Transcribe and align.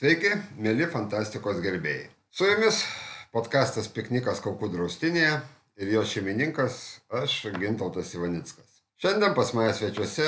Sveiki, 0.00 0.30
mėly 0.56 0.86
fantastikos 0.88 1.58
gerbėjai. 1.60 2.06
Su 2.32 2.46
jumis 2.48 2.78
podkastas 3.36 3.90
Piknikas 3.92 4.38
Kaukų 4.40 4.70
draustinėje 4.72 5.34
ir 5.76 5.90
jo 5.92 6.04
šeimininkas 6.08 6.78
aš 7.18 7.34
Gintautas 7.58 8.14
Ivanickas. 8.16 8.78
Šiandien 8.96 9.34
pas 9.36 9.52
mane 9.52 9.74
svečiuose 9.76 10.24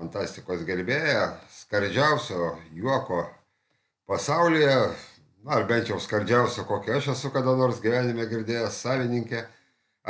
fantastikos 0.00 0.66
gerbėja, 0.66 1.28
skardžiausio 1.60 2.48
juoko 2.74 3.20
pasaulyje, 4.10 4.74
na, 5.44 5.60
ar 5.60 5.70
bent 5.70 5.94
jau 5.94 6.02
skardžiausio, 6.02 6.66
kokį 6.66 6.96
aš 6.96 7.12
esu 7.14 7.30
kada 7.30 7.54
nors 7.54 7.78
gyvenime 7.84 8.26
girdėjęs 8.26 8.82
savininkė, 8.82 9.44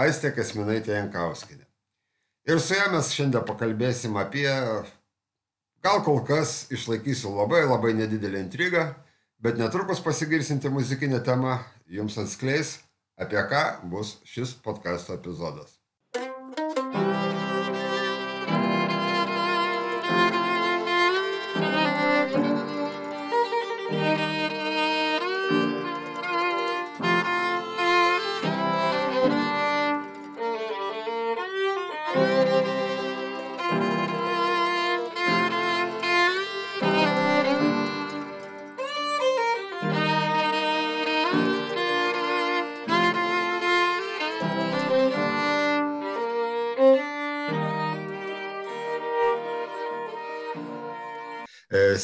Aistė 0.00 0.32
Kasminaitė 0.32 0.96
Jankauskinė. 0.96 1.66
Ir 2.48 2.64
su 2.64 2.72
ja 2.72 2.88
mes 2.88 3.12
šiandien 3.12 3.44
pakalbėsim 3.44 4.16
apie 4.16 4.48
Gal 5.82 6.02
kol 6.02 6.24
kas 6.26 6.66
išlaikysiu 6.74 7.36
labai 7.36 7.62
labai 7.62 7.92
nedidelę 7.94 8.40
intrigą, 8.42 8.88
bet 9.38 9.58
netrukus 9.58 10.00
pasigirsinti 10.02 10.70
muzikinę 10.74 11.20
temą 11.22 11.58
jums 11.86 12.18
atskleis, 12.18 12.78
apie 13.16 13.38
ką 13.50 13.62
bus 13.92 14.16
šis 14.26 14.56
podkasto 14.64 15.14
epizodas. 15.14 15.77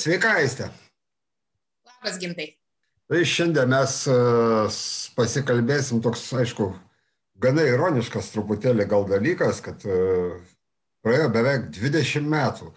Sveika, 0.05 0.35
Aiste. 0.37 0.67
Labas, 1.87 2.19
gimtai. 2.21 2.51
Tai 3.09 3.21
šiandien 3.25 3.71
mes 3.73 3.93
e, 4.13 4.17
pasikalbėsim 5.17 6.03
toks, 6.05 6.27
aišku, 6.43 6.67
gana 7.41 7.65
ironiškas 7.65 8.29
truputėlį 8.35 8.85
gal 8.91 9.07
dalykas, 9.09 9.63
kad 9.65 9.87
e, 9.89 9.97
praėjo 11.01 11.31
beveik 11.33 11.71
20 11.79 12.29
metų 12.35 12.69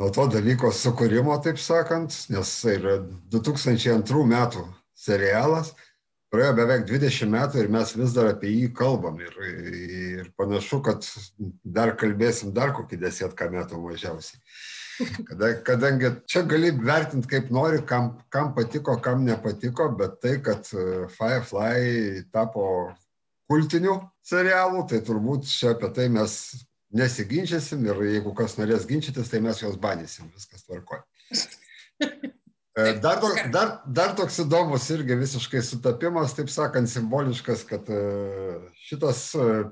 nuo 0.00 0.08
to 0.16 0.24
dalyko 0.38 0.72
sukūrimo, 0.72 1.36
taip 1.44 1.60
sakant, 1.60 2.16
nes 2.32 2.54
tai 2.62 2.78
yra 2.78 2.96
2002 3.36 4.24
metų 4.32 4.64
serialas, 4.96 5.74
praėjo 6.32 6.56
beveik 6.62 6.88
20 6.88 7.32
metų 7.36 7.60
ir 7.66 7.72
mes 7.76 7.92
vis 8.00 8.16
dar 8.16 8.32
apie 8.32 8.54
jį 8.54 8.72
kalbam 8.80 9.20
ir, 9.20 9.36
ir 10.24 10.32
panašu, 10.40 10.80
kad 10.88 11.04
dar 11.60 11.92
kalbėsim 12.00 12.56
dar 12.56 12.72
kokį 12.80 13.04
desetką 13.04 13.52
metų 13.52 13.84
mažiausiai. 13.84 14.40
Kada, 15.28 15.52
kadangi 15.62 16.10
čia 16.26 16.42
gali 16.42 16.70
vertinti 16.74 17.28
kaip 17.30 17.50
nori, 17.54 17.80
kam, 17.86 18.16
kam 18.34 18.50
patiko, 18.54 18.96
kam 19.02 19.24
nepatiko, 19.26 19.88
bet 19.98 20.18
tai, 20.22 20.38
kad 20.42 20.66
e, 20.74 21.06
Firefly 21.14 22.24
tapo 22.34 22.64
kultiniu 23.50 24.00
serialu, 24.26 24.82
tai 24.90 25.00
turbūt 25.06 25.46
čia 25.46 25.76
apie 25.76 25.92
tai 25.94 26.08
mes 26.12 26.34
nesiginčysim 26.98 27.84
ir 27.86 28.02
jeigu 28.08 28.34
kas 28.36 28.56
norės 28.58 28.88
ginčytis, 28.88 29.30
tai 29.30 29.42
mes 29.44 29.62
juos 29.62 29.78
banysim, 29.80 30.32
viskas 30.34 30.66
tvarkoja. 30.66 31.04
E, 32.78 32.92
dar, 33.02 33.22
dar, 33.54 33.72
dar 33.86 34.12
toks 34.18 34.36
įdomus 34.44 34.84
irgi 34.94 35.16
visiškai 35.18 35.62
sutapimas, 35.66 36.34
taip 36.34 36.50
sakant, 36.50 36.90
simboliškas, 36.90 37.64
kad 37.70 37.86
e, 37.90 38.02
šitas 38.88 39.28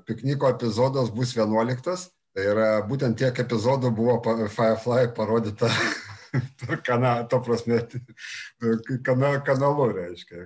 pikniko 0.06 0.54
epizodas 0.54 1.10
bus 1.14 1.34
11 1.34 2.12
Tai 2.36 2.44
yra 2.44 2.66
būtent 2.84 3.16
tiek 3.16 3.38
epizodų 3.40 3.94
buvo 3.96 4.18
Firefly 4.52 5.06
parodyta 5.16 5.70
per 6.60 6.82
kanalą, 6.84 7.24
to 7.32 7.38
prasme, 7.40 7.78
kana, 9.06 9.30
kanalu, 9.46 9.86
reiškia, 9.96 10.42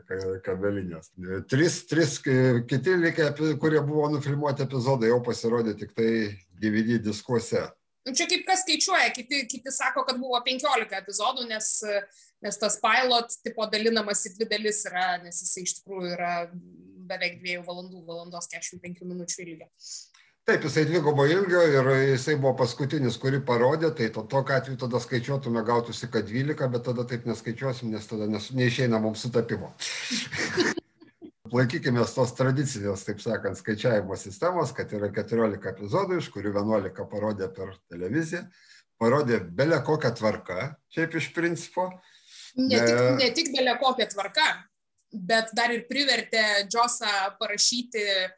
kabelinės. 0.46 1.10
Tris, 1.50 1.80
tris 1.90 2.14
kiti 2.22 2.94
likę, 2.94 3.32
kurie 3.58 3.82
buvo 3.82 4.06
nufilmuoti 4.12 4.68
epizodai, 4.68 5.10
jau 5.10 5.18
pasirodė 5.26 5.74
tik 5.80 5.90
tai 5.98 6.12
DVD 6.62 7.00
diskuose. 7.02 7.64
Nu, 8.06 8.14
čia 8.14 8.28
kaip 8.30 8.46
kas 8.46 8.62
skaičiuoja, 8.62 9.10
kiti, 9.16 9.42
kiti 9.50 9.74
sako, 9.74 10.06
kad 10.06 10.22
buvo 10.22 10.38
15 10.46 10.94
epizodų, 11.02 11.48
nes, 11.50 11.72
nes 12.46 12.60
tas 12.62 12.78
pilot 12.80 13.34
tipo 13.42 13.66
dalinamas 13.72 14.22
į 14.30 14.36
dvi 14.38 14.48
dalis 14.54 14.84
yra, 14.88 15.08
nes 15.24 15.42
jisai 15.42 15.66
iš 15.66 15.74
tikrųjų 15.80 16.14
yra 16.14 16.36
beveik 17.10 17.42
2 17.42 17.58
valandų, 17.66 18.04
valandos 18.06 18.46
45 18.54 19.02
minučių 19.10 19.42
ilgio. 19.44 19.68
Taip, 20.50 20.64
jisai 20.66 20.82
dvigubo 20.82 21.22
ilgio 21.30 21.60
ir 21.62 21.88
jisai 22.10 22.32
buvo 22.34 22.50
paskutinis, 22.58 23.14
kurį 23.22 23.38
parodė, 23.46 23.92
tai 23.94 24.08
to, 24.10 24.24
tokia 24.26 24.56
atveju 24.58 24.80
tada 24.80 24.98
skaičiuotume, 24.98 25.60
gautųsi, 25.62 26.08
kad 26.10 26.26
12, 26.26 26.66
bet 26.72 26.82
tada 26.88 27.04
taip 27.06 27.28
neskaičiuosim, 27.30 27.92
nes 27.94 28.08
tada 28.10 28.26
nes, 28.26 28.48
neišeina 28.58 28.98
mums 28.98 29.22
sutapimo. 29.22 29.68
Laikykime 31.54 32.02
tos 32.16 32.34
tradicinės, 32.34 33.06
taip 33.06 33.22
sakant, 33.22 33.60
skaičiavimo 33.62 34.18
sistemos, 34.18 34.74
kad 34.74 34.90
yra 34.98 35.12
14 35.14 35.70
epizodų, 35.70 36.18
iš 36.18 36.32
kurių 36.34 36.56
11 36.58 37.06
parodė 37.14 37.46
per 37.54 37.76
televiziją, 37.92 38.42
parodė 38.98 39.38
belė 39.54 39.78
kokią 39.86 40.10
tvarką, 40.18 40.68
šiaip 40.90 41.14
iš 41.22 41.30
principo. 41.38 41.92
Ne 42.58 42.82
tik, 42.90 43.00
ne 43.22 43.30
tik 43.38 43.54
belė 43.54 43.78
kokią 43.78 44.10
tvarką, 44.16 44.50
bet 45.14 45.54
dar 45.54 45.70
ir 45.78 45.86
privertė 45.86 46.66
Džosą 46.66 47.36
parašyti 47.38 48.02
e, 48.02 48.30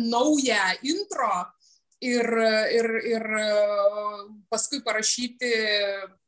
naują 0.00 0.62
intro 0.82 1.32
ir, 2.04 2.28
ir, 2.74 2.90
ir 3.14 3.26
paskui 4.52 4.82
parašyti, 4.84 5.50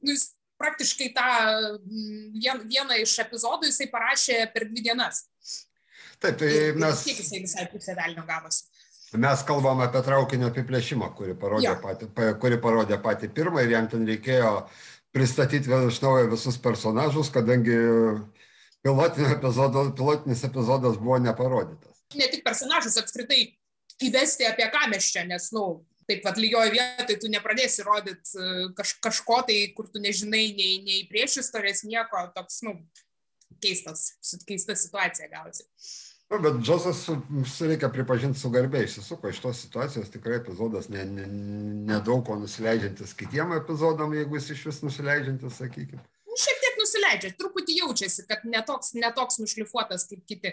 nu, 0.00 0.14
jis 0.14 0.30
praktiškai 0.60 1.10
tą 1.16 1.28
vien, 2.36 2.62
vieną 2.64 2.96
iš 3.02 3.18
epizodų 3.26 3.70
jisai 3.70 3.90
parašė 3.92 4.40
per 4.54 4.68
dvi 4.70 4.86
dienas. 4.88 5.26
Taip, 6.22 6.38
tai 6.40 6.48
ir, 6.48 6.80
mes. 6.80 7.04
Kiek 7.04 7.20
jisai 7.20 7.42
visai 7.44 7.68
pusė 7.72 7.96
velnio 7.98 8.24
gavosi. 8.28 8.64
Mes 9.20 9.42
kalbam 9.48 9.80
apie 9.84 10.02
traukinio 10.04 10.50
apiplėšimą, 10.50 11.12
kurį 11.16 11.36
parodė, 11.40 11.68
jo. 11.68 11.76
patį, 11.80 12.08
kuri 12.42 12.58
parodė 12.60 12.98
patį 13.00 13.30
pirmą 13.36 13.62
ir 13.64 13.76
jam 13.76 13.86
ten 13.92 14.04
reikėjo 14.08 14.50
pristatyti 15.14 15.70
vėl 15.70 15.86
iš 15.88 16.00
naujo 16.02 16.26
visus 16.32 16.58
personažus, 16.60 17.30
kadangi 17.32 17.76
epizodo, 18.84 19.86
pilotinis 19.96 20.44
epizodas 20.44 20.98
buvo 21.00 21.20
neparodytas 21.22 21.95
ne 22.14 22.30
tik 22.30 22.44
personažus, 22.46 22.98
apskritai 23.00 23.40
įvesti 24.06 24.46
apie 24.46 24.68
ką 24.72 24.86
mes 24.92 25.10
čia, 25.12 25.24
nes, 25.28 25.50
na, 25.54 25.60
nu, 25.60 25.84
taip 26.06 26.22
pat 26.22 26.38
lygioje 26.38 26.74
vietoje 26.74 27.18
tu 27.22 27.30
nepradėsi 27.32 27.86
rodyti 27.86 28.38
e, 28.38 28.66
kaž, 28.78 28.94
kažko 29.02 29.40
tai, 29.48 29.58
kur 29.76 29.88
tu 29.90 30.02
nežinai 30.02 30.48
nei, 30.54 30.76
nei 30.86 31.06
prieš 31.10 31.40
istorijas, 31.42 31.82
nieko, 31.88 32.28
toks, 32.36 32.60
nu, 32.66 32.76
keistas, 33.62 34.12
keista 34.46 34.76
situacija 34.78 35.32
gausi. 35.32 35.66
Nu, 36.30 36.40
bet 36.42 36.58
Džosas, 36.58 37.04
reikia 37.62 37.88
pripažinti, 37.94 38.38
su 38.38 38.50
garbiai 38.50 38.88
išsisuko 38.88 39.30
iš 39.30 39.38
tos 39.44 39.60
situacijos, 39.62 40.10
tikrai 40.10 40.40
epizodas 40.40 40.88
nedaug 40.90 41.14
ne, 41.14 41.26
ne 41.86 42.18
ko 42.26 42.38
nusileidžiantis 42.40 43.14
kitiem 43.18 43.54
epizodam, 43.54 44.14
jeigu 44.14 44.38
jis 44.38 44.50
iš 44.56 44.64
vis 44.70 44.82
nusileidžiantis, 44.82 45.60
sakykime 45.62 46.02
šiek 46.36 46.58
tiek 46.62 46.75
nusileidžia, 46.96 47.34
truputį 47.38 47.78
jaučiasi, 47.80 48.24
kad 48.28 48.44
netoks, 48.44 48.94
netoks 48.94 49.38
nušlifuotas 49.38 50.06
kaip 50.08 50.24
kiti. 50.26 50.52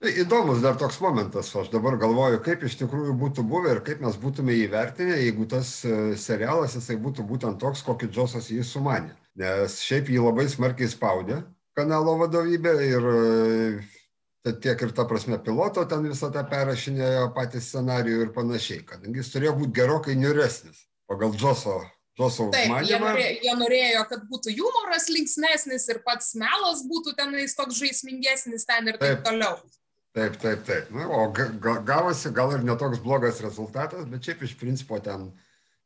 Tai 0.00 0.12
įdomus 0.22 0.62
dar 0.62 0.76
toks 0.78 1.00
momentas, 1.00 1.54
aš 1.56 1.70
dabar 1.72 1.96
galvoju, 1.98 2.40
kaip 2.44 2.62
iš 2.64 2.78
tikrųjų 2.82 3.16
būtų 3.18 3.44
buvę 3.48 3.76
ir 3.76 3.82
kaip 3.86 4.00
mes 4.00 4.16
būtume 4.16 4.54
įvertinę, 4.64 5.18
jeigu 5.18 5.46
tas 5.48 5.84
e, 5.84 6.16
serialas 6.16 6.76
jisai 6.76 6.98
būtų 7.00 7.26
būtent 7.26 7.58
toks, 7.60 7.82
kokį 7.82 8.10
Džosas 8.12 8.50
jį 8.50 8.64
sumanė. 8.64 9.16
Nes 9.38 9.80
šiaip 9.82 10.10
jį 10.10 10.22
labai 10.22 10.48
smarkiai 10.50 10.90
spaudė 10.90 11.42
kanalo 11.78 12.16
vadovybė 12.18 12.74
ir 12.88 13.04
e, 13.12 14.52
tiek 14.62 14.80
ir 14.82 14.94
ta 14.94 15.06
prasme 15.06 15.38
piloto 15.42 15.84
ten 15.86 16.06
visą 16.08 16.32
tą 16.34 16.42
perrašinėjo 16.50 17.30
patys 17.36 17.70
scenarijų 17.70 18.26
ir 18.26 18.34
panašiai, 18.34 18.82
kadangi 18.86 19.22
jis 19.22 19.30
turėjo 19.34 19.54
būti 19.60 19.78
gerokai 19.78 20.18
niuresnis 20.18 20.86
pagal 21.08 21.32
Džoso 21.36 21.80
tuos 22.18 22.38
užmanymą. 22.42 22.84
Jie, 22.88 22.98
norė, 23.02 23.26
jie 23.46 23.56
norėjo, 23.56 24.04
kad 24.10 24.24
būtų 24.30 24.54
humoras 24.58 25.08
linksmesnis 25.12 25.86
ir 25.92 26.00
pats 26.06 26.34
melas 26.38 26.82
būtų 26.88 27.14
tenais 27.18 27.54
toks 27.58 27.78
žaismingesnis 27.78 28.66
ten 28.68 28.90
ir 28.90 28.98
taip, 28.98 29.20
taip 29.20 29.28
toliau. 29.28 29.58
Taip, 30.16 30.38
taip, 30.42 30.64
taip. 30.66 30.88
Na, 30.94 31.06
o 31.14 31.28
ga, 31.34 31.50
gavosi 31.86 32.32
gal 32.34 32.56
ir 32.56 32.64
netoks 32.66 33.02
blogas 33.04 33.38
rezultatas, 33.44 34.08
bet 34.10 34.26
šiaip 34.26 34.42
iš 34.48 34.56
principo 34.58 34.98
ten 35.04 35.28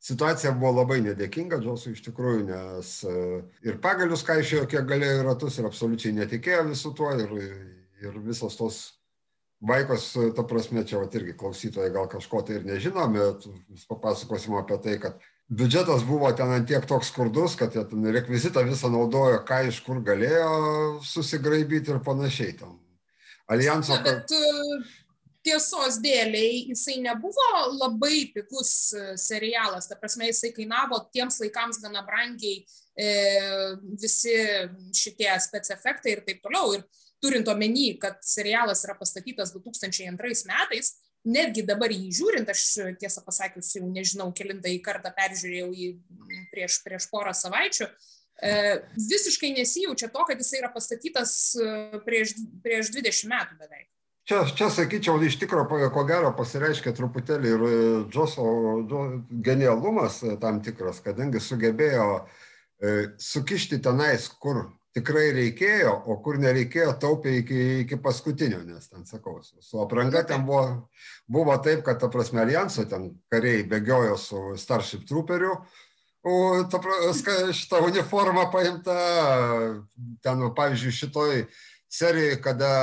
situacija 0.02 0.54
buvo 0.56 0.78
labai 0.80 1.02
nedėkinga 1.04 1.60
Džosui 1.62 1.92
iš 1.92 2.00
tikrųjų, 2.08 2.46
nes 2.48 2.94
e, 3.06 3.42
ir 3.68 3.78
pagalius 3.84 4.24
kaišėjo, 4.26 4.64
kiek 4.70 4.88
galėjo 4.88 5.26
ratus 5.28 5.60
ir 5.60 5.68
absoliučiai 5.68 6.16
netikėjo 6.16 6.64
visų 6.72 6.94
tuo 6.98 7.12
ir, 7.18 7.36
ir 8.02 8.18
visos 8.24 8.56
tos 8.58 8.82
Vaikos, 9.62 10.08
ta 10.34 10.42
prasme, 10.42 10.82
čia 10.82 10.98
vat, 10.98 11.14
irgi 11.14 11.36
klausytojai 11.38 11.92
gal 11.94 12.08
kažko 12.10 12.40
tai 12.42 12.56
ir 12.56 12.64
nežino, 12.66 13.04
bet 13.14 13.44
papasakosim 13.86 14.56
apie 14.58 14.74
tai, 14.82 14.96
kad 14.98 15.20
biudžetas 15.48 16.04
buvo 16.06 16.30
ten 16.36 16.52
ant 16.54 16.68
tiek 16.68 16.84
toks 16.88 17.10
skurdus, 17.12 17.56
kad 17.58 17.74
jie 17.74 17.84
ten 17.88 18.06
rekvizitą 18.14 18.64
visą 18.68 18.90
naudojo, 18.92 19.42
ką 19.48 19.62
iš 19.68 19.82
kur 19.86 20.02
galėjo 20.04 21.02
susigraibyti 21.06 21.92
ir 21.92 22.02
panašiai. 22.04 22.56
Tam. 22.60 22.78
Alijanso. 23.52 23.96
Na, 23.98 24.02
bet 24.06 24.32
e, 24.32 24.42
tiesos 25.44 25.98
dėliai 26.02 26.68
jisai 26.70 27.00
nebuvo 27.04 27.48
labai 27.74 28.28
pigus 28.34 28.92
e, 28.94 29.12
serialas, 29.20 29.88
ta 29.90 29.98
prasme 30.00 30.30
jisai 30.30 30.52
kainavo 30.56 31.02
tiems 31.12 31.40
laikams 31.42 31.82
gana 31.82 32.04
brangiai 32.06 32.62
e, 32.96 33.08
visi 34.00 34.36
šitie 34.96 35.32
specifektai 35.48 36.16
ir 36.16 36.26
taip 36.26 36.42
toliau. 36.44 36.76
Ir 36.78 36.86
turint 37.22 37.48
omeny, 37.50 37.92
kad 38.02 38.18
serialas 38.26 38.82
yra 38.86 38.96
pastatytas 38.98 39.52
2002 39.54 40.46
metais, 40.48 40.96
netgi 41.28 41.64
dabar 41.66 41.92
jį 41.92 42.10
žiūrint, 42.18 42.50
aš 42.50 42.96
tiesą 43.00 43.22
pasakius 43.26 43.70
jau 43.76 43.86
nežinau, 43.86 44.30
kilintą 44.34 44.70
į 44.72 44.80
kartą 44.84 45.12
peržiūrėjau 45.14 45.70
jį 45.76 45.92
prieš, 46.52 46.80
prieš 46.84 47.06
porą 47.12 47.34
savaičių, 47.36 47.88
e, 48.42 48.52
visiškai 48.96 49.52
nesijaučia 49.58 50.10
to, 50.12 50.26
kad 50.28 50.42
jisai 50.42 50.60
yra 50.62 50.72
pastatytas 50.74 51.34
e, 51.54 51.72
prieš, 52.06 52.36
prieš 52.64 52.92
20 52.96 53.30
metų 53.32 53.58
beveik. 53.62 53.88
Čia, 54.28 54.44
čia 54.54 54.68
sakyčiau, 54.70 55.16
iš 55.26 55.34
tikrųjų, 55.40 55.88
ko 55.94 56.04
gero 56.06 56.30
pasireiškia 56.38 56.92
truputėlį 56.94 57.54
ir 57.56 57.64
Džoso 58.06 58.44
genialumas 59.42 60.20
tam 60.42 60.60
tikras, 60.62 61.00
kadangi 61.02 61.42
sugebėjo 61.42 62.06
sukišti 63.18 63.80
tenais, 63.82 64.28
kur 64.42 64.68
tikrai 64.96 65.30
reikėjo, 65.36 65.92
o 66.10 66.18
kur 66.24 66.38
nereikėjo, 66.40 66.92
taupė 67.00 67.36
iki, 67.40 67.60
iki 67.84 67.98
paskutinio, 68.02 68.60
nes 68.66 68.90
ten 68.90 69.06
sakau, 69.08 69.38
su, 69.44 69.56
su 69.64 69.80
apranga 69.80 70.24
ten 70.28 70.44
buvo, 70.48 70.90
buvo 71.24 71.56
taip, 71.64 71.84
kad, 71.86 72.00
ta 72.02 72.10
prasme, 72.12 72.42
alijanso 72.42 72.84
ten 72.90 73.08
kariai 73.32 73.64
bėgiojo 73.68 74.18
su 74.20 74.42
Starship 74.60 75.06
Trooperiu, 75.08 75.54
o 76.22 76.34
ta, 76.70 76.82
šitą 77.56 77.80
uniformą 77.88 78.50
paimta, 78.52 78.98
ten, 80.24 80.44
pavyzdžiui, 80.58 80.98
šitoj 81.00 81.46
serijoje, 81.92 82.36
kada, 82.44 82.74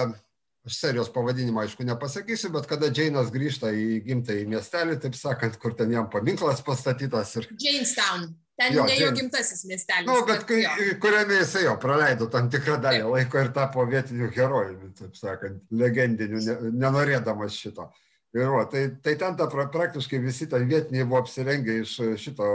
aš 0.66 0.82
serijos 0.82 1.14
pavadinimą 1.14 1.64
aišku 1.64 1.86
nepasakysiu, 1.88 2.52
bet 2.58 2.68
kada 2.70 2.90
Džeinas 2.94 3.30
grįžta 3.34 3.70
į 3.70 4.02
gimtąjį 4.10 4.50
miestelį, 4.50 4.98
taip 5.06 5.16
sakant, 5.18 5.62
kur 5.62 5.78
ten 5.78 5.94
jam 5.94 6.10
paminklas 6.12 6.66
pastatytas. 6.66 7.38
Ir... 7.38 7.52
Jamestown. 7.54 8.32
Ten 8.60 8.74
jo, 8.76 8.84
ne 8.84 8.96
jo 9.00 9.12
gimtasis 9.16 9.64
miestelis. 9.64 10.04
Na, 10.04 10.14
nu, 10.14 10.26
bet, 10.28 10.42
bet 10.44 10.48
kai, 10.50 10.88
kuriame 11.00 11.38
jisai 11.40 11.64
jo 11.64 11.78
praleido 11.80 12.28
tam 12.32 12.50
tikrą 12.52 12.76
dalį 12.84 13.06
taip. 13.06 13.12
laiko 13.14 13.40
ir 13.40 13.52
tapo 13.56 13.86
vietiniu 13.88 14.28
herojumi, 14.36 14.90
taip 14.98 15.16
sakant, 15.16 15.62
legendiniu, 15.72 16.42
ne, 16.44 16.74
nenorėdamas 16.82 17.56
šito. 17.56 17.88
Ir 18.36 18.52
va, 18.52 18.66
tai, 18.70 18.84
tai 19.06 19.16
ten 19.22 19.38
ta, 19.40 19.48
praktiškai 19.48 20.20
visi 20.22 20.50
ten 20.52 20.68
vietiniai 20.68 21.08
buvo 21.08 21.24
apsirengę 21.24 21.80
iš 21.86 21.96
šito 22.20 22.50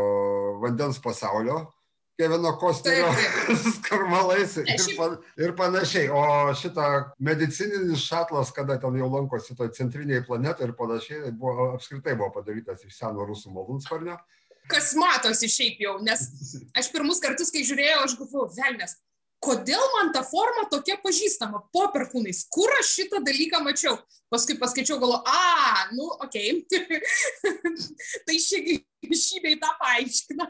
vandens 0.61 1.01
pasaulio, 1.03 1.65
Kevino 2.21 2.53
Kosterio 2.61 3.09
skarmalais 3.79 4.59
ir, 4.61 4.69
ir 5.41 5.57
panašiai. 5.59 6.13
O 6.15 6.53
šitą 6.55 6.85
medicininis 7.19 8.05
šatlas, 8.05 8.53
kada 8.55 8.77
ten 8.79 9.01
jau 9.01 9.09
lankosi 9.11 9.57
to 9.59 9.67
centriniai 9.75 10.23
planetai 10.29 10.69
ir 10.69 10.77
panašiai, 10.79 11.33
buvo, 11.33 11.73
apskritai 11.75 12.15
buvo 12.15 12.31
padarytas 12.37 12.85
iš 12.87 13.01
seno 13.01 13.27
rusų 13.27 13.57
malūnsparnio 13.57 14.21
kas 14.71 14.93
matosi 14.99 15.51
šiaip 15.51 15.83
jau, 15.85 15.97
nes 16.05 16.27
aš 16.77 16.91
pirmus 16.93 17.21
kartus, 17.23 17.53
kai 17.55 17.65
žiūrėjau, 17.67 18.05
aš 18.05 18.17
galvoju, 18.21 18.51
velnės, 18.57 18.97
kodėl 19.45 19.85
man 19.97 20.13
ta 20.15 20.25
forma 20.27 20.67
tokia 20.73 20.97
pažįstama 21.03 21.65
po 21.75 21.87
perkūnais, 21.95 22.45
kur 22.53 22.73
aš 22.79 22.95
šitą 22.99 23.21
dalyką 23.25 23.61
mačiau. 23.65 23.99
Paskui 24.33 24.57
paskaičiau, 24.59 24.99
galvoju, 25.03 25.21
a, 25.29 25.89
nu, 25.95 26.09
okei, 26.25 26.65
okay. 26.65 27.01
tai 28.27 28.39
šį, 28.41 28.79
šį 29.05 29.43
bei 29.45 29.59
tą 29.61 29.75
paaiškina. 29.83 30.49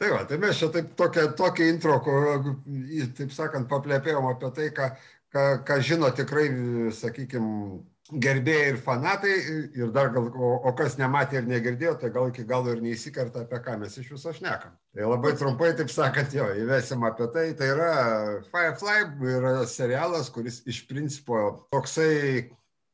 Tai 0.00 0.12
va, 0.14 0.22
tai 0.24 0.38
mes 0.40 0.56
čia 0.56 0.70
taip 0.72 0.94
tokia, 0.96 1.26
tokia 1.36 1.66
intro, 1.68 1.98
taip 3.18 3.34
sakant, 3.36 3.68
paplėpėjom 3.68 4.30
apie 4.30 4.52
tai, 4.56 4.68
ką, 4.76 4.86
ką, 5.34 5.42
ką 5.68 5.76
žino 5.84 6.08
tikrai, 6.16 6.46
sakykime, 6.96 7.82
gerbėjai 8.12 8.68
ir 8.72 8.78
fanatai, 8.82 9.32
ir 9.78 9.90
dar 9.94 10.10
gal, 10.14 10.28
o, 10.34 10.50
o 10.66 10.72
kas 10.76 10.96
nematė 10.98 11.40
ir 11.40 11.48
negirdėjo, 11.50 11.94
tai 12.00 12.10
gal 12.14 12.30
iki 12.30 12.44
galo 12.48 12.74
ir 12.74 12.82
neįsikarta, 12.84 13.44
apie 13.44 13.60
ką 13.64 13.76
mes 13.80 13.96
iš 14.00 14.10
viso 14.14 14.32
šnekam. 14.36 14.74
Tai 14.94 15.08
labai 15.12 15.32
trumpai, 15.38 15.70
taip 15.78 15.92
sakant, 15.94 16.34
jo, 16.34 16.48
įvesim 16.62 17.04
apie 17.06 17.28
tai. 17.34 17.46
Tai 17.58 17.68
yra 17.74 17.92
Firefly, 18.50 19.04
yra 19.36 19.54
serialas, 19.70 20.30
kuris 20.34 20.62
iš 20.70 20.84
principo 20.90 21.68
toksai 21.74 22.48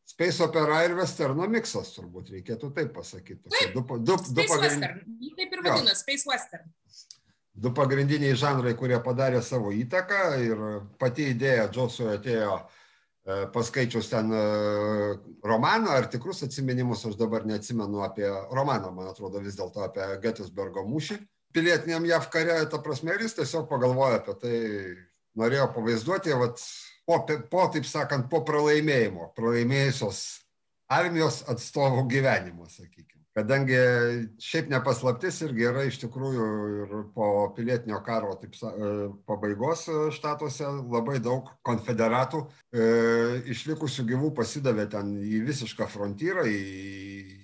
Space 0.07 0.39
opera 0.45 0.85
ir 0.87 0.93
westerno 0.95 1.49
miksas, 1.51 1.89
turbūt 1.97 2.29
reikėtų 2.31 2.69
taip 2.77 2.93
pasakyti. 2.95 3.51
Taip, 3.51 3.73
du, 3.75 3.83
du, 4.07 4.15
du 4.37 4.45
pagrind... 4.47 4.87
Jį 5.19 5.33
taip 5.35 5.57
ir 5.57 5.65
vadina, 5.65 5.97
Space 5.99 6.31
Western. 6.31 6.69
Du 7.57 7.73
pagrindiniai 7.75 8.37
žanrai, 8.39 8.77
kurie 8.79 9.01
padarė 9.03 9.41
savo 9.43 9.73
įtaką 9.75 10.21
ir 10.45 10.63
pati 11.01 11.33
idėja 11.33 11.67
Džosui 11.75 12.07
atėjo 12.13 12.53
uh, 12.55 12.75
paskaičius 13.26 14.08
ten 14.11 14.31
e, 14.32 14.43
romaną 15.43 15.90
ar 15.99 16.06
tikrus 16.11 16.44
atsiminimus, 16.46 17.05
aš 17.08 17.17
dabar 17.19 17.46
neatsimenu 17.46 18.05
apie 18.06 18.28
romaną, 18.55 18.93
man 18.94 19.11
atrodo 19.11 19.43
vis 19.43 19.58
dėlto 19.58 19.82
apie 19.88 20.06
Gettysburgo 20.23 20.87
mūšį. 20.87 21.19
Pilietiniam 21.56 22.06
JAV 22.06 22.28
kare, 22.31 22.61
ta 22.70 22.78
prasme, 22.84 23.17
jis 23.19 23.34
tiesiog 23.38 23.67
pagalvojo 23.70 24.20
apie 24.20 24.37
tai, 24.43 24.61
norėjo 25.40 25.70
pavaizduoti, 25.75 26.37
vat, 26.38 26.62
po, 27.08 27.20
po, 27.50 27.67
taip 27.75 27.88
sakant, 27.88 28.31
po 28.31 28.44
pralaimėjimo, 28.46 29.32
pralaimėjusios 29.38 30.22
armijos 30.93 31.43
atstovų 31.50 32.06
gyvenimo, 32.12 32.69
sakykime 32.70 33.16
kadangi 33.37 33.77
šiaip 34.41 34.71
nepaslaptis 34.73 35.43
irgi 35.44 35.67
yra 35.69 35.83
iš 35.85 35.99
tikrųjų 36.00 36.47
ir 36.83 36.94
po 37.15 37.27
pilietinio 37.56 37.99
karo 38.06 38.33
taip, 38.41 38.56
e, 38.56 38.93
pabaigos 39.29 39.83
e, 39.93 39.97
štatuose 40.17 40.71
labai 40.94 41.19
daug 41.25 41.50
konfederatų 41.67 42.41
e, 42.47 42.87
išlikusių 43.53 44.06
gyvų 44.12 44.31
pasidavė 44.38 44.87
ten 44.94 45.12
į 45.21 45.43
visišką 45.50 45.88
frontyrą, 45.93 46.47
į, 46.49 46.62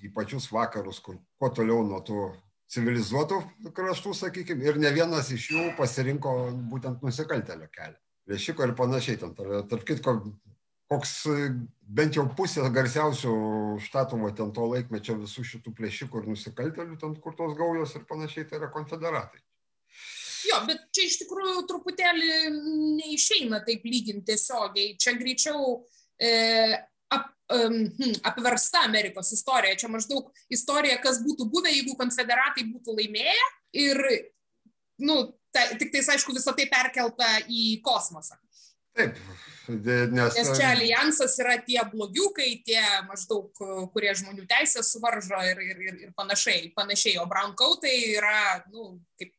į 0.08 0.12
pačius 0.16 0.48
vakarus, 0.54 1.02
kur 1.04 1.20
kuo 1.36 1.52
toliau 1.52 1.84
nuo 1.84 2.00
tų 2.06 2.30
civilizuotų 2.72 3.42
kraštų, 3.76 4.14
sakykime, 4.16 4.64
ir 4.64 4.80
ne 4.80 4.94
vienas 4.96 5.28
iš 5.34 5.50
jų 5.52 5.66
pasirinko 5.76 6.32
būtent 6.72 7.04
nusikaltelio 7.04 7.68
kelią. 7.74 7.98
Plėšiko 8.22 8.64
ir 8.64 8.72
panašiai. 8.78 9.18
Ten, 9.20 9.34
tarp 9.36 9.84
kitko, 9.84 10.14
koks 10.92 11.14
e, 11.30 11.48
bent 11.96 12.16
jau 12.18 12.26
pusė 12.36 12.64
garsiausių 12.74 13.32
štatovo 13.86 14.30
ten 14.36 14.52
to 14.56 14.66
laikmečio 14.74 15.16
visų 15.22 15.44
šitų 15.48 15.72
plėšikų 15.78 16.20
ir 16.20 16.28
nusikaltelių, 16.34 16.98
ten 17.00 17.16
kur 17.24 17.36
tos 17.38 17.56
gaujos 17.58 17.96
ir 17.96 18.04
panašiai, 18.08 18.46
tai 18.48 18.60
yra 18.60 18.70
konfederatai. 18.74 19.40
Jo, 20.42 20.58
bet 20.66 20.88
čia 20.94 21.06
iš 21.06 21.20
tikrųjų 21.22 21.62
truputėlį 21.70 22.30
neišeina 22.98 23.62
taip 23.66 23.84
lyginti 23.86 24.32
tiesiogiai. 24.32 24.96
Čia 25.00 25.14
greičiau 25.14 25.76
e, 26.18 26.32
ap, 27.14 27.28
um, 27.54 27.78
apversta 28.26 28.82
Amerikos 28.88 29.30
istorija. 29.36 29.78
Čia 29.78 29.92
maždaug 29.92 30.32
istorija, 30.52 30.98
kas 31.04 31.22
būtų 31.22 31.46
buvę, 31.52 31.70
jeigu 31.70 31.94
konfederatai 32.00 32.66
būtų 32.72 32.96
laimėję. 32.98 33.46
Ir, 33.84 34.02
nu, 35.06 35.20
ta, 35.54 35.68
tik 35.78 35.94
tais, 35.94 36.10
aišku, 36.16 36.34
visą 36.34 36.56
tai 36.58 36.66
perkelta 36.72 37.36
į 37.46 37.78
kosmosą. 37.86 38.40
Taip, 38.98 39.20
Nes, 39.68 40.34
Nes 40.34 40.50
čia 40.58 40.72
alijansas 40.72 41.36
yra 41.42 41.54
tie 41.62 41.78
blogiukai, 41.92 42.48
tie 42.66 42.82
maždaug, 43.06 43.50
kurie 43.94 44.14
žmonių 44.18 44.46
teisės 44.50 44.90
suvaržo 44.94 45.38
ir, 45.46 45.60
ir, 45.62 45.82
ir, 45.86 46.00
ir 46.08 46.14
panašiai, 46.18 46.72
panašiai. 46.76 47.18
O 47.22 47.26
brown 47.30 47.54
coatai 47.58 47.94
yra, 48.16 48.62
nu, 48.72 48.96
kaip, 49.20 49.34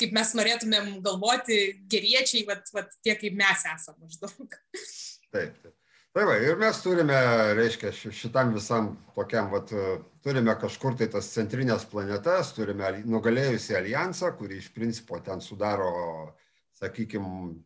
kaip 0.00 0.14
mes 0.14 0.34
norėtumėm 0.38 0.92
galvoti, 1.04 1.60
geriečiai, 1.90 2.44
vat, 2.48 2.68
vat, 2.76 2.94
tie 3.02 3.16
kaip 3.18 3.34
mes 3.38 3.64
esame 3.74 4.06
maždaug. 4.06 4.60
Taip, 5.34 5.56
taip. 5.58 5.74
Tai 6.14 6.28
va, 6.28 6.36
ir 6.38 6.54
mes 6.60 6.76
turime, 6.78 7.16
reiškia, 7.58 7.90
šitam 8.14 8.52
visam 8.54 8.92
tokiam, 9.16 9.48
vat, 9.50 9.72
turime 10.22 10.54
kažkur 10.62 10.94
tai 11.00 11.08
tas 11.10 11.32
centrinės 11.34 11.88
planetas, 11.90 12.52
turime 12.54 12.92
nugalėjusi 13.02 13.74
alijansą, 13.74 14.30
kuri 14.38 14.60
iš 14.62 14.68
principo 14.76 15.18
ten 15.26 15.42
sudaro, 15.42 15.90
sakykime, 16.78 17.56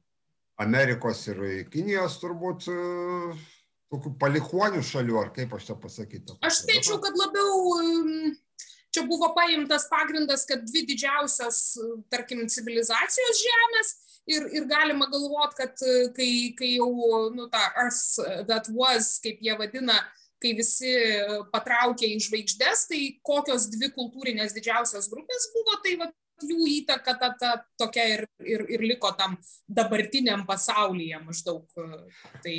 Amerikos 0.59 1.23
ir 1.31 1.41
Kinijos 1.73 2.19
turbūt 2.23 2.67
e, 2.73 2.77
tokių 3.93 4.15
palikuonių 4.21 4.83
šalių, 4.85 5.17
ar 5.21 5.33
kaip 5.37 5.55
aš 5.55 5.71
čia 5.71 5.79
pasakytų. 5.79 6.39
Aš 6.45 6.63
spėčiau, 6.65 6.99
kad 7.05 7.17
labiau 7.19 8.35
čia 8.95 9.05
buvo 9.07 9.31
paimtas 9.37 9.87
pagrindas, 9.91 10.47
kad 10.49 10.65
dvi 10.67 10.85
didžiausios, 10.89 11.63
tarkim, 12.11 12.43
civilizacijos 12.51 13.43
žemės 13.45 13.95
ir, 14.29 14.49
ir 14.59 14.69
galima 14.71 15.09
galvoti, 15.13 15.61
kad 15.63 15.83
e, 15.87 15.99
kai, 16.17 16.31
kai 16.59 16.75
jau, 16.77 16.93
nu, 17.35 17.49
ta 17.53 17.69
Earth 17.85 18.49
that 18.51 18.71
was, 18.75 19.17
kaip 19.23 19.43
jie 19.45 19.55
vadina, 19.61 20.01
kai 20.43 20.55
visi 20.59 20.93
patraukė 21.53 22.13
į 22.15 22.19
žvaigždės, 22.29 22.87
tai 22.91 23.01
kokios 23.27 23.67
dvi 23.73 23.91
kultūrinės 23.95 24.55
didžiausios 24.55 25.11
grupės 25.11 25.49
buvo, 25.55 25.79
tai 25.83 25.97
va, 26.03 26.11
jų 26.45 26.69
įtaka 26.79 27.15
ta, 27.21 27.31
ta 27.41 27.53
tokia 27.81 28.07
ir, 28.15 28.25
ir, 28.45 28.65
ir 28.77 28.85
liko 28.87 29.11
tam 29.19 29.37
dabartiniam 29.69 30.47
pasaulyje 30.49 31.21
maždaug. 31.25 31.67
Tai 32.45 32.57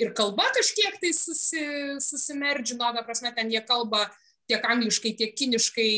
ir 0.00 0.12
kalba 0.16 0.48
kažkiek 0.56 0.98
tai 1.02 1.14
susi, 1.16 1.64
susimerdžino, 2.02 2.92
ta 2.94 3.04
prasme, 3.06 3.32
ten 3.36 3.52
jie 3.52 3.62
kalba 3.66 4.06
tiek 4.50 4.64
angliškai, 4.68 5.14
tiek 5.16 5.32
kiniškai 5.36 5.90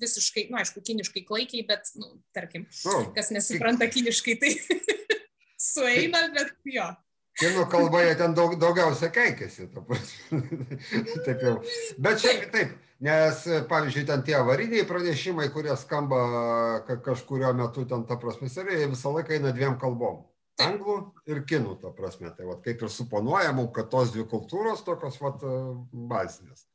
visiškai, 0.00 0.48
na, 0.48 0.56
nu, 0.56 0.62
aišku, 0.62 0.82
kiniškai 0.84 1.22
klaikiai, 1.26 1.66
bet, 1.68 1.92
nu, 1.98 2.16
tarkim, 2.34 2.66
oh, 2.90 3.06
kas 3.14 3.30
nesupranta 3.34 3.86
kiniškai, 3.90 4.34
tai 4.42 4.56
sueina, 5.70 6.26
bet 6.34 6.54
jo. 6.66 6.88
Kinų 7.40 7.64
kalboje 7.72 8.16
ten 8.20 8.34
daug, 8.36 8.58
daugiausia 8.60 9.08
keikiasi. 9.14 9.70
taip 11.26 11.40
jau. 11.40 11.54
Bet 12.02 12.20
šiaip 12.20 12.50
taip, 12.52 12.74
nes, 13.02 13.44
pavyzdžiui, 13.70 14.06
ten 14.06 14.22
tie 14.26 14.36
avariniai 14.38 14.86
pranešimai, 14.86 15.48
kurie 15.54 15.74
skamba 15.78 16.20
kažkurio 17.04 17.52
metu 17.58 17.86
ten, 17.88 18.04
ta 18.06 18.18
prasme, 18.20 18.50
serijoje 18.52 18.92
visą 18.92 19.14
laiką 19.16 19.38
eina 19.38 19.54
dviem 19.54 19.78
kalbom. 19.80 20.22
Anglų 20.62 20.96
ir 21.26 21.40
kinų, 21.48 21.78
ta 21.82 21.90
prasme. 21.96 22.30
Tai 22.36 22.46
va, 22.50 22.58
kaip 22.62 22.84
ir 22.84 22.92
suponuojama, 22.92 23.64
kad 23.74 23.88
tos 23.90 24.12
dvi 24.14 24.26
kultūros 24.30 24.84
tokios 24.86 25.16
va, 25.22 25.32
bazinės. 26.12 26.66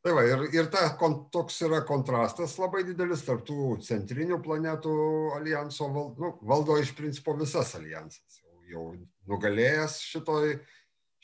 Tai 0.00 0.14
va, 0.16 0.24
ir, 0.24 0.46
ir 0.56 0.70
ta, 0.72 0.86
toks 1.32 1.58
yra 1.66 1.82
kontrastas 1.84 2.54
labai 2.58 2.80
didelis 2.88 3.22
tarp 3.26 3.44
tų 3.44 3.74
centrinių 3.84 4.40
planetų 4.40 4.94
alijanso, 5.36 5.90
val, 5.92 6.08
nu, 6.16 6.32
valdo 6.48 6.78
iš 6.80 6.94
principo 6.96 7.36
visas 7.36 7.74
alijansas. 7.76 8.40
Jau, 8.40 8.62
jau 8.72 8.84
nugalėjęs 9.28 9.98
šitoj, 10.08 10.54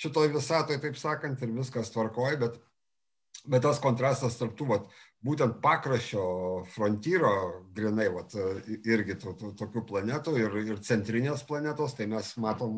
šitoj 0.05 0.29
visatoj, 0.37 0.79
taip 0.85 1.01
sakant, 1.01 1.41
ir 1.41 1.57
viskas 1.57 1.89
tvarkoja, 1.95 2.37
bet, 2.45 2.61
bet 3.51 3.65
tas 3.67 3.81
kontrastas 3.83 4.39
tarp 4.39 4.57
tų, 4.59 4.69
vat, 4.73 4.87
būtent 5.27 5.59
pakraščio 5.63 6.27
frontyro, 6.75 7.33
grinai, 7.77 8.09
vat, 8.15 8.37
irgi 8.77 9.19
to, 9.23 9.35
to, 9.39 9.53
tokių 9.59 9.87
planetų 9.89 10.37
ir, 10.43 10.61
ir 10.75 10.85
centrinės 10.87 11.45
planetos, 11.49 11.97
tai 11.99 12.09
mes 12.11 12.35
matom 12.43 12.77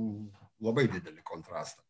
labai 0.65 0.89
didelį 0.91 1.23
kontrastą. 1.27 1.83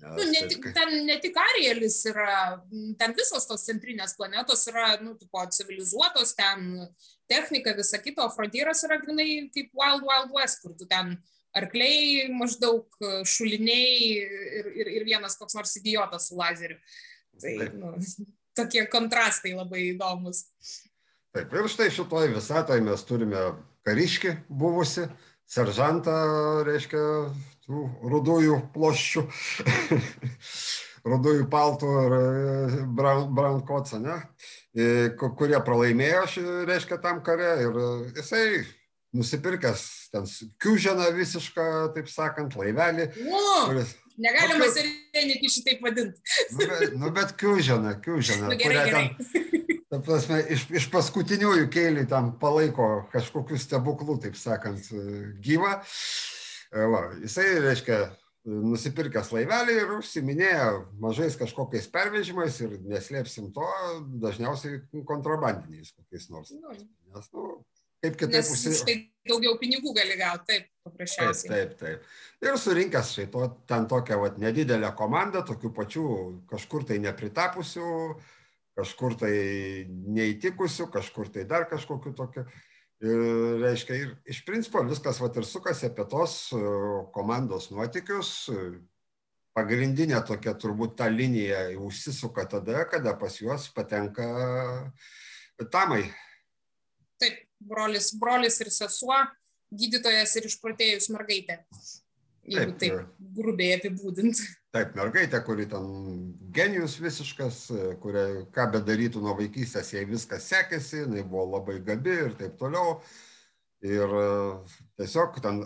Nes, 0.00 0.16
nu, 0.16 0.24
ne, 0.32 0.40
tik, 0.48 0.64
ten 0.74 0.94
ne 1.06 1.18
tik 1.20 1.36
Arielis 1.36 1.98
yra, 2.08 2.62
ten 2.98 3.12
visos 3.18 3.44
tos 3.46 3.66
centrinės 3.68 4.16
planetos 4.16 4.64
yra, 4.70 4.94
nu, 5.04 5.12
tipo, 5.20 5.42
civilizuotos, 5.52 6.32
ten 6.38 6.86
technika, 7.30 7.74
visa 7.76 8.00
kita, 8.00 8.24
o 8.24 8.32
frontyras 8.32 8.82
yra 8.88 8.98
grinai 9.02 9.50
kaip 9.52 9.70
Wild 9.76 10.08
Wild 10.08 10.32
West, 10.34 10.62
kur 10.64 10.74
tu 10.78 10.88
ten 10.90 11.18
arkliai 11.52 12.30
maždaug, 12.32 12.88
šuliniai 13.28 13.96
ir, 14.16 14.70
ir, 14.80 14.92
ir 14.96 15.06
vienas 15.06 15.36
koks 15.36 15.58
nors 15.58 15.76
idiotas 15.76 16.30
su 16.30 16.38
lazeriu. 16.40 16.80
Tai 17.40 17.54
nu, 17.78 17.92
tokie 18.58 18.84
kontrastai 18.92 19.54
labai 19.56 19.88
įdomus. 19.92 20.44
Taip, 21.32 21.52
ir 21.56 21.68
štai 21.72 21.88
šitoj 21.94 22.34
visatoje 22.34 22.84
mes 22.84 23.04
turime 23.08 23.44
kariškį 23.88 24.34
buvusi, 24.52 25.06
seržantą, 25.48 26.16
reiškia, 26.68 27.00
tų 27.64 27.86
rudųjų 28.12 28.58
ploščių, 28.74 29.24
rudųjų 31.12 31.48
paltų 31.52 31.94
ir 32.04 32.14
brankotsa, 32.98 34.02
ne, 34.02 34.18
kurie 35.16 35.58
pralaimėjo, 35.64 36.28
reiškia, 36.68 37.00
tam 37.02 37.24
kare 37.24 37.56
ir 37.64 37.82
jisai 38.18 38.44
nusipirkęs 39.12 39.82
ten 40.12 40.28
kiuženą 40.62 41.10
visišką, 41.16 41.66
taip 41.96 42.08
sakant, 42.08 42.56
laivelį. 42.56 43.10
O, 43.28 43.42
kuris, 43.68 43.92
negalima 44.20 44.64
nu, 44.64 44.70
serenity 44.74 45.50
šitaip 45.52 45.84
vadinti. 45.84 46.20
Nu, 46.52 46.66
bet, 46.66 46.96
nu, 47.00 47.12
bet 47.16 47.36
kiuženą, 47.40 47.94
kiuženą. 48.04 48.50
Nu, 48.50 48.58
gerai, 48.60 48.86
gerai. 48.88 49.04
Ten, 49.32 49.78
ta 49.92 50.00
prasme, 50.04 50.40
iš, 50.54 50.66
iš 50.72 50.88
paskutiniųjų 50.92 51.68
keilių 51.72 52.06
tam 52.10 52.32
palaiko 52.40 53.06
kažkokių 53.12 53.60
stebuklų, 53.60 54.18
taip 54.26 54.38
sakant, 54.40 54.90
gyvą. 55.44 55.78
E, 56.72 56.86
va, 56.92 57.06
jisai, 57.20 57.48
reiškia, 57.64 58.02
nusipirkęs 58.48 59.30
laivelį 59.34 59.74
ir 59.78 59.92
užsiminėja 59.98 60.70
mažais 61.02 61.36
kažkokiais 61.38 61.86
pervežimais 61.92 62.58
ir 62.64 62.74
neslėpsim 62.90 63.52
to, 63.54 63.68
dažniausiai 64.22 64.80
kontrabandiniais 65.06 65.92
kokiais 65.94 66.28
nors. 66.32 66.50
Nu. 66.56 66.74
Nes, 67.14 67.28
nu, 67.36 67.52
Kaip 68.02 68.18
kitaip 68.18 68.40
Nes 68.40 68.50
užsi... 68.50 68.74
štai 68.80 68.94
daugiau 69.30 69.54
pinigų 69.60 69.92
gali 69.94 70.16
gauti, 70.18 70.48
taip, 70.48 70.64
paprasčiausiai. 70.82 71.50
Taip, 71.52 71.74
taip, 71.78 72.00
taip. 72.02 72.48
Ir 72.48 72.58
surinkęs 72.58 73.12
štai 73.14 73.26
to, 73.30 73.46
ten 73.70 73.86
tokią 73.90 74.18
vat, 74.24 74.40
nedidelę 74.42 74.90
komandą, 74.98 75.44
tokių 75.46 75.70
pačių 75.76 76.06
kažkur 76.50 76.86
tai 76.88 76.98
nepritapusių, 77.04 77.92
kažkur 78.80 79.14
tai 79.20 79.34
neįtikusių, 80.18 80.88
kažkur 80.96 81.30
tai 81.30 81.46
dar 81.46 81.68
kažkokiu 81.70 82.14
tokiu. 82.18 82.46
Ir, 83.02 83.22
reiškia, 83.62 83.98
ir 83.98 84.10
iš 84.30 84.42
principo 84.46 84.82
viskas 84.86 85.18
vat, 85.22 85.38
ir 85.38 85.46
sukasi 85.46 85.88
apie 85.88 86.06
tos 86.10 86.36
e, 86.54 86.60
komandos 87.14 87.70
nuotikius. 87.74 88.50
Pagrindinė 89.54 90.22
tokia 90.26 90.54
turbūt 90.58 90.94
ta 90.98 91.10
linija 91.12 91.64
užsisuka 91.82 92.46
tada, 92.50 92.86
kada 92.90 93.14
pas 93.20 93.34
juos 93.38 93.66
patenka 93.74 94.26
tamai 95.70 96.06
brolis, 97.68 98.12
brolis 98.18 98.60
ir 98.64 98.70
sesuo, 98.74 99.18
gydytojas 99.72 100.36
ir 100.38 100.48
išprotėjus 100.48 101.10
mergaitė. 101.14 101.62
Jeigu 102.42 102.74
taip, 102.74 102.96
taip 102.98 103.34
grubiai 103.36 103.76
apibūdinti. 103.76 104.48
Taip, 104.74 104.96
mergaitė, 104.98 105.38
kuri 105.46 105.68
ten 105.70 105.84
genijus 106.54 106.96
visiškas, 106.98 107.58
kuria 108.02 108.24
ką 108.54 108.66
bedarytų 108.78 109.22
nuo 109.22 109.36
vaikystės, 109.38 109.92
jai 109.94 110.02
viskas 110.08 110.48
sekėsi, 110.50 111.04
jinai 111.04 111.22
buvo 111.22 111.44
labai 111.52 111.78
gabi 111.86 112.16
ir 112.26 112.34
taip 112.40 112.56
toliau. 112.58 112.96
Ir 113.86 114.10
tiesiog 114.98 115.38
ten 115.42 115.62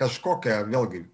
kažkokia, 0.00 0.62
vėlgi, 0.70 1.04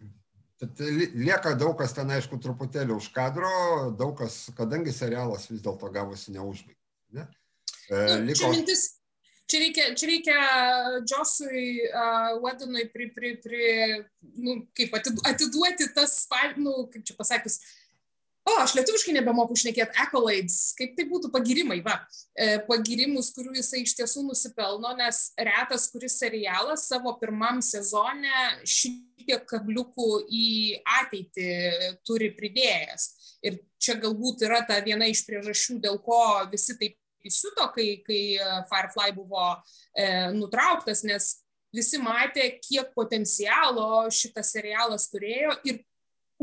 lieka 1.15 1.55
daug 1.59 1.77
kas 1.79 1.93
ten, 1.97 2.11
aišku, 2.13 2.39
truputėlį 2.41 2.97
už 2.97 3.11
kadro, 3.17 3.51
daug 3.99 4.17
kas, 4.19 4.47
kadangi 4.57 4.93
serialas 4.93 5.49
vis 5.51 5.65
dėlto 5.65 5.91
gavosi 5.93 6.33
neužbaigtas. 6.37 7.03
Ne? 7.13 7.27
E, 7.91 7.97
nu, 7.97 8.25
liko... 8.29 8.41
Čia 8.41 8.53
mintis, 8.53 8.87
čia 9.51 9.63
reikia, 9.63 9.89
čia 9.99 10.11
reikia 10.11 10.37
Džosui 11.07 11.67
uh, 11.89 12.37
Wedonui 12.43 12.87
pri, 12.93 13.11
pri, 13.15 13.35
pri, 13.43 13.65
nu, 14.37 14.61
kaip 14.77 14.95
atiduoti 14.99 15.91
tas, 15.97 16.25
nu, 16.59 16.87
kaip 16.93 17.07
čia 17.07 17.19
pasakius, 17.19 17.61
O, 18.47 18.53
aš 18.63 18.77
lietuviškai 18.77 19.17
nebemoku 19.17 19.57
šnekėti 19.59 19.99
accolades, 20.05 20.57
kaip 20.79 20.93
tai 20.95 21.09
būtų 21.11 21.33
pagirimai, 21.35 21.81
va, 21.83 21.97
e, 22.39 22.61
pagirimus, 22.69 23.33
kurių 23.35 23.57
jisai 23.59 23.81
iš 23.83 23.97
tiesų 23.99 24.23
nusipelno, 24.29 24.93
nes 25.01 25.33
retas, 25.35 25.89
kuris 25.91 26.15
serialas 26.21 26.85
savo 26.87 27.17
pirmam 27.19 27.59
sezone 27.59 28.45
šitiek 28.63 29.43
kabliukų 29.51 30.11
į 30.31 30.47
ateitį 31.01 31.49
turi 32.07 32.31
pridėjęs. 32.39 33.09
Ir 33.51 33.59
čia 33.83 33.99
galbūt 34.05 34.47
yra 34.47 34.63
ta 34.69 34.79
viena 34.85 35.11
iš 35.11 35.25
priežasčių, 35.27 35.81
dėl 35.83 35.99
ko 36.07 36.23
visi 36.53 36.79
taip 36.79 36.95
įsiuto, 37.29 37.69
kai, 37.75 37.89
kai 38.07 38.21
e, 38.37 38.47
Firefly 38.71 39.13
buvo 39.17 39.49
e, 39.53 40.07
nutrauktas, 40.37 41.05
nes 41.07 41.33
visi 41.77 42.01
matė, 42.01 42.57
kiek 42.63 42.93
potencialo 42.97 44.07
šitas 44.15 44.55
serialas 44.55 45.11
turėjo 45.13 45.59
ir 45.69 45.83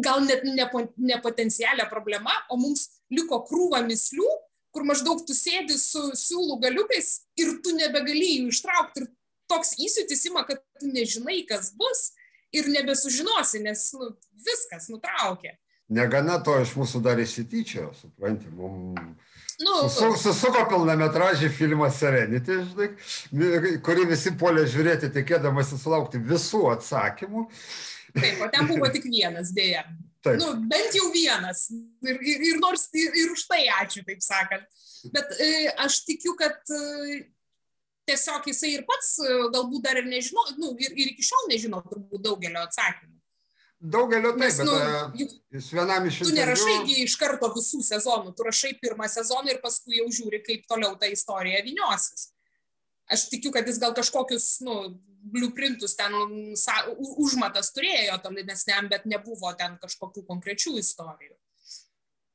gal 0.03 0.23
net 0.25 0.43
ne, 0.45 0.65
ne 0.97 1.19
potencialią 1.21 1.85
problemą, 1.89 2.33
o 2.49 2.57
mums 2.57 2.87
liko 3.13 3.43
krūva 3.47 3.83
mislių, 3.85 4.29
kur 4.73 4.85
maždaug 4.89 5.21
tu 5.27 5.35
sėdi 5.37 5.77
su 5.77 6.01
siūlų 6.17 6.57
galiukais 6.63 7.19
ir 7.37 7.59
tu 7.65 7.75
nebegali 7.77 8.39
jų 8.39 8.53
ištraukti 8.53 9.03
ir 9.03 9.09
toks 9.51 9.75
įsiutis 9.77 10.25
ima, 10.29 10.45
kad 10.47 10.63
tu 10.79 10.89
nežinai, 10.89 11.43
kas 11.49 11.69
bus 11.77 12.09
ir 12.53 12.69
nebesužinosi, 12.73 13.61
nes 13.65 13.85
nu, 13.97 14.09
viskas 14.45 14.89
nutraukė. 14.93 15.55
Negana 15.93 16.39
to 16.43 16.55
iš 16.63 16.73
mūsų 16.79 17.03
dar 17.05 17.21
įsityčio, 17.21 17.91
supranti, 17.99 18.49
mums 18.57 19.31
Nu, 19.61 19.83
Susuko 20.17 20.63
pilnametražį 20.69 21.49
filmą 21.53 21.89
Serenity, 21.93 22.57
žinai, 22.71 23.73
kurį 23.85 24.07
visi 24.09 24.33
polė 24.39 24.63
žiūrėti, 24.69 25.11
tikėdamasi 25.13 25.77
sulaukti 25.79 26.21
visų 26.21 26.63
atsakymų. 26.73 27.45
Taip, 28.13 28.41
o 28.45 28.49
ten 28.53 28.67
buvo 28.69 28.89
tik 28.93 29.05
vienas, 29.09 29.53
dėja. 29.55 29.85
Taip. 30.23 30.39
Nu, 30.39 30.53
bent 30.71 30.95
jau 30.95 31.09
vienas. 31.13 31.67
Ir, 32.05 32.17
ir, 32.17 32.43
ir 32.49 32.59
nors 32.61 32.87
ir, 32.95 33.13
ir 33.19 33.31
už 33.33 33.45
tai 33.49 33.63
ačiū, 33.81 34.03
taip 34.07 34.21
sakant. 34.23 34.65
Bet 35.13 35.33
e, 35.43 35.49
aš 35.83 36.01
tikiu, 36.07 36.35
kad 36.39 36.55
e, 36.71 37.23
tiesiog 38.09 38.47
jisai 38.49 38.75
ir 38.77 38.85
pats 38.87 39.17
e, 39.19 39.33
galbūt 39.53 39.83
dar 39.85 39.99
ir 39.99 40.07
nežino, 40.07 40.45
nu, 40.61 40.73
ir, 40.79 40.95
ir 40.95 41.11
iki 41.11 41.25
šiol 41.27 41.49
nežino 41.51 41.81
turbūt 41.89 42.23
daugelio 42.23 42.63
atsakymų. 42.63 43.12
Daugelio 43.83 44.31
taip, 44.31 44.39
Nes, 44.39 44.57
bet 44.57 44.67
nu, 44.67 44.75
e, 44.79 44.99
juk, 45.19 45.31
jis 45.51 45.65
vienam 45.75 46.05
iš 46.07 46.21
jų. 46.21 46.27
Tu 46.29 46.35
nerašai 46.37 46.75
iš 47.03 47.17
karto 47.19 47.49
visų 47.51 47.81
sezonų, 47.83 48.31
tu 48.37 48.45
rašai 48.47 48.77
pirmą 48.79 49.09
sezoną 49.11 49.51
ir 49.51 49.59
paskui 49.63 49.97
jau 49.99 50.07
žiūri, 50.07 50.39
kaip 50.45 50.63
toliau 50.71 50.95
ta 50.99 51.09
istorija 51.11 51.59
viniosis. 51.65 52.29
Aš 53.11 53.27
tikiu, 53.33 53.51
kad 53.51 53.67
jis 53.67 53.81
gal 53.83 53.91
kažkokius, 53.97 54.47
nu, 54.63 54.77
blueprintus 55.33 55.97
ten 55.99 56.15
sa, 56.59 56.77
užmatas 57.19 57.73
turėjo 57.75 58.15
tolimesniam, 58.23 58.87
bet 58.91 59.03
nebuvo 59.09 59.51
ten 59.59 59.75
kažkokių 59.83 60.23
konkrečių 60.31 60.77
istorijų. 60.79 61.35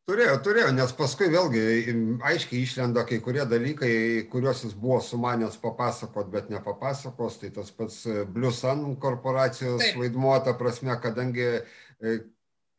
Turėjo, 0.08 0.38
turėjo, 0.40 0.68
nes 0.72 0.92
paskui 0.96 1.26
vėlgi 1.28 1.62
aiškiai 2.30 2.62
išlenda 2.64 3.02
kai 3.08 3.18
kurie 3.20 3.42
dalykai, 3.44 3.90
kuriuos 4.32 4.62
jis 4.64 4.72
buvo 4.72 5.02
sumanęs 5.04 5.58
papasakot, 5.60 6.30
bet 6.32 6.48
nepapasakos. 6.48 7.36
Tai 7.42 7.50
tas 7.58 7.68
pats 7.76 7.98
Blue 8.32 8.52
Sun 8.56 8.94
korporacijos 9.02 9.82
Taip. 9.82 9.98
vaidmuo, 10.00 10.32
ta 10.46 10.54
prasme, 10.56 10.96
kadangi 11.02 11.44
e, 11.60 12.14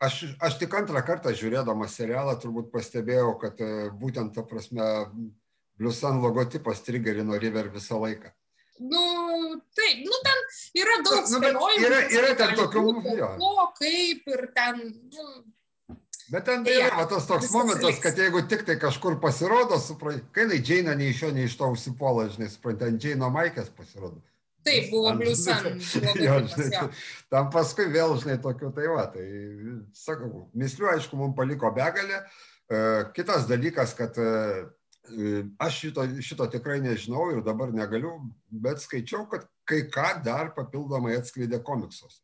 aš, 0.02 0.24
aš 0.42 0.58
tik 0.64 0.74
antrą 0.80 1.04
kartą 1.06 1.36
žiūrėdamas 1.38 2.00
serialą 2.02 2.34
turbūt 2.42 2.72
pastebėjau, 2.74 3.36
kad 3.44 3.62
e, 3.62 3.70
būtent, 4.02 4.34
ta 4.34 4.42
prasme, 4.50 4.90
Bluesan 5.80 6.18
logotipas 6.20 6.82
trigerino 6.84 7.38
River 7.40 7.70
visą 7.72 8.02
laiką. 8.02 8.34
Nu, 8.80 9.04
taip, 9.78 10.02
nu 10.08 10.18
ten 10.26 10.42
yra 10.82 10.98
daug 11.06 11.22
Nu, 11.30 11.40
bet 11.46 11.54
spėliojimų. 11.54 11.86
yra- 11.86 12.02
yra 12.18 12.34
ten 12.42 12.58
tokių. 12.58 12.84
Ko, 13.38 13.54
kaip 13.78 14.28
ir 14.34 14.44
ten, 14.58 14.82
nu, 15.14 15.30
Bet 16.30 16.46
ten 16.46 16.64
Tai 16.66 16.76
yra 16.78 17.06
tas 17.10 17.26
toks 17.26 17.50
momentas, 17.52 18.00
kad 18.04 18.18
jeigu 18.18 18.44
tik 18.50 18.62
tai 18.68 18.76
kažkur 18.82 19.18
pasirodo, 19.22 19.80
supranti, 19.82 20.22
kai 20.34 20.46
jinai 20.46 20.60
Džeina 20.62 20.94
nei 20.98 21.10
iš 21.10 21.24
jo, 21.24 21.30
nei 21.34 21.48
iš 21.50 21.56
to 21.58 21.70
užsipuola, 21.74 22.28
žinai, 22.36 22.50
supranti, 22.54 22.86
ant 22.86 23.02
Džeino 23.02 23.32
Maikės 23.34 23.72
pasirodo. 23.74 24.22
taip 24.68 24.92
buvo 24.92 25.14
jo. 26.28 26.86
Tam 27.34 27.50
paskui 27.54 27.88
vėl, 27.90 28.14
žinai, 28.22 28.38
tokių 28.44 28.70
tai 28.76 28.92
va, 28.94 29.08
tai 29.10 29.26
sakau, 29.98 30.46
mislių 30.54 30.92
aišku, 30.94 31.18
mums 31.18 31.38
paliko 31.38 31.72
begalę. 31.74 32.22
E, 32.70 32.82
Kitas 33.16 33.50
dalykas, 33.50 33.96
kad 33.98 34.18
e, 34.22 34.30
e, 35.10 35.44
aš 35.66 35.82
šito, 35.82 36.06
šito 36.22 36.50
tikrai 36.54 36.78
nežinau 36.86 37.32
ir 37.34 37.42
dabar 37.46 37.74
negaliu, 37.74 38.20
bet 38.52 38.84
skaičiau, 38.86 39.26
kad 39.32 39.50
kai 39.70 39.88
ką 39.90 40.20
dar 40.26 40.54
papildomai 40.54 41.18
atskleidė 41.18 41.64
komiksuose. 41.66 42.22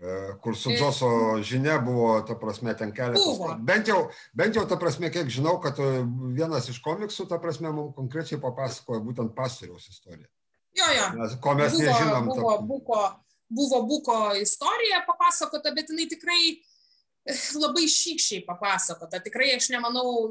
E, 0.00 0.14
Kur 0.42 0.56
su 0.56 0.70
E, 0.70 0.76
Džoso 0.78 1.08
žinia 1.42 1.78
buvo, 1.78 2.20
ta 2.26 2.34
prasme, 2.38 2.74
ten 2.76 2.92
keletas. 2.94 3.38
Bent 3.66 3.88
jau, 3.88 4.08
bent 4.34 4.56
jau, 4.56 4.64
ta 4.68 4.78
prasme, 4.80 5.10
kiek 5.14 5.30
žinau, 5.30 5.58
kad 5.62 5.78
e, 5.78 6.02
vienas 6.36 6.68
iš 6.72 6.80
komiksų, 6.84 7.28
ta 7.30 7.38
prasme, 7.42 7.70
mums 7.74 7.94
konkrečiai 7.96 8.40
papasakoja 8.42 9.02
būtent 9.04 9.34
pastoriaus 9.36 9.88
istoriją. 9.92 10.26
Jo, 10.78 10.88
jo. 10.94 11.06
Nes, 11.18 11.36
ko 11.42 11.54
mes 11.58 11.74
buvo, 11.74 11.84
nežinom. 11.86 12.26
buvo, 12.30 12.56
ta- 12.56 12.66
buko, 12.72 13.04
buvo 13.48 13.82
Buko 13.88 14.18
istorija 14.40 15.04
papasakota, 15.06 15.72
bet 15.74 15.90
jinai 15.90 16.08
tikrai 16.10 16.42
labai 17.62 17.86
šykščiai 17.90 18.44
papasakota. 18.46 19.20
Tikrai 19.24 19.52
aš 19.56 19.70
nemanau, 19.72 20.28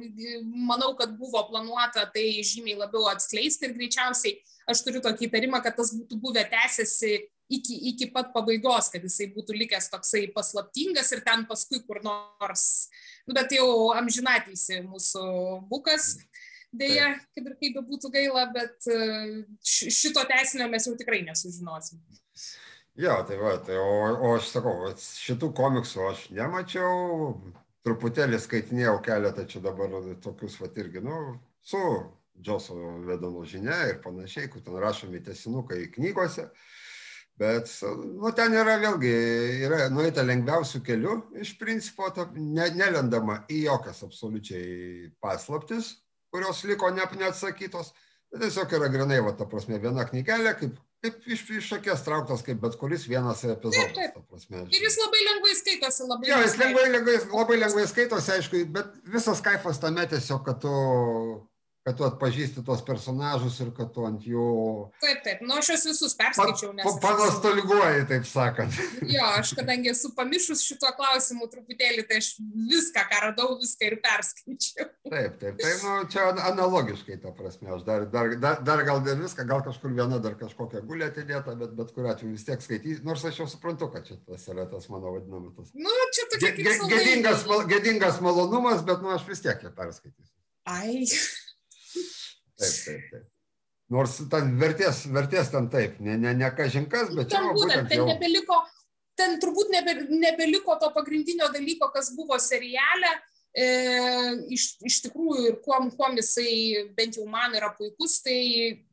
manau, 0.67 0.93
kad 0.99 1.13
buvo 1.17 1.43
planuota 1.49 2.07
tai 2.13 2.29
žymiai 2.45 2.77
labiau 2.79 3.07
atskleisti 3.11 3.69
ir 3.69 3.75
greičiausiai 3.77 4.37
aš 4.67 4.83
turiu 4.85 5.01
tokį 5.03 5.29
įtarimą, 5.29 5.61
kad 5.63 5.77
tas 5.79 5.93
būtų 5.95 6.19
buvę 6.21 6.43
tęsiasi 6.51 7.13
iki, 7.49 7.77
iki 7.91 8.09
pat 8.13 8.33
pabaigos, 8.35 8.89
kad 8.93 9.03
jisai 9.05 9.29
būtų 9.35 9.55
likęs 9.57 9.89
toksai 9.93 10.25
paslaptingas 10.35 11.11
ir 11.15 11.23
ten 11.25 11.45
paskui 11.49 11.81
kur 11.87 12.01
nors, 12.05 12.65
nu, 13.27 13.35
bet 13.37 13.55
jau 13.55 13.67
amžinatysi 13.97 14.83
mūsų 14.87 15.25
bukas. 15.71 16.15
Deja, 16.77 17.13
kad 17.33 17.45
ir 17.47 17.53
kaip 17.55 17.77
bebūtų 17.77 18.09
gaila, 18.11 18.43
bet 18.53 18.89
e, 18.91 18.97
ši- 19.63 19.91
šito 19.95 20.21
teisinio 20.27 20.67
mes 20.69 20.85
jau 20.85 20.97
tikrai 20.99 21.21
nesužinosim. 21.23 22.01
Jo, 22.99 23.15
tai 23.29 23.37
va, 23.39 23.53
tai 23.63 23.77
o, 23.79 23.87
o 24.27 24.33
aš 24.35 24.49
sakau, 24.51 24.91
šitų 24.99 25.53
komiksų 25.55 26.03
aš 26.09 26.25
nemačiau, 26.35 27.37
truputėlį 27.87 28.39
skaitinėjau 28.43 28.97
keletą 29.05 29.45
čia 29.47 29.61
dabar 29.63 29.95
tokius, 30.23 30.59
va 30.59 30.67
irgi, 30.75 31.03
nu, 31.05 31.37
su 31.63 31.79
Džoso 32.37 32.75
vedano 33.07 33.41
žinia 33.47 33.77
ir 33.89 34.01
panašiai, 34.03 34.49
kur 34.51 34.61
ten 34.61 34.75
rašomi 34.77 35.23
tesinukai 35.25 35.87
knygose. 35.95 36.49
Bet, 37.37 37.69
nu, 38.17 38.31
ten 38.33 38.55
yra 38.57 38.79
vėlgi, 38.81 39.11
yra 39.67 39.83
nueita 39.93 40.23
lengviausių 40.25 40.79
kelių, 40.87 41.11
iš 41.43 41.51
principo, 41.59 42.07
ta, 42.09 42.25
ne, 42.33 42.65
nelendama 42.73 43.43
į 43.53 43.59
jokias 43.67 44.01
absoliučiai 44.07 45.11
paslaptis, 45.21 45.91
kurios 46.33 46.63
liko 46.65 46.89
ne, 46.95 47.05
neatsakytos. 47.21 47.91
Bet 48.33 48.41
tiesiog 48.41 48.73
yra 48.79 48.89
grinai, 48.89 49.19
va, 49.23 49.35
ta 49.37 49.45
prasme, 49.47 49.77
viena 49.83 50.07
knygelė, 50.09 50.55
kaip, 50.57 50.79
kaip 51.05 51.29
iš, 51.29 51.43
iš 51.59 51.69
šakės 51.75 52.01
trauktas, 52.07 52.41
kaip 52.43 52.57
bet 52.65 52.73
kuris 52.81 53.05
vienas 53.07 53.45
epizodas. 53.45 53.93
Taip, 53.93 53.93
taip. 54.01 54.17
ta 54.17 54.25
Prasme, 54.33 54.63
Ir 54.73 54.87
jis 54.89 54.97
labai 54.99 55.21
lengvai 55.29 55.53
skaitosi, 55.61 56.07
labai 56.09 56.31
Jo, 56.31 56.41
jis 56.41 56.57
linksmai. 56.57 56.71
lengvai, 56.73 56.87
lengvai, 56.97 57.19
labai 57.37 57.59
lengvai 57.61 57.85
skaitosi, 57.93 58.33
aišku, 58.39 58.63
bet 58.73 58.97
visas 59.13 59.45
kaifas 59.45 59.77
tame 59.85 60.09
tiesiog, 60.09 60.41
kad 60.49 60.59
tu, 60.65 60.73
kad 61.87 61.95
tu 61.95 62.03
atpažįsti 62.03 62.65
tuos 62.67 62.81
personažus 62.83 63.61
ir 63.63 63.69
kad 63.75 63.93
tu 63.95 64.03
ant 64.03 64.23
jų 64.27 64.45
Taip, 64.99 65.21
taip, 65.23 65.43
nu 65.47 65.55
aš 65.55 65.69
juos 65.71 65.85
visus 65.87 66.15
perskaičiau, 66.19 66.73
nes... 66.75 66.83
pa, 66.83 66.91
panastoliguoji, 67.05 68.01
taip 68.09 68.27
sakant. 68.27 68.75
Jo, 69.15 69.23
aš 69.37 69.53
kadangi 69.55 69.93
esu 69.93 70.11
pamišus 70.17 70.65
šituo 70.67 70.91
klausimu 70.97 71.47
truputėlį, 71.51 72.03
tai 72.09 72.19
aš 72.19 72.33
viską, 72.41 73.05
ką 73.07 73.21
radau, 73.23 73.55
viską 73.61 73.87
ir 73.87 73.95
perskaičiau. 74.03 74.89
Taip, 75.07 75.37
taip, 75.39 75.61
tai 75.63 75.73
nu, 75.85 75.95
čia 76.11 76.27
an- 76.33 76.43
analogiškai, 76.51 77.21
ta 77.23 77.31
prasme, 77.37 77.71
aš 77.77 77.87
dar, 77.87 78.07
dar, 78.11 78.35
dar, 78.43 78.59
dar 78.67 78.83
gal 78.87 78.99
ne 79.07 79.15
viską, 79.23 79.47
gal 79.47 79.63
kažkur 79.63 79.95
viena 79.95 80.19
dar 80.23 80.35
kažkokia 80.39 80.83
gulė 80.87 81.07
atidėta, 81.07 81.55
bet 81.55 81.75
bet 81.77 81.95
kuriuo 81.95 82.11
atveju 82.11 82.33
vis 82.35 82.47
tiek 82.49 82.63
skaitysiu, 82.67 83.05
nors 83.07 83.23
aš 83.31 83.43
jau 83.45 83.47
suprantu, 83.53 83.87
kad 83.93 84.03
čia 84.09 84.19
tas 84.27 84.43
yra 84.51 84.67
tas 84.67 84.89
mano 84.91 85.15
vadinamas. 85.15 85.71
Nu, 85.71 85.95
čia 86.11 86.27
tokia 86.33 86.51
kaip. 86.57 86.89
Gėdingas, 86.91 87.47
gėdingas 87.71 88.19
malonumas, 88.25 88.83
bet 88.87 88.99
nu, 89.05 89.15
aš 89.15 89.23
vis 89.31 89.45
tiek 89.45 89.63
ją 89.63 89.71
perskaitysiu. 89.77 90.33
Ai, 90.67 91.05
Taip, 92.57 92.77
taip, 92.85 93.09
taip. 93.13 93.25
Nors 93.93 94.17
ten 94.31 94.51
vertės, 94.59 95.05
vertės 95.15 95.53
ten 95.53 95.69
taip, 95.71 96.01
ne, 96.03 96.17
ne, 96.19 96.33
ne 96.35 96.49
kažinkas, 96.51 97.13
bet 97.15 97.29
čia 97.31 97.37
ten 97.37 97.45
va 97.47 97.53
būtent, 97.55 97.69
būtent 97.71 97.91
ten 97.93 98.01
jau. 98.01 98.07
nebeliko, 98.09 98.57
ten 99.15 99.37
turbūt 99.39 99.71
nebe, 99.71 99.95
nebeliko 100.11 100.75
to 100.81 100.89
pagrindinio 100.95 101.47
dalyko, 101.53 101.87
kas 101.93 102.11
buvo 102.17 102.39
seriale. 102.41 103.13
E, 103.57 103.67
iš, 104.53 104.65
iš 104.85 104.97
tikrųjų, 105.07 105.45
ir 105.49 105.55
kuom, 105.63 105.87
kuom 105.97 106.17
jisai 106.19 106.89
bent 106.97 107.15
jau 107.17 107.23
man 107.31 107.55
yra 107.57 107.71
puikus, 107.77 108.19
tai 108.21 108.41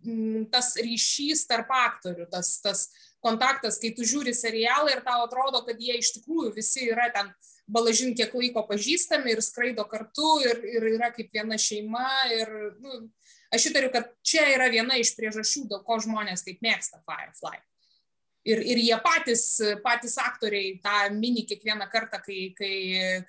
m, 0.06 0.46
tas 0.52 0.70
ryšys 0.78 1.42
tarp 1.50 1.74
aktorių, 1.74 2.28
tas, 2.32 2.54
tas 2.64 2.86
kontaktas, 3.24 3.80
kai 3.82 3.90
tu 3.96 4.06
žiūri 4.08 4.32
serialą 4.36 4.94
ir 4.94 5.02
tau 5.04 5.24
atrodo, 5.26 5.64
kad 5.66 5.80
jie 5.80 5.98
iš 5.98 6.14
tikrųjų 6.18 6.54
visi 6.56 6.86
yra 6.92 7.10
ten 7.12 7.32
balažin 7.66 8.14
kiek 8.16 8.32
laiko 8.36 8.64
pažįstami 8.68 9.34
ir 9.34 9.42
skraido 9.44 9.84
kartu 9.88 10.38
ir, 10.44 10.60
ir 10.68 10.88
yra 10.94 11.10
kaip 11.14 11.32
viena 11.32 11.58
šeima. 11.60 12.08
Ir, 12.36 12.52
nu, 12.80 12.98
aš 13.54 13.70
įtariu, 13.70 13.92
kad 13.94 14.10
čia 14.26 14.48
yra 14.54 14.68
viena 14.72 14.98
iš 15.00 15.14
priežasčių, 15.18 15.68
dėl 15.70 15.84
ko 15.86 16.00
žmonės 16.02 16.44
taip 16.46 16.60
mėgsta 16.64 17.00
Firefly. 17.06 17.56
Ir, 18.44 18.60
ir 18.60 18.80
jie 18.82 18.96
patys, 19.00 19.44
patys 19.80 20.18
aktoriai 20.20 20.74
tą 20.84 21.08
mini 21.16 21.46
kiekvieną 21.48 21.86
kartą, 21.88 22.20
kai, 22.20 22.50
kai, 22.58 22.74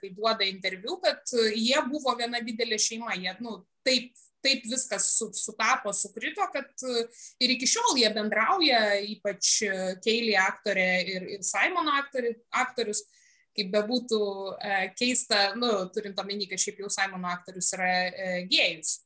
kai 0.02 0.10
duoda 0.12 0.44
interviu, 0.44 0.98
kad 1.00 1.32
jie 1.56 1.80
buvo 1.88 2.18
viena 2.20 2.42
didelė 2.44 2.76
šeima. 2.82 3.16
Jie, 3.16 3.32
nu, 3.40 3.62
taip, 3.88 4.12
taip 4.44 4.66
viskas 4.68 5.08
su, 5.16 5.30
sutapo, 5.32 5.94
sukrito, 5.96 6.44
kad 6.52 6.84
ir 7.40 7.56
iki 7.56 7.70
šiol 7.70 7.96
jie 8.02 8.12
bendrauja, 8.12 8.82
ypač 9.16 9.54
Keilį 10.04 10.36
aktorė 10.44 10.90
ir, 11.14 11.30
ir 11.38 11.48
Simon 11.48 11.94
aktori, 11.96 12.36
aktorius. 12.66 13.06
Kaip 13.56 13.70
bebūtų 13.72 14.18
e, 14.60 14.72
keista, 15.00 15.54
nu, 15.56 15.70
turint 15.96 16.18
omeny, 16.20 16.44
kad 16.52 16.60
šiaip 16.60 16.82
jau 16.84 16.90
Simono 16.92 17.30
aktorius 17.32 17.72
yra 17.78 17.92
e, 18.10 18.32
gėjus. 18.52 18.98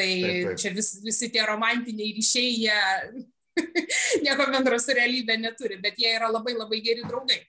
Tai 0.00 0.08
Taip, 0.08 0.46
taip. 0.48 0.58
čia 0.62 0.70
vis, 0.72 0.90
visi 1.04 1.28
tie 1.34 1.42
romantiniai 1.44 2.14
ryšiai, 2.16 2.52
jie 2.64 2.76
nieko 4.24 4.46
bendro 4.52 4.78
su 4.80 4.94
realybė 4.96 5.36
neturi, 5.42 5.76
bet 5.82 5.98
jie 6.00 6.14
yra 6.16 6.30
labai 6.32 6.54
labai 6.56 6.78
geri 6.86 7.04
draugai. 7.04 7.40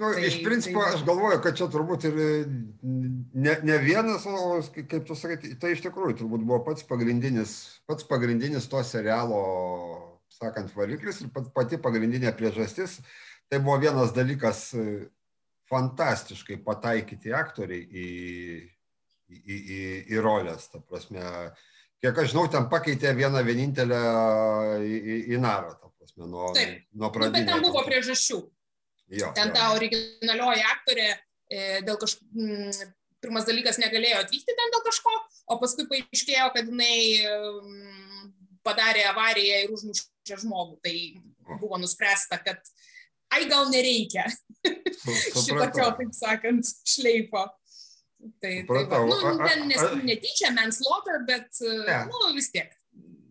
Nu, 0.00 0.10
Tai- 0.12 0.24
iš 0.26 0.40
principo, 0.42 0.82
tai- 0.82 0.94
aš 0.98 1.04
galvoju, 1.06 1.38
kad 1.44 1.56
čia 1.56 1.68
turbūt 1.70 2.04
ir 2.08 2.16
ne, 2.82 3.54
ne 3.62 3.76
vienas, 3.78 4.24
o 4.26 4.58
kaip 4.74 5.04
tu 5.06 5.14
sakai, 5.14 5.54
tai 5.62 5.72
iš 5.76 5.84
tikrųjų 5.84 6.16
turbūt 6.24 6.42
buvo 6.44 6.58
pats 6.66 6.82
pagrindinis, 6.88 7.52
pats 7.86 8.04
pagrindinis 8.08 8.66
to 8.68 8.82
serialo, 8.82 9.40
sakant, 10.40 10.72
variklis 10.74 11.22
ir 11.22 11.30
pat- 11.32 11.52
pati 11.54 11.78
pagrindinė 11.78 12.34
priežastis. 12.36 12.98
Tai 13.48 13.60
buvo 13.62 13.78
vienas 13.78 14.10
dalykas 14.12 14.72
e, 14.74 15.06
fantastiškai 15.70 16.58
pataikyti 16.66 17.30
aktoriai 17.32 17.86
į, 17.86 18.08
į, 19.30 19.56
į, 19.56 19.78
į, 20.14 20.18
rolės. 20.24 20.68
Ta 20.72 20.80
prasme, 20.82 21.22
kiek 22.02 22.18
aš 22.22 22.32
žinau, 22.32 22.46
ten 22.52 22.68
pakeitė 22.72 23.14
vieną 23.18 23.42
vienintelę 23.46 24.02
į, 24.82 24.98
į, 24.98 25.16
į 25.36 25.40
narą. 25.42 25.76
Ta 25.80 25.90
prasme, 25.92 26.28
nuo, 26.30 26.50
Taip. 26.56 26.84
nuo 26.92 27.10
Nu, 27.14 27.30
bet 27.30 27.48
ten 27.48 27.64
buvo 27.64 27.82
priežasčių. 27.86 28.42
Jo, 29.16 29.30
Ten 29.38 29.52
jo. 29.52 29.54
ta 29.54 29.70
originalioji 29.76 30.64
aktorė 30.66 31.10
e, 31.14 31.58
dėl 31.86 31.98
kažkokio, 32.00 32.88
pirmas 33.22 33.46
dalykas 33.48 33.78
negalėjo 33.82 34.18
atvykti 34.22 34.54
ten 34.56 34.72
dėl 34.74 34.82
kažko, 34.86 35.12
o 35.50 35.58
paskui 35.62 35.86
paaiškėjo, 35.90 36.48
kad 36.54 36.70
jinai 36.70 37.22
mm, 37.22 38.32
padarė 38.66 39.06
avariją 39.12 39.62
ir 39.64 39.74
užmušė 39.76 40.40
žmogų. 40.42 40.78
Tai 40.84 40.96
buvo 41.62 41.78
nuspręsta, 41.80 42.40
kad 42.42 42.58
ai 43.34 43.46
gal 43.50 43.70
nereikia 43.70 44.26
šitokio, 45.44 45.90
taip 46.00 46.12
sakant, 46.16 46.74
šleifo. 46.86 47.46
Tai, 48.40 48.50
tai 48.50 48.62
va, 48.62 48.84
Supratau. 48.84 49.06
nu, 49.06 49.42
a- 49.44 49.48
ten 49.48 49.66
nes, 49.68 49.82
netyčia 50.04 50.50
manslaughter, 50.56 51.22
bet, 51.26 51.48
Ne. 51.86 51.98
nu, 52.10 52.34
vis 52.34 52.50
tiek. 52.50 52.72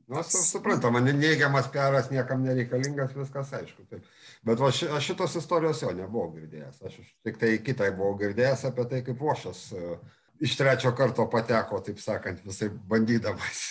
Na, 0.07 0.21
su- 0.23 0.37
suprantama, 0.43 0.99
ne- 1.01 1.13
neigiamas 1.17 1.67
peras 1.73 2.09
niekam 2.13 2.43
nereikalingas, 2.45 3.13
viskas 3.17 3.49
aišku. 3.57 3.87
Taip. 3.89 4.03
Bet 4.45 4.59
va, 4.61 4.69
ši, 4.71 4.87
aš 4.93 5.03
šitos 5.09 5.35
istorijos 5.41 5.81
jo 5.81 5.89
nebuvau 5.97 6.29
girdėjęs. 6.35 6.83
Aš 6.85 6.99
tik 7.25 7.39
tai 7.41 7.57
kitai 7.57 7.89
buvau 7.97 8.13
girdėjęs 8.19 8.65
apie 8.69 8.85
tai, 8.91 9.01
kaip 9.01 9.17
Vošas 9.17 9.71
e, 9.73 9.97
iš 10.45 10.53
trečio 10.59 10.91
karto 10.95 11.25
pateko, 11.31 11.79
taip 11.81 11.97
sakant, 11.99 12.43
visai 12.45 12.69
bandydamas. 12.69 13.63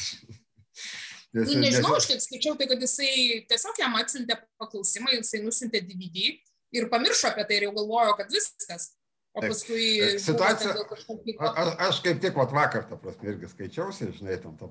Nes- 1.35 1.51
Nu, 1.55 1.61
nežinau, 1.63 1.95
aš 1.99 2.07
kiek 2.07 2.21
skaičiau, 2.23 2.55
tai 2.59 2.67
kad 2.71 2.79
jisai 2.83 3.43
tiesiog 3.51 3.79
jam 3.79 3.95
atsiuntė 3.99 4.37
paklausimą, 4.61 5.11
jisai 5.17 5.41
nusintė 5.43 5.81
DVD 5.87 6.29
ir 6.75 6.87
pamiršo 6.93 7.31
apie 7.31 7.45
tai 7.49 7.57
ir 7.57 7.67
jau 7.69 7.73
galvojo, 7.79 8.17
kad 8.19 8.31
viskas. 8.31 8.93
O 9.35 9.43
paskui... 9.43 9.85
E, 9.99 10.19
situacija... 10.23 10.75
A, 11.43 11.63
aš 11.89 12.01
kaip 12.05 12.21
tik 12.23 12.37
vat, 12.39 12.53
vakar, 12.55 12.85
ta 12.87 12.99
prasme, 13.01 13.33
irgi 13.33 13.51
skaičiausi, 13.51 14.13
žinai, 14.15 14.37
tam, 14.43 14.55
ta, 14.61 14.69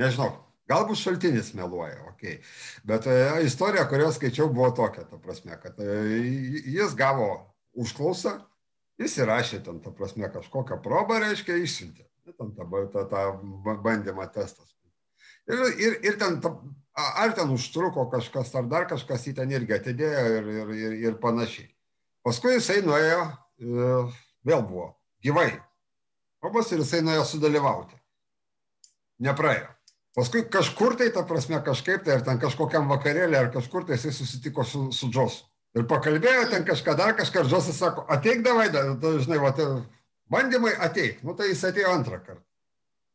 nežinau, 0.00 0.28
galbūt 0.68 1.00
šaltinis 1.00 1.54
meluoja, 1.56 1.96
okei. 2.10 2.36
Okay. 2.36 2.52
Bet 2.88 3.08
e, 3.08 3.16
istorija, 3.48 3.86
kurią 3.88 4.10
skaičiau, 4.12 4.50
buvo 4.52 4.68
tokia, 4.76 5.06
ta 5.08 5.16
prasme, 5.22 5.56
kad 5.62 5.80
e, 5.80 5.96
jis 6.74 6.92
gavo 6.98 7.30
užklausą, 7.72 8.36
jis 9.00 9.16
įrašė 9.24 9.62
ten, 9.64 9.80
ta 9.80 9.94
prasme, 9.96 10.28
kažkokią 10.34 10.82
probą, 10.84 11.16
reiškia, 11.24 11.56
išsiuntė. 11.64 12.04
Ten 12.36 12.52
tą, 12.54 12.68
tą, 12.92 13.08
tą 13.08 13.22
bandymą 13.82 14.28
testas. 14.34 14.76
Ir, 15.48 15.62
ir, 15.80 15.96
ir 16.04 16.18
ten, 16.20 16.36
ta, 16.44 16.52
ar 16.94 17.32
ten 17.34 17.50
užtruko 17.50 18.10
kažkas, 18.12 18.52
ar 18.60 18.68
dar 18.68 18.84
kažkas 18.92 19.24
į 19.32 19.38
ten 19.40 19.56
irgi 19.56 19.74
atidėjo 19.74 20.26
ir, 20.36 20.50
ir, 20.60 20.74
ir, 20.76 20.98
ir 21.08 21.16
panašiai. 21.22 21.72
Paskui 22.22 22.52
jisai 22.54 22.84
nuėjo 22.84 23.24
vėl 23.62 24.64
buvo 24.66 24.88
gyvai. 25.24 25.52
Obas 26.42 26.72
ir 26.72 26.82
jisai 26.82 27.02
nuėjo 27.06 27.24
sudalyvauti. 27.28 27.96
Nepraėjo. 29.22 29.70
Paskui 30.16 30.42
kažkur 30.50 30.98
tai, 31.00 31.08
ta 31.14 31.22
prasme, 31.24 31.56
kažkaip 31.64 32.02
tai, 32.04 32.18
ar 32.18 32.26
ten 32.26 32.40
kažkokiam 32.42 32.90
vakarėlį, 32.90 33.38
ar 33.38 33.48
kažkur 33.54 33.86
tai 33.88 33.96
jisai 33.96 34.12
susitiko 34.12 34.66
su, 34.66 34.90
su 34.92 35.08
Džosu. 35.08 35.46
Ir 35.78 35.86
pakalbėjo 35.88 36.50
ten 36.52 36.66
kažką 36.68 36.96
dar, 36.98 37.14
kažką, 37.16 37.46
Džosas 37.48 37.78
sako, 37.80 38.04
ateik 38.12 38.42
davai, 38.44 38.66
da, 38.74 38.82
žinai, 39.00 39.38
va, 39.40 39.54
bandymai 40.28 40.74
ateik. 40.84 41.22
Nu 41.24 41.32
tai 41.38 41.48
jis 41.48 41.64
atėjo 41.64 41.94
antrą 41.94 42.18
kartą. 42.20 42.44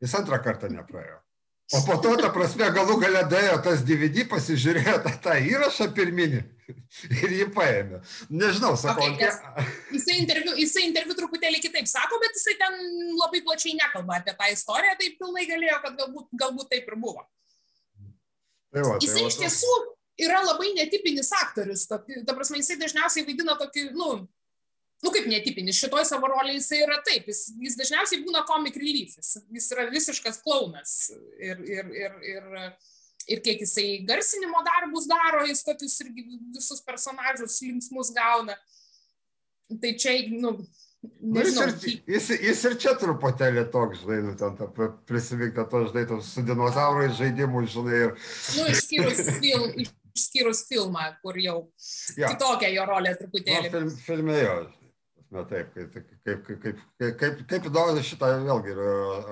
Jis 0.02 0.16
antrą 0.18 0.40
kartą 0.42 0.72
nepraėjo. 0.74 1.20
O 1.76 1.84
po 1.84 1.98
to, 2.02 2.16
ta 2.18 2.32
prasme, 2.34 2.72
galų 2.74 2.96
galę 3.04 3.26
dėjo 3.30 3.60
tas 3.62 3.84
DVD, 3.86 4.24
pasižiūrėjo 4.32 5.02
tą, 5.04 5.14
tą 5.22 5.36
įrašą 5.52 5.92
pirminį 5.94 6.42
ir 7.24 7.36
jį 7.40 7.48
paėmė. 7.56 8.02
Nežinau, 8.30 8.74
sakau. 8.80 9.06
Okay, 9.06 9.28
nes, 9.28 9.68
jisai, 9.96 10.18
interviu, 10.22 10.56
jisai 10.60 10.86
interviu 10.88 11.18
truputėlį 11.18 11.62
kitaip 11.64 11.90
sako, 11.90 12.20
bet 12.24 12.38
jisai 12.38 12.58
ten 12.60 12.80
labai 13.18 13.44
plačiai 13.46 13.78
nekalba 13.80 14.20
apie 14.20 14.36
tą 14.38 14.50
istoriją, 14.54 14.96
tai 15.00 15.12
pilnai 15.20 15.46
galėjo, 15.50 15.82
kad 15.84 16.00
galbūt, 16.02 16.32
galbūt 16.44 16.72
taip 16.74 16.90
ir 16.92 16.98
buvo. 17.02 17.28
Tai 18.74 18.84
va, 18.84 18.98
tai 18.98 19.06
jisai 19.08 19.24
va, 19.24 19.30
iš 19.32 19.40
tiesų 19.44 19.76
yra 20.28 20.42
labai 20.46 20.74
netipinis 20.78 21.32
aktorius. 21.44 21.86
Ta, 21.90 22.02
ta 22.02 22.36
prasme, 22.36 22.60
jisai 22.62 22.80
dažniausiai 22.82 23.26
vaidina 23.28 23.56
tokį, 23.60 23.88
nu, 23.98 24.10
nu 25.06 25.14
kaip 25.14 25.30
netipinis, 25.30 25.80
šitoj 25.80 26.06
savo 26.10 26.30
rolėje 26.32 26.62
jisai 26.62 26.84
yra 26.86 27.00
taip, 27.06 27.30
jis, 27.32 27.48
jis 27.62 27.78
dažniausiai 27.80 28.24
būna 28.26 28.44
comic 28.50 28.78
relief, 28.80 29.16
jis, 29.20 29.38
jis 29.54 29.72
yra 29.76 29.88
visiškas 29.94 30.42
klaunas 30.46 30.98
ir, 31.38 31.62
ir, 31.64 31.92
ir, 32.06 32.22
ir, 32.36 32.54
ir 33.28 33.44
kiek 33.44 33.62
jisai 33.63 34.02
garsinimo 34.08 34.63
darbus 34.66 35.08
daro, 35.10 35.46
jis 35.50 35.63
tokius 35.68 36.00
irgi 36.06 36.26
visus 36.56 36.84
personažus 36.86 37.60
linksmus 37.66 38.12
gauna. 38.16 38.58
Tai 39.68 39.94
čia, 40.00 40.16
nu, 40.32 40.58
Nežinau, 41.22 41.68
nu, 41.68 41.74
jis, 41.74 41.84
ir, 41.86 42.00
jis, 42.10 42.30
jis 42.42 42.62
ir 42.68 42.76
čia 42.82 42.94
truputėlį 43.00 43.68
toks, 43.72 44.02
žinai, 44.02 44.18
nu, 44.26 44.34
ten 44.40 44.56
prisiminta 45.08 45.63
to, 45.70 45.84
žinai, 45.92 46.04
tos 46.10 46.32
su 46.34 46.44
dinozaurais 46.48 47.13
žaidimų, 47.20 47.62
žinai. 47.72 48.00
Ir... 48.08 48.16
Nu, 48.58 48.66
išskyrus, 48.74 49.22
film, 49.38 49.68
išskyrus 50.18 50.63
filmą, 50.68 51.06
kur 51.22 51.38
jau 51.40 51.60
ja. 52.18 52.32
kitokia 52.32 52.74
jo 52.74 52.88
rolė 52.90 53.13
truputėlį. 53.20 53.70
Na, 53.70 53.76
film, 53.78 53.94
filme 54.08 54.40
jo, 54.42 54.58
Na 55.28 55.44
taip, 55.44 55.74
kaip, 55.76 55.92
kaip, 55.92 56.46
kaip, 56.48 56.60
kaip, 56.63 57.16
kaip, 57.20 57.40
kaip 57.52 57.66
įdomu 57.68 58.04
šitą 58.06 58.30
vėlgi. 58.46 58.76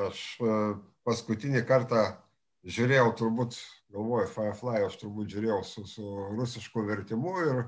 Aš 0.10 0.24
e, 0.44 0.56
paskutinį 1.08 1.62
kartą 1.70 2.02
žiūrėjau, 2.68 3.14
turbūt, 3.16 3.56
galvoju, 3.94 4.30
Firefly, 4.32 4.86
aš 4.86 4.98
turbūt 5.02 5.34
žiūrėjau 5.34 5.60
su, 5.68 5.86
su 5.90 6.06
rusišku 6.36 6.86
vertimu 6.88 7.36
ir 7.44 7.62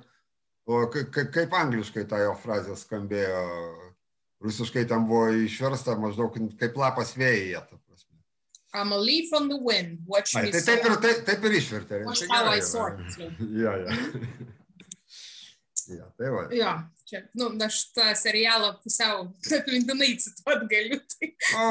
o, 0.67 0.81
kaip, 0.93 1.13
kaip 1.33 1.55
angliškai 1.57 2.07
ta 2.09 2.21
jo 2.23 2.33
frazė 2.41 2.77
skambėjo. 2.79 3.43
Rusiškai 4.43 4.83
ten 4.85 5.07
buvo 5.09 5.31
išversta 5.47 5.95
maždaug 5.97 6.35
kaip 6.59 6.75
lapas 6.77 7.15
vėjyje. 7.17 7.63
I'm 8.75 8.91
a 8.91 8.97
leaf 8.99 9.31
on 9.33 9.47
the 9.49 9.57
wind. 9.57 10.03
Watch 10.05 10.35
Ai, 10.35 10.43
me 10.43 10.51
tai 10.51 10.61
taip, 10.61 10.83
ir, 10.85 10.97
taip, 11.01 11.23
taip 11.25 11.45
ir 11.47 11.55
išvertė. 11.57 12.01
Watch 12.05 12.27
how 12.29 12.51
I 12.51 12.59
sort. 12.61 12.99
Ja, 13.63 13.73
ja. 13.79 13.95
ja, 15.97 16.11
tai 16.19 16.29
va. 16.35 16.43
Ja 16.53 16.73
čia, 17.07 17.23
nu, 17.39 17.49
aš 17.63 17.79
tą 17.95 18.11
serialą 18.19 18.73
pusiau 18.83 19.25
atmintinai 19.57 20.13
cituot 20.21 20.67
galiu. 20.71 20.99
Tai. 21.13 21.31
O, 21.57 21.65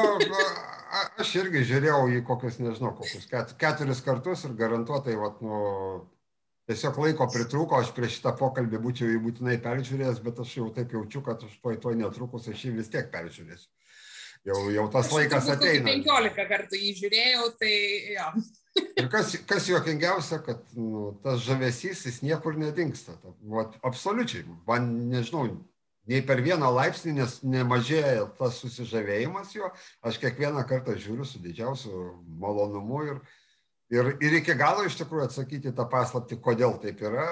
a, 0.97 1.05
aš 1.23 1.33
irgi 1.43 1.63
žiūrėjau 1.71 2.03
į 2.17 2.21
kokius, 2.27 2.59
nežinau, 2.63 2.93
kokius 2.97 3.29
ket, 3.31 3.55
keturis 3.61 4.03
kartus 4.05 4.45
ir 4.47 4.57
garantuotai, 4.59 5.17
vat, 5.19 5.41
nu, 5.45 5.61
tiesiog 6.67 6.99
laiko 7.05 7.29
pritrūko, 7.31 7.79
aš 7.79 7.93
prieš 7.95 8.19
šitą 8.19 8.35
pokalbį 8.39 8.83
būčiau 8.83 9.09
jį 9.13 9.23
būtinai 9.23 9.57
peržiūrėjęs, 9.63 10.21
bet 10.25 10.43
aš 10.43 10.59
jau 10.59 10.69
taip 10.75 10.93
jaučiu, 10.97 11.23
kad 11.25 11.43
aš 11.47 11.57
toj 11.63 11.81
toj 11.83 11.97
netrukus 12.01 12.49
aš 12.51 12.67
jį 12.67 12.77
vis 12.81 12.91
tiek 12.93 13.11
peržiūrėsiu. 13.13 13.69
Jau, 14.47 14.61
jau 14.71 14.85
tas 14.91 15.09
aš 15.09 15.15
laikas 15.15 15.49
ateina. 15.51 15.89
15 15.89 16.47
kartų 16.47 16.79
jį 16.79 16.93
žiūrėjau, 17.01 17.47
tai 17.59 17.73
jo. 18.13 18.27
Ir 18.97 19.07
kas, 19.11 19.33
kas 19.47 19.67
juokingiausia, 19.69 20.39
kad 20.45 20.61
nu, 20.77 21.11
tas 21.23 21.41
žavesys 21.45 22.05
jis 22.07 22.21
niekur 22.25 22.57
nedingsta. 22.59 23.15
Vat, 23.51 23.77
absoliučiai. 23.85 24.45
Man 24.67 24.89
nežinau, 25.11 25.45
nei 26.09 26.23
per 26.25 26.41
vieną 26.45 26.69
laipsnį, 26.73 27.17
nes 27.19 27.37
nemažėja 27.45 28.27
tas 28.39 28.59
susižavėjimas 28.63 29.53
jo. 29.55 29.69
Aš 30.05 30.19
kiekvieną 30.23 30.65
kartą 30.69 30.97
žiūriu 30.97 31.27
su 31.27 31.41
didžiausiu 31.43 32.07
malonumu 32.41 33.03
ir, 33.05 33.21
ir, 33.93 34.13
ir 34.23 34.37
iki 34.41 34.57
galo 34.57 34.85
iš 34.87 34.99
tikrųjų 35.01 35.27
atsakyti 35.27 35.75
tą 35.77 35.87
paslapti, 35.91 36.39
kodėl 36.41 36.77
taip 36.81 37.01
yra, 37.05 37.29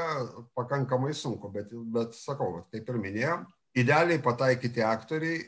pakankamai 0.58 1.14
sunku. 1.18 1.52
Bet, 1.54 1.74
bet 1.98 2.18
sakau, 2.18 2.66
kaip 2.74 2.90
ir 2.92 3.04
minėjom, 3.08 3.46
idealiai 3.76 4.22
pataikyti 4.24 4.86
aktoriai, 4.86 5.40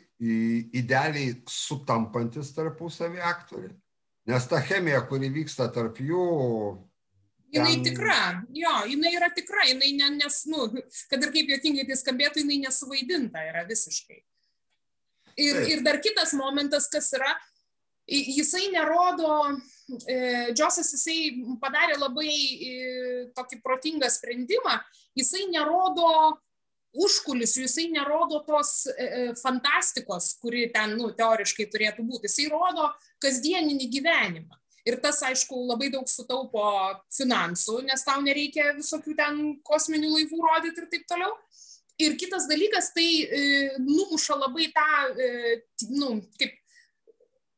idealiai 0.75 1.35
sutampantis 1.51 2.55
tarpusavį 2.55 3.21
aktoriai 3.21 3.75
Nes 4.27 4.47
ta 4.51 4.59
chemija, 4.59 5.01
kuri 5.07 5.29
vyksta 5.31 5.69
tarp 5.73 6.01
jų. 6.03 6.23
Ten... 7.47 7.61
Jinai 7.61 7.77
tikra, 7.79 8.17
jo, 8.51 8.73
jinai 8.91 9.13
yra 9.15 9.29
tikra, 9.31 9.63
jinai 9.69 9.93
ne, 9.95 10.09
nes, 10.17 10.41
nu, 10.51 10.65
kad 11.07 11.21
ir 11.23 11.31
kaip 11.31 11.53
jokingai 11.53 11.85
tai 11.87 11.95
skambėtų, 11.95 12.43
jinai 12.43 12.57
nesuvaidinta 12.65 13.45
yra 13.47 13.63
visiškai. 13.69 14.19
Ir, 15.37 15.53
Taip. 15.61 15.69
ir 15.71 15.83
dar 15.85 16.01
kitas 16.03 16.33
momentas, 16.35 16.89
kas 16.91 17.07
yra, 17.15 17.29
jisai 18.07 18.67
nerodo, 18.73 19.31
e, 20.09 20.17
Džosas 20.51 20.91
jisai 20.97 21.45
padarė 21.61 21.95
labai 22.01 22.27
e, 22.27 22.75
tokį 23.37 23.61
protingą 23.63 24.09
sprendimą, 24.11 24.75
jisai 25.15 25.45
nerodo 25.53 26.09
užkulisių, 26.95 27.65
jisai 27.65 27.87
nerodo 27.91 28.39
tos 28.47 28.85
e, 28.91 28.93
e, 29.03 29.25
fantastikos, 29.41 30.33
kuri 30.41 30.67
ten, 30.73 30.95
nu, 30.99 31.11
teoriškai 31.15 31.67
turėtų 31.71 32.05
būti. 32.07 32.29
Jisai 32.29 32.47
rodo 32.53 32.89
kasdieninį 33.23 33.89
gyvenimą. 33.97 34.61
Ir 34.87 35.01
tas, 35.03 35.19
aišku, 35.27 35.65
labai 35.67 35.89
daug 35.91 36.07
sutaupo 36.07 36.63
finansų, 37.11 37.81
nes 37.89 38.05
tau 38.07 38.21
nereikia 38.23 38.71
visokių 38.77 39.15
ten 39.17 39.41
kosminių 39.67 40.13
laivų 40.13 40.39
rodyti 40.45 40.83
ir 40.83 40.87
taip 40.93 41.03
toliau. 41.09 41.33
Ir 41.99 42.13
kitas 42.19 42.45
dalykas, 42.47 42.91
tai 42.95 43.07
e, 43.25 43.41
numuša 43.81 44.37
labai 44.37 44.69
tą, 44.75 44.87
e, 45.17 45.57
nu, 45.91 46.21
kaip 46.39 46.55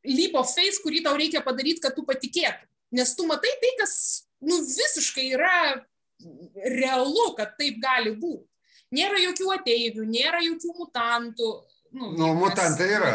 leap 0.07 0.39
of 0.39 0.49
faith, 0.49 0.79
kurį 0.81 1.03
tau 1.05 1.17
reikia 1.19 1.43
padaryti, 1.45 1.83
kad 1.83 1.93
tu 1.93 2.05
patikėtum. 2.07 2.65
Nes 2.97 3.13
tu 3.13 3.27
matai 3.29 3.51
tai, 3.61 3.75
kas, 3.77 3.93
nu, 4.41 4.63
visiškai 4.65 5.27
yra 5.35 5.57
realu, 6.79 7.33
kad 7.37 7.53
taip 7.59 7.77
gali 7.83 8.15
būti. 8.17 8.48
Nėra 8.95 9.21
jokių 9.21 9.53
ateivių, 9.59 10.05
nėra 10.09 10.41
jokių 10.41 10.73
mutantų. 10.79 11.49
Nu, 11.93 12.11
nu 12.17 12.33
mutantai 12.37 12.89
yra. 12.97 13.13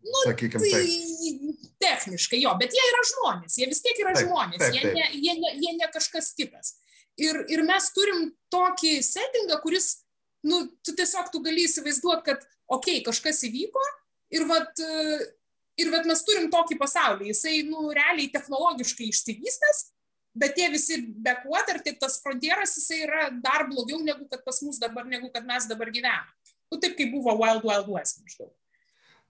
Nu, 0.00 0.22
Sakykime, 0.24 0.64
tai 0.64 1.60
techniškai 1.80 2.40
jo, 2.40 2.52
bet 2.60 2.72
jie 2.74 2.84
yra 2.88 3.02
žmonės, 3.10 3.58
jie 3.60 3.66
vis 3.68 3.82
tiek 3.84 3.98
yra 4.00 4.14
taip, 4.16 4.28
žmonės, 4.28 4.62
taip, 4.62 4.72
taip. 4.72 4.86
Jie, 4.86 4.92
ne, 4.96 5.08
jie, 5.16 5.34
ne, 5.42 5.50
jie 5.60 5.74
ne 5.76 5.88
kažkas 5.92 6.32
kitas. 6.38 6.72
Ir, 7.20 7.36
ir 7.52 7.62
mes 7.68 7.90
turim 7.92 8.30
tokį 8.52 8.94
settingą, 9.04 9.58
kuris, 9.64 9.90
nu, 10.46 10.62
tu 10.86 10.94
tiesiog 10.96 11.28
tu 11.32 11.42
gali 11.44 11.66
įsivaizduoti, 11.68 12.24
kad, 12.30 12.46
okei, 12.70 13.00
okay, 13.00 13.04
kažkas 13.10 13.42
įvyko 13.50 13.84
ir 14.36 14.46
vat, 14.48 14.80
ir 15.80 15.92
vat 15.92 16.08
mes 16.08 16.24
turim 16.24 16.48
tokį 16.52 16.78
pasaulį, 16.80 17.28
jisai, 17.34 17.60
nu, 17.68 17.90
realiai 17.96 18.30
technologiškai 18.32 19.10
išsivystęs, 19.12 19.84
bet 20.40 20.56
tie 20.56 20.70
visi 20.72 21.00
backwater, 21.26 21.80
tai 21.84 21.94
tas 22.00 22.20
frontieras, 22.24 22.72
jisai 22.78 23.02
yra 23.04 23.28
dar 23.44 23.66
blogiau 23.68 24.00
negu 24.04 24.24
kad 24.30 24.44
pas 24.46 24.62
mus 24.64 24.80
dabar, 24.80 25.04
negu 25.04 25.28
kad 25.34 25.44
mes 25.44 25.68
dabar 25.68 25.92
gyvename. 25.92 26.32
Nu, 26.70 26.78
taip 26.80 26.96
kaip 26.96 27.12
buvo 27.12 27.34
Wild 27.42 27.66
Wild 27.66 27.90
West 27.92 28.22
maždaug. 28.22 28.54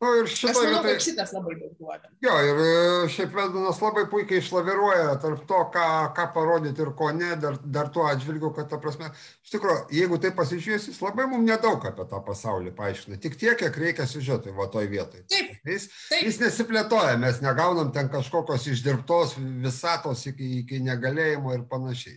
Nu, 0.00 0.10
ir 0.16 0.28
šitoj, 0.32 0.50
Aš 0.50 0.58
manau, 0.64 0.80
kad 0.86 1.02
šitas 1.04 1.32
labai 1.36 1.54
daug 1.58 1.72
duoda. 1.76 2.08
Jo, 2.24 2.36
ir 2.48 2.60
e, 2.64 2.68
šiaip 3.12 3.34
Vedanas 3.36 3.82
labai 3.84 4.06
puikiai 4.08 4.40
išlaviruoja 4.40 5.18
tarp 5.20 5.42
to, 5.50 5.58
ką, 5.74 5.88
ką 6.16 6.24
parodyti 6.32 6.80
ir 6.80 6.94
ko 6.96 7.10
ne, 7.12 7.34
dar, 7.42 7.58
dar 7.76 7.90
tuo 7.92 8.06
atžvilgiu, 8.08 8.48
kad, 8.56 8.70
ta 8.70 8.78
prasme, 8.80 9.10
iš 9.44 9.52
tikrųjų, 9.52 9.82
jeigu 9.98 10.20
tai 10.22 10.30
pasižiūrės, 10.38 10.88
jis 10.88 11.02
labai 11.04 11.28
mums 11.28 11.44
nedaug 11.50 11.84
apie 11.90 12.08
tą 12.08 12.22
pasaulį 12.30 12.72
paaiškina. 12.80 13.20
Tik 13.20 13.36
tiek, 13.42 13.60
kiek 13.60 13.76
reikia 13.84 14.08
siužetui, 14.08 14.56
va 14.56 14.70
toj 14.72 14.88
vietoj. 14.88 15.26
Taip. 15.28 15.52
Jis, 15.68 15.90
taip. 16.08 16.24
jis 16.30 16.40
nesiplėtoja, 16.46 17.20
mes 17.20 17.44
negaunam 17.44 17.92
ten 17.92 18.08
kažkokios 18.08 18.70
išdirbtos 18.72 19.36
visatos 19.36 20.24
iki, 20.32 20.62
iki 20.62 20.80
negalėjimo 20.88 21.52
ir 21.58 21.68
panašiai. 21.68 22.16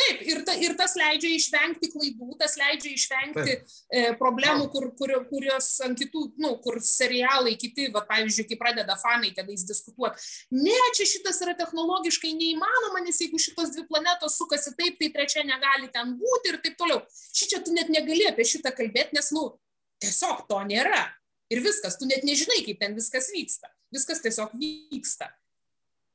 Taip, 0.00 0.24
ir, 0.24 0.41
ir 0.62 0.74
tas 0.78 0.94
leidžia 0.98 1.32
išvengti 1.36 1.90
klaidų, 1.92 2.36
tas 2.40 2.56
leidžia 2.60 2.92
išvengti 2.96 3.54
e, 3.54 4.02
problemų, 4.20 4.68
kur, 4.72 4.88
kur, 4.98 5.14
kurios 5.30 5.68
ant 5.86 5.98
kitų, 5.98 6.24
nu, 6.42 6.54
kur 6.64 6.78
serialai 6.84 7.54
kiti, 7.60 7.88
va, 7.94 8.04
pavyzdžiui, 8.08 8.46
kai 8.50 8.60
pradeda 8.60 8.96
fanai 9.00 9.32
tenais 9.36 9.66
diskutuoti. 9.68 10.22
Ne, 10.56 10.78
čia 10.96 11.08
šitas 11.14 11.42
yra 11.44 11.56
technologiškai 11.58 12.32
neįmanoma, 12.38 13.02
nes 13.06 13.20
jeigu 13.22 13.40
šitos 13.42 13.74
dvi 13.76 13.86
planetos 13.90 14.38
sukasi 14.40 14.74
taip, 14.78 14.98
tai 15.00 15.10
trečia 15.14 15.44
negali 15.48 15.90
ten 15.92 16.16
būti 16.20 16.54
ir 16.54 16.62
taip 16.64 16.78
toliau. 16.80 17.02
Šičia 17.32 17.62
tu 17.66 17.74
net 17.76 17.92
negali 17.92 18.28
apie 18.30 18.46
šitą 18.48 18.74
kalbėti, 18.76 19.18
nes, 19.18 19.32
nu, 19.36 19.50
tiesiog 20.02 20.46
to 20.48 20.62
nėra. 20.68 21.04
Ir 21.52 21.60
viskas, 21.60 21.98
tu 22.00 22.08
net 22.08 22.24
nežinai, 22.24 22.62
kaip 22.64 22.78
ten 22.80 22.94
viskas 22.96 23.28
vyksta. 23.34 23.68
Viskas 23.92 24.22
tiesiog 24.24 24.54
vyksta. 24.56 25.28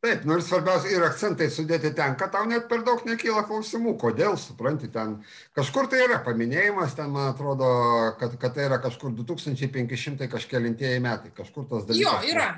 Taip, 0.06 0.28
nors 0.30 0.44
nu 0.46 0.46
svarbiausia 0.46 0.92
ir 0.94 1.04
akcentai 1.08 1.48
sudėti 1.50 1.90
ten, 1.98 2.14
kad 2.20 2.30
tau 2.36 2.46
net 2.46 2.68
per 2.70 2.84
daug 2.86 3.02
nekyla 3.08 3.42
klausimų, 3.48 3.96
kodėl, 3.98 4.36
supranti, 4.38 4.92
ten 4.94 5.16
kažkur 5.58 5.90
tai 5.90 6.04
yra 6.06 6.20
paminėjimas, 6.26 6.94
ten 7.00 7.10
man 7.16 7.32
atrodo, 7.32 7.70
kad, 8.22 8.36
kad 8.38 8.54
tai 8.54 8.68
yra 8.70 8.78
kažkur 8.84 9.16
2500 9.18 10.30
kažkėlintieji 10.30 11.02
metai, 11.02 11.34
kažkur 11.42 11.66
tas 11.72 11.90
dalykas. 11.90 12.06
Jo, 12.06 12.36
yra 12.36 12.52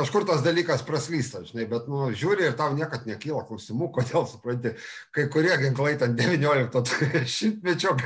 kažkur 0.00 0.26
tas 0.28 0.44
dalykas 0.44 0.84
praslysta, 0.86 1.44
žinai, 1.46 1.66
bet, 1.70 1.88
nu, 1.90 2.08
žiūri 2.16 2.48
ir 2.48 2.56
tau 2.58 2.72
niekad 2.76 3.06
nekyla 3.08 3.44
klausimų, 3.48 3.90
kodėl, 3.96 4.26
supranti, 4.30 4.74
kai 5.16 5.28
kurie 5.32 5.52
ginklai 5.60 5.96
ten 6.00 6.16
19 6.18 7.24
šimtmečio 7.36 7.96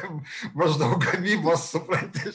maždaug 0.58 0.98
gamybos, 1.06 1.70
supranti. 1.74 2.34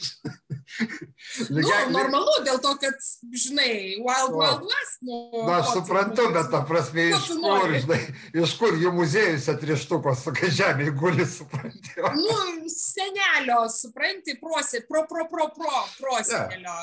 Nu, 1.50 1.62
normalu, 1.90 2.32
dėl 2.46 2.60
to, 2.62 2.72
kad, 2.80 2.94
žinai, 3.36 3.98
Wild 4.00 4.36
o, 4.36 4.38
Wild 4.40 4.62
West. 4.70 5.00
Nu, 5.04 5.16
Na, 5.44 5.58
aš 5.58 5.72
suprantu, 5.74 6.28
bet 6.34 6.48
ta 6.52 6.60
prasme, 6.66 7.08
iš 7.10 7.26
kur, 7.42 7.74
žinai, 7.74 7.98
iš 8.44 8.54
kur 8.60 8.78
jų 8.78 8.92
muziejus 8.94 9.48
atrištukos, 9.52 10.22
kai 10.38 10.50
žemė 10.54 10.90
guli, 10.96 11.26
supranti. 11.28 11.96
Nu, 12.16 12.38
senelio, 12.70 13.64
supranti, 13.74 14.36
prosi, 14.40 14.82
pro, 14.88 15.04
pro, 15.10 15.26
pro, 15.30 15.50
pro, 15.56 15.82
prosenelio. 15.98 16.76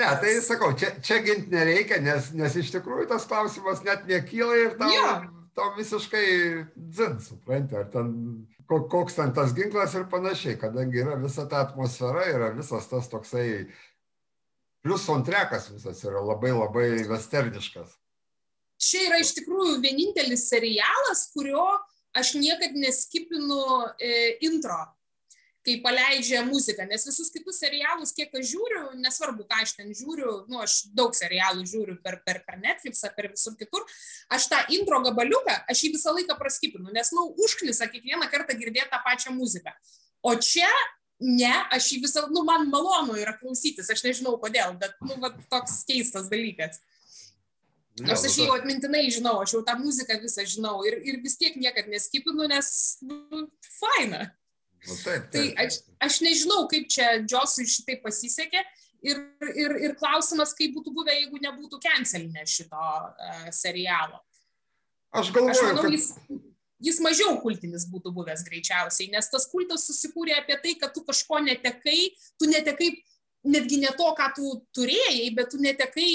Ne, 0.00 0.10
tai 0.24 0.34
sakau, 0.44 0.72
čia, 0.78 0.94
čia 1.04 1.20
ginti 1.24 1.52
nereikia, 1.52 2.00
nes, 2.08 2.30
nes 2.36 2.56
iš 2.62 2.72
tikrųjų 2.74 3.08
tas 3.10 3.26
klausimas 3.28 3.82
net 3.86 4.06
nekyla 4.08 4.62
ir 4.64 4.78
tau, 4.80 4.90
ja. 4.92 5.10
tau 5.56 5.72
visiškai 5.76 6.28
dzin, 6.74 7.18
supranti, 7.24 7.76
ar 7.78 7.90
ten 7.92 8.14
koks 8.68 9.16
ten 9.16 9.32
tas 9.36 9.54
ginklas 9.56 9.94
ir 9.96 10.08
panašiai, 10.12 10.58
kadangi 10.60 11.00
yra 11.04 11.16
visa 11.20 11.46
ta 11.48 11.62
atmosfera, 11.66 12.26
yra 12.28 12.50
visas 12.56 12.88
tas 12.90 13.08
toksai, 13.08 13.68
plus 14.84 15.06
soundtrackas 15.08 15.70
visas 15.72 16.02
yra 16.04 16.20
labai 16.24 16.52
labai 16.56 16.88
westerniškas. 17.08 17.96
Čia 18.78 19.08
yra 19.08 19.22
iš 19.22 19.32
tikrųjų 19.40 19.80
vienintelis 19.82 20.46
serialas, 20.50 21.26
kurio 21.34 21.64
aš 22.18 22.36
niekad 22.38 22.76
neskipinu 22.78 23.62
e, 23.98 24.38
intro 24.46 24.78
kai 25.68 25.76
paleidžia 25.84 26.40
muziką, 26.48 26.86
nes 26.88 27.04
visus 27.04 27.28
kitus 27.34 27.60
serialus, 27.60 28.14
kiek 28.16 28.32
aš 28.38 28.46
žiūriu, 28.48 28.82
nesvarbu, 29.02 29.44
ką 29.48 29.60
aš 29.66 29.74
ten 29.76 29.92
žiūriu, 29.92 30.32
nu, 30.48 30.62
aš 30.64 30.80
daug 30.96 31.12
serialų 31.16 31.66
žiūriu 31.68 31.98
per, 32.04 32.18
per, 32.24 32.40
per 32.46 32.56
Netflixą, 32.62 33.12
per 33.16 33.28
visur 33.34 33.56
kitur, 33.60 33.84
aš 34.32 34.48
tą 34.48 34.62
intro 34.78 35.02
gabaliuką, 35.04 35.58
aš 35.68 35.84
jį 35.84 35.92
visą 35.98 36.14
laiką 36.16 36.38
praskipinu, 36.40 36.88
nes, 36.94 37.12
nu, 37.16 37.26
užknisa 37.44 37.90
kiekvieną 37.92 38.30
kartą 38.32 38.56
girdėti 38.56 38.88
tą 38.94 39.02
pačią 39.04 39.34
muziką. 39.36 39.74
O 40.24 40.34
čia 40.40 40.70
ne, 41.20 41.52
aš 41.74 41.92
jį 41.92 42.02
visą, 42.06 42.24
nu, 42.32 42.46
man 42.48 42.70
malonu 42.72 43.18
yra 43.20 43.36
klausytis, 43.36 43.90
aš 43.92 44.06
nežinau 44.06 44.38
kodėl, 44.40 44.72
bet, 44.80 44.96
nu, 45.04 45.20
va, 45.20 45.34
toks 45.52 45.82
keistas 45.88 46.32
dalykas. 46.32 46.80
Nors 47.98 48.22
aš 48.24 48.36
jau 48.38 48.52
atmintinai 48.54 49.08
žinau, 49.10 49.40
aš 49.42 49.56
jau 49.56 49.62
tą 49.66 49.74
muziką 49.80 50.20
visą 50.22 50.44
žinau 50.46 50.80
ir, 50.86 51.00
ir 51.02 51.18
vis 51.24 51.34
tiek 51.36 51.56
niekad 51.58 51.90
neskipinu, 51.90 52.46
nes 52.50 52.68
nu, 53.02 53.48
faina. 53.80 54.28
Nu, 54.86 54.96
taip, 55.02 55.28
tai 55.32 55.42
taip. 55.42 55.56
Tai 55.56 55.66
aš, 55.66 55.80
aš 56.06 56.20
nežinau, 56.24 56.66
kaip 56.70 56.86
čia 56.92 57.16
Džosui 57.24 57.66
šitai 57.68 57.98
pasisekė 58.04 58.62
ir, 59.06 59.22
ir, 59.54 59.74
ir 59.88 59.96
klausimas, 59.98 60.54
kaip 60.58 60.76
būtų 60.76 60.94
buvę, 60.94 61.14
jeigu 61.16 61.40
nebūtų 61.42 61.80
cancelinę 61.82 62.46
šito 62.48 62.78
uh, 62.78 63.48
serialo. 63.54 64.22
Aš 65.18 65.32
galvoju, 65.34 65.54
aš 65.54 65.64
manau, 65.64 65.84
kad... 65.86 65.96
jis, 65.96 66.08
jis 66.90 67.02
mažiau 67.04 67.36
kultinis 67.42 67.86
būtų 67.90 68.12
buvęs 68.16 68.44
greičiausiai, 68.46 69.10
nes 69.14 69.30
tas 69.32 69.48
kultas 69.50 69.86
susikūrė 69.88 70.36
apie 70.38 70.58
tai, 70.62 70.74
kad 70.80 70.94
tu 70.94 71.04
kažko 71.06 71.40
netekai, 71.46 72.00
tu 72.38 72.50
netekai 72.50 72.92
netgi 73.48 73.80
ne 73.82 73.92
to, 73.96 74.08
ką 74.18 74.32
tu 74.36 74.56
turėjai, 74.76 75.30
bet 75.36 75.54
tu 75.54 75.62
netekai 75.62 76.10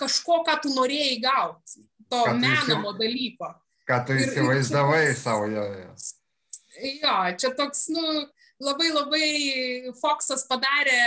kažko, 0.00 0.40
ką 0.46 0.56
tu 0.64 0.72
norėjai 0.72 1.18
gauti, 1.22 1.84
to 2.10 2.22
menamo 2.38 2.94
dalyko. 2.96 3.52
Ką 3.88 4.00
tu 4.06 4.16
įsivaizdavai 4.16 5.10
savo 5.18 5.50
joje 5.50 5.84
jo, 5.84 5.94
čia 7.40 7.50
toks, 7.58 7.88
nu, 7.94 8.04
labai 8.62 8.90
labai 8.94 9.26
Foxas 10.00 10.46
padarė, 10.48 11.00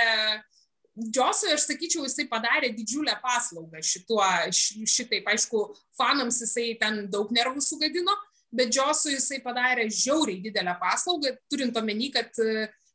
Džiosui, 0.93 1.56
aš 1.56 1.63
sakyčiau, 1.65 2.04
jisai 2.06 2.28
padarė 2.30 2.69
didžiulę 2.76 3.15
paslaugą 3.23 3.80
šituo, 3.82 4.21
šitaip, 4.54 5.26
aišku, 5.26 5.63
fanams 5.97 6.38
jisai 6.43 6.76
ten 6.78 7.08
daug 7.10 7.32
nervų 7.34 7.63
sugadino, 7.65 8.13
bet 8.54 8.69
Džiosui 8.69 9.15
jisai 9.15 9.39
padarė 9.41 9.88
žiauriai 9.89 10.43
didelę 10.43 10.76
paslaugą, 10.82 11.34
turint 11.49 11.80
omeny, 11.82 12.12
kad, 12.13 12.30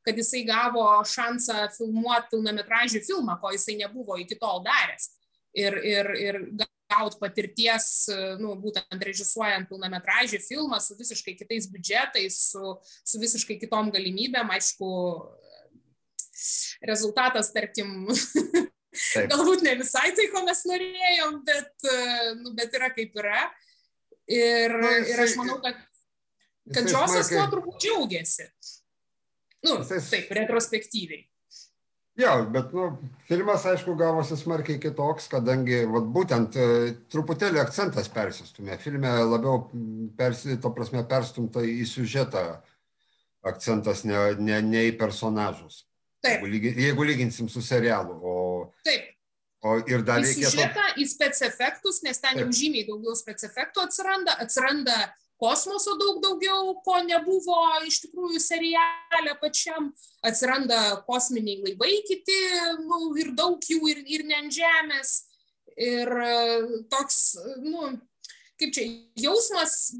kad 0.07 0.21
jisai 0.23 0.45
gavo 0.47 0.85
šansą 1.11 1.67
filmuoti 1.75 2.31
pilnametražį 2.37 3.03
filmą, 3.09 3.35
ko 3.43 3.51
jisai 3.57 3.75
nebuvo 3.83 4.21
iki 4.23 4.39
tol 4.39 4.63
daręs. 4.63 5.11
Ir, 5.59 5.75
ir, 5.83 6.13
ir 6.23 6.43
gauti 6.88 7.18
patirties, 7.20 7.88
nu, 8.40 8.55
būtent 8.62 9.05
režisuojant 9.05 9.68
pilnametražį 9.70 10.40
filmą 10.44 10.81
su 10.83 10.96
visiškai 10.98 11.37
kitais 11.38 11.68
biudžetais, 11.70 12.38
su, 12.53 12.74
su 12.83 13.20
visiškai 13.20 13.59
kitom 13.61 13.92
galimybėm, 13.94 14.51
aišku, 14.57 14.90
rezultatas, 16.88 17.53
tarkim, 17.55 18.09
Taip. 18.09 19.29
galbūt 19.33 19.64
ne 19.66 19.77
visai 19.81 20.11
tai, 20.16 20.29
ko 20.33 20.44
mes 20.46 20.64
norėjom, 20.70 21.40
bet, 21.46 21.88
nu, 22.42 22.55
bet 22.59 22.77
yra 22.79 22.92
kaip 22.94 23.16
yra. 23.18 23.46
Ir, 24.29 24.74
Na, 24.77 24.92
jisai, 24.98 25.14
ir 25.14 25.24
aš 25.24 25.38
manau, 25.40 25.57
kad, 25.64 25.81
kad 26.74 26.88
Džosas 26.88 27.31
tuo 27.33 27.46
turbūt 27.55 27.81
džiaugiasi. 27.81 28.48
Nu, 29.64 29.79
jisai, 29.81 30.03
taip, 30.12 30.33
retrospektyviai. 30.37 31.24
Jo, 32.19 32.33
bet 32.51 32.73
nu, 32.75 32.89
filmas, 33.29 33.63
aišku, 33.71 33.93
gavosi 33.99 34.37
smarkiai 34.37 34.81
kitoks, 34.83 35.29
kadangi 35.31 35.85
vat, 35.87 36.09
būtent 36.15 36.57
e, 36.59 36.65
truputėlį 37.15 37.61
akcentas 37.63 38.11
persistumė. 38.11 38.75
Filme 38.83 39.13
labiau 39.23 39.69
persi, 40.19 40.57
to 40.59 40.73
prasme, 40.75 41.05
perstumta 41.07 41.63
į 41.63 41.85
siužetą 41.87 42.43
akcentas, 43.47 44.03
ne, 44.09 44.19
ne, 44.43 44.59
ne 44.67 44.83
į 44.89 44.97
personažus. 44.99 45.85
Taip. 46.25 46.43
Jeigu, 46.43 46.75
jeigu 46.83 47.07
lyginsim 47.07 47.47
su 47.53 47.63
serialu. 47.63 48.19
O, 48.19 48.35
Taip. 48.87 49.15
O 49.63 49.77
ir 49.91 50.03
dar 50.07 50.23
į 50.23 50.27
reikėtų... 50.27 50.51
siužetą, 50.57 50.89
į 50.99 51.07
specifektus, 51.11 52.03
nes 52.07 52.19
ten 52.19 52.35
Taip. 52.35 52.43
jau 52.43 52.59
žymiai 52.65 52.87
daugiau 52.91 53.15
specifektų 53.19 53.87
atsiranda, 53.87 54.35
atsiranda 54.43 54.99
kosmoso 55.38 55.94
daug 56.01 56.20
daugiau, 56.22 56.74
ko 56.85 56.98
nebuvo 57.07 57.61
iš 57.87 58.03
tikrųjų 58.07 58.42
serialė 58.42 59.37
pačiam. 59.42 59.92
Atsiranda 60.27 61.01
kosminiai 61.07 61.62
laivai 61.62 62.01
kiti, 62.09 62.38
nu, 62.83 63.12
ir 63.20 63.33
daug 63.38 63.62
jų, 63.62 63.81
ir, 63.92 64.05
ir 64.18 64.27
ne 64.29 64.38
ant 64.42 64.55
žemės. 64.55 65.14
Ir 65.79 66.11
e, 66.11 66.38
toks, 66.90 67.20
nu, 67.62 67.92
kaip 68.59 68.72
čia, 68.74 68.87
jausmas 69.22 69.92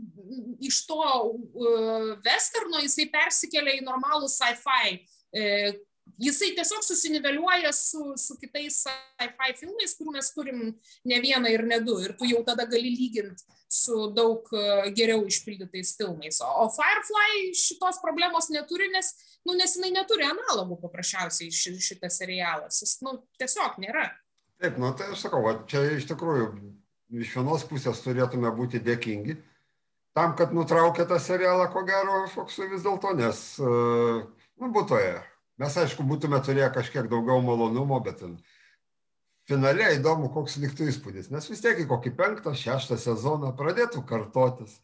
iš 0.65 0.81
to 0.89 0.99
uh, 0.99 2.17
westerno 2.27 2.81
jisai 2.83 3.07
persikelia 3.13 3.77
į 3.79 3.85
normalų 3.87 4.27
sci-fi 4.33 4.97
uh, 4.99 5.79
jisai 6.19 6.51
tiesiog 6.57 6.83
susiniveliuoja 6.85 7.73
su, 7.73 8.13
su 8.17 8.37
kitais 8.41 8.83
sci-fi 8.85 9.55
filmais, 9.61 9.95
kurių 9.99 10.15
mes 10.17 10.31
turim 10.35 10.61
ne 11.09 11.21
vieną 11.25 11.53
ir 11.55 11.65
ne 11.69 11.81
du. 11.85 11.99
Ir 12.05 12.15
tu 12.19 12.29
jau 12.29 12.43
tada 12.47 12.67
gali 12.71 12.93
lyginti 12.95 13.47
su 13.69 14.09
daug 14.17 14.49
e, 14.57 14.91
geriau 14.97 15.27
išpildytais 15.29 15.95
filmais. 15.99 16.41
O, 16.45 16.49
o 16.65 16.69
Firefly 16.73 17.53
šitos 17.59 18.01
problemos 18.05 18.49
neturi, 18.55 18.89
nes, 18.95 19.13
nu, 19.47 19.57
nes 19.59 19.77
jinai 19.77 19.93
neturi 19.99 20.27
analogų 20.29 20.81
paprasčiausiai 20.87 21.53
ši, 21.53 21.77
šitas 21.91 22.19
serialas. 22.23 22.81
Jis 22.83 22.99
nu, 23.05 23.19
tiesiog 23.41 23.79
nėra. 23.85 24.09
Taip, 24.59 24.81
nu 24.81 24.91
tai 24.99 25.13
aš 25.13 25.29
sakau, 25.29 25.45
va, 25.45 25.55
čia 25.71 25.85
iš 25.99 26.09
tikrųjų 26.11 26.51
iš 27.23 27.37
vienos 27.39 27.63
pusės 27.69 28.03
turėtume 28.05 28.51
būti 28.57 28.81
dėkingi 28.85 29.39
tam, 30.19 30.35
kad 30.39 30.53
nutraukė 30.57 31.07
tą 31.09 31.19
serialą, 31.23 31.69
ko 31.73 31.85
gero, 31.87 32.25
Foksui 32.33 32.67
vis 32.73 32.83
dėlto, 32.83 33.13
nes, 33.19 33.43
e, 33.63 33.69
nu, 34.59 34.71
būtų 34.75 34.99
ėjo. 34.99 35.21
Mes, 35.59 35.75
aišku, 35.75 36.05
būtume 36.07 36.39
turėję 36.47 36.69
kažkiek 36.75 37.09
daugiau 37.11 37.43
malonumo, 37.43 37.99
bet 38.05 38.23
finale 39.49 39.89
įdomu, 39.97 40.29
koks 40.31 40.59
liktų 40.63 40.87
įspūdis, 40.93 41.33
nes 41.35 41.49
vis 41.51 41.65
tiek 41.65 41.81
į 41.83 41.89
kokį 41.91 42.13
penktą, 42.19 42.53
šeštą 42.55 42.99
sezoną 43.01 43.51
pradėtų 43.59 44.05
kartotis, 44.07 44.77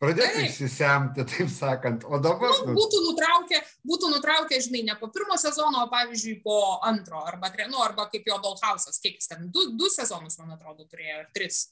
pradėtų 0.00 0.38
taip. 0.38 0.48
išsisemti, 0.48 1.26
taip 1.28 1.50
sakant, 1.52 2.06
o 2.08 2.20
dabar... 2.22 2.54
Nu, 2.64 2.76
būtų, 2.78 3.02
nutraukę, 3.08 3.60
būtų 3.90 4.12
nutraukę, 4.14 4.60
žinai, 4.64 4.84
ne 4.88 4.96
po 5.00 5.10
pirmo 5.12 5.36
sezono, 5.40 5.84
o 5.84 5.92
pavyzdžiui, 5.92 6.38
po 6.46 6.58
antro, 6.88 7.24
arba, 7.26 7.52
nu, 7.68 7.82
arba 7.84 8.08
kaip 8.12 8.30
jo 8.30 8.38
Dollhouse'as, 8.46 9.00
kiek 9.02 9.18
jis 9.18 9.32
ten, 9.32 9.48
du, 9.52 9.72
du 9.76 9.90
sezonus, 9.92 10.38
man 10.40 10.54
atrodo, 10.56 10.86
turėjo, 10.88 11.20
ar 11.24 11.32
tris. 11.36 11.66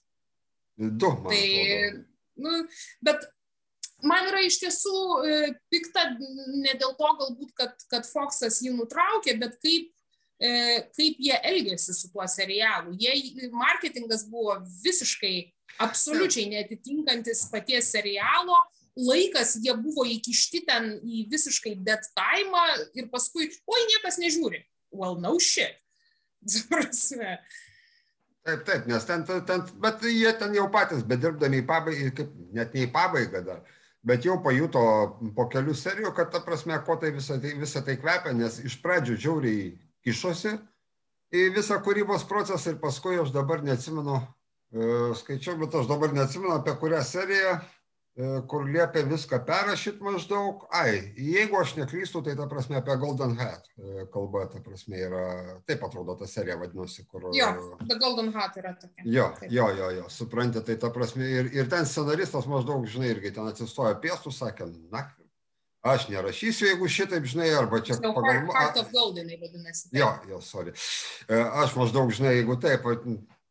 Du, 0.77 1.15
tai, 1.29 1.47
atrodo. 1.79 2.05
nu, 2.43 2.59
bet 3.07 3.31
man 4.07 4.29
yra 4.31 4.43
iš 4.47 4.59
tiesų 4.63 4.99
e, 5.23 5.41
pikta 5.73 6.05
ne 6.19 6.75
dėl 6.79 6.95
to 6.99 7.11
galbūt, 7.21 7.51
kad, 7.59 7.75
kad 7.91 8.07
Foxas 8.09 8.61
jį 8.65 8.75
nutraukė, 8.77 9.37
bet 9.41 9.57
kaip, 9.63 9.89
e, 10.43 10.53
kaip 10.97 11.23
jie 11.23 11.39
elgėsi 11.53 11.97
su 11.97 12.11
tuo 12.13 12.27
serialu. 12.31 12.97
Jie, 13.01 13.49
marketingas 13.55 14.27
buvo 14.31 14.59
visiškai, 14.85 15.37
absoliučiai 15.83 16.51
netitinkantis 16.53 17.47
paties 17.53 17.93
serialo. 17.95 18.59
Laikas 18.93 19.55
jie 19.65 19.73
buvo 19.81 20.05
įkišti 20.05 20.67
ten 20.69 20.91
į 21.01 21.25
visiškai 21.33 21.79
dead 21.81 22.05
time 22.13 22.65
ir 22.99 23.09
paskui, 23.13 23.49
oi, 23.49 23.85
niekas 23.89 24.21
nežiūri. 24.21 24.67
Well, 24.93 25.17
no 25.17 25.39
shit. 25.41 25.79
Prasme. 26.69 27.39
Taip, 28.43 28.65
taip, 28.67 28.87
nes 28.91 29.05
ten, 29.07 29.23
ten, 29.47 29.63
bet 29.79 30.03
jie 30.03 30.31
ten 30.35 30.55
jau 30.57 30.67
patys, 30.75 31.05
bedirbdami 31.07 31.61
į 31.63 31.67
pabaigą, 31.69 32.25
net 32.57 32.73
ne 32.75 32.83
į 32.83 32.89
pabaigą 32.91 33.43
dar, 33.47 33.61
bet 34.07 34.27
jau 34.27 34.37
pajuto 34.43 34.83
po 35.37 35.47
kelių 35.51 35.75
serijų, 35.79 36.13
kad 36.17 36.33
ta 36.35 36.43
prasme, 36.45 36.79
ko 36.87 36.97
tai 37.01 37.13
visą 37.15 37.39
tai, 37.43 37.55
visą 37.59 37.83
tai 37.87 37.97
kvepia, 38.01 38.35
nes 38.35 38.59
iš 38.67 38.79
pradžių 38.83 39.19
žiauriai 39.25 39.73
kišosi 40.07 40.57
į 41.33 41.49
visą 41.57 41.79
kūrybos 41.85 42.27
procesą 42.29 42.75
ir 42.75 42.81
paskui 42.83 43.21
aš 43.23 43.33
dabar 43.35 43.63
neatsimenu, 43.65 44.19
e, 44.75 44.89
skaičiau, 45.21 45.57
bet 45.61 45.77
aš 45.79 45.89
dabar 45.91 46.13
neatsimenu, 46.15 46.57
apie 46.59 46.75
kurią 46.81 47.03
seriją 47.07 47.55
kur 48.49 48.67
liepia 48.69 49.03
viską 49.09 49.39
perrašyti 49.47 50.05
maždaug. 50.05 50.67
Ai, 50.77 51.15
jeigu 51.17 51.57
aš 51.57 51.77
neklystu, 51.79 52.21
tai 52.23 52.35
ta 52.37 52.47
prasme 52.49 52.77
apie 52.77 52.97
Golden 53.01 53.33
Hat 53.39 53.71
e, 53.79 54.05
kalba, 54.13 54.45
ta 54.53 54.61
prasme 54.61 55.01
yra, 55.01 55.25
taip 55.69 55.85
atrodo, 55.87 56.17
ta 56.21 56.29
serija 56.29 56.59
vadinosi, 56.61 57.07
kur... 57.09 57.31
Jo, 57.33 57.49
The 57.87 57.97
Golden 58.03 58.29
Hat 58.37 58.59
yra 58.61 58.75
tokia. 58.77 59.07
Jo, 59.07 59.31
taip. 59.41 59.53
jo, 59.53 59.71
jo, 59.79 59.91
jo, 59.97 60.05
suprantate, 60.13 60.67
tai 60.75 60.77
ta 60.85 60.93
prasme 60.93 61.25
ir, 61.25 61.51
ir 61.57 61.73
ten 61.73 61.89
scenaristas 61.89 62.49
maždaug, 62.51 62.85
žinai, 62.85 63.15
irgi 63.17 63.33
ten 63.33 63.49
atsistoja 63.49 63.97
piestų, 64.05 64.35
sakė, 64.37 64.69
na, 64.93 65.07
aš 65.83 66.11
nerašysiu, 66.13 66.69
jeigu 66.69 66.89
šitaip, 66.93 67.25
žinai, 67.27 67.49
arba 67.57 67.81
čia 67.81 67.97
so, 67.97 68.13
pagal... 68.13 68.45
Heart 68.53 68.83
of 68.85 68.93
Golden, 68.93 69.33
vadinasi. 69.41 69.89
Jo, 69.97 70.13
jo, 70.29 70.45
sorry. 70.45 70.77
E, 71.27 71.41
aš 71.65 71.81
maždaug, 71.81 72.13
žinai, 72.13 72.37
jeigu 72.43 72.61
taip, 72.61 72.85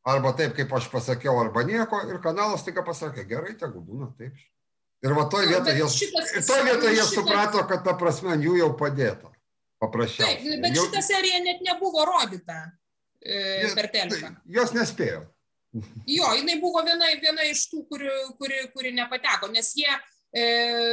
arba 0.08 0.34
taip, 0.38 0.56
kaip 0.58 0.72
aš 0.74 0.88
pasakiau, 0.92 1.38
arba 1.42 1.64
nieko, 1.68 2.02
ir 2.10 2.22
kanalas 2.24 2.66
tik 2.66 2.80
pasakė, 2.86 3.26
gerai, 3.30 3.56
tegu 3.60 3.84
būna 3.86 4.12
taip. 4.18 4.38
Ir 5.02 5.16
va 5.18 5.26
toj 5.30 5.48
vietoje 5.50 5.80
jie, 5.80 6.46
toj 6.46 6.64
vietoje 6.68 6.94
jie 6.94 7.02
šitas... 7.02 7.14
suprato, 7.16 7.64
kad 7.70 7.84
ta 7.86 7.96
prasme 7.98 8.38
jų 8.38 8.60
jau 8.60 8.72
padėta. 8.78 9.32
Paprasčiausiai. 9.82 10.38
Taip, 10.44 10.62
bet 10.62 10.78
jau... 10.78 10.86
šita 10.86 11.02
serija 11.02 11.40
net 11.42 11.64
nebuvo 11.66 12.06
rodyta 12.06 12.60
e, 13.18 13.70
per 13.74 13.90
teleką. 13.94 14.36
Jos 14.46 14.76
nespėjo. 14.78 15.24
Jo, 16.06 16.34
jinai 16.36 16.58
buvo 16.62 16.84
viena, 16.86 17.08
viena 17.22 17.46
iš 17.48 17.64
tų, 17.72 17.86
kuri, 17.90 18.10
kuri, 18.38 18.60
kuri 18.76 18.92
nepateko, 18.94 19.48
nes 19.56 19.72
jie 19.80 19.90
e, 19.90 20.44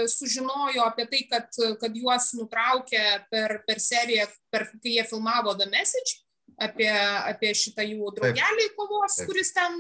sužinojo 0.09 0.87
apie 0.87 1.09
tai, 1.11 1.25
kad, 1.29 1.51
kad 1.81 1.97
juos 1.99 2.31
nutraukė 2.39 3.03
per, 3.33 3.59
per 3.67 3.83
seriją, 3.83 4.29
per, 4.55 4.69
kai 4.79 4.95
jie 4.95 5.05
filmavo 5.11 5.57
The 5.59 5.67
Message, 5.73 6.23
apie, 6.59 6.91
apie 7.31 7.53
šitą 7.57 7.85
jų 7.87 8.13
draugelį 8.19 8.69
kovos, 8.77 9.19
Taip. 9.21 9.31
kuris 9.31 9.53
ten, 9.55 9.79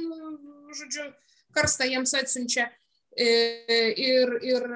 žodžiu, 0.78 1.08
karstą 1.56 1.88
jiems 1.90 2.14
atsiunčia. 2.18 2.68
E, 3.18 3.28
ir, 3.98 4.34
ir, 4.46 4.68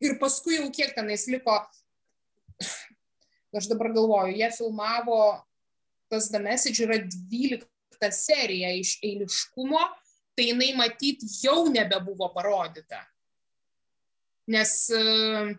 ir 0.00 0.16
paskui 0.20 0.56
jau 0.56 0.70
kiek 0.72 0.94
tenais 0.96 1.26
liko, 1.28 1.58
aš 3.56 3.68
dabar 3.68 3.92
galvoju, 3.92 4.36
jie 4.38 4.48
filmavo, 4.56 5.20
tas 6.12 6.30
The 6.32 6.40
Message 6.40 6.86
yra 6.86 6.98
12 7.02 7.66
serija 8.14 8.72
iš 8.78 8.96
eiliškumo, 9.04 9.82
tai 10.36 10.50
jinai 10.50 10.72
matyt 10.78 11.24
jau 11.42 11.66
nebebuvo 11.72 12.28
parodyta. 12.34 13.02
Nes 14.52 14.72
uh, 14.94 15.50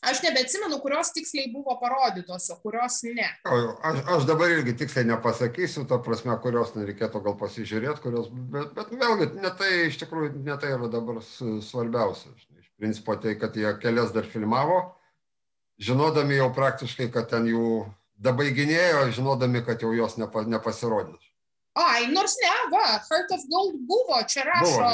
Aš 0.00 0.22
nebeatsimenu, 0.24 0.78
kurios 0.80 1.10
tiksliai 1.12 1.50
buvo 1.52 1.74
parodytos, 1.80 2.46
o 2.50 2.56
kurios 2.62 3.02
ne. 3.04 3.26
Aš, 3.44 3.98
aš 4.16 4.26
dabar 4.30 4.52
irgi 4.54 4.72
tiksliai 4.80 5.04
nepasakysiu, 5.10 5.84
to 5.88 5.98
prasme, 6.04 6.32
kurios 6.40 6.72
nereikėtų 6.76 7.20
gal 7.26 7.36
pasižiūrėti, 7.40 8.00
kurios, 8.06 8.30
bet, 8.32 8.72
bet 8.78 8.94
vėlgi, 8.96 9.28
ne 9.42 9.52
tai 9.58 9.70
iš 9.90 10.00
tikrųjų, 10.00 10.32
ne 10.46 10.56
tai 10.62 10.72
yra 10.78 10.88
dabar 10.88 11.20
svarbiausia. 11.20 12.32
Iš 12.56 12.72
principo 12.80 13.18
tai, 13.20 13.36
kad 13.40 13.56
jie 13.60 13.74
kelias 13.82 14.14
dar 14.16 14.24
filmavo, 14.24 14.80
žinodami 15.80 16.40
jau 16.40 16.48
praktiškai, 16.56 17.10
kad 17.12 17.28
ten 17.34 17.52
jų 17.52 17.84
dabaiginėjo, 18.24 19.04
žinodami, 19.16 19.60
kad 19.68 19.84
jau 19.84 19.92
jos 19.96 20.16
nepa, 20.20 20.46
nepasirodys. 20.48 21.30
Ai, 21.76 22.08
nors 22.10 22.34
ne, 22.40 22.54
va, 22.72 22.86
Heart 23.04 23.36
of 23.36 23.44
Gold 23.52 23.76
buvo, 23.86 24.16
čia 24.28 24.42
rašo 24.48 24.88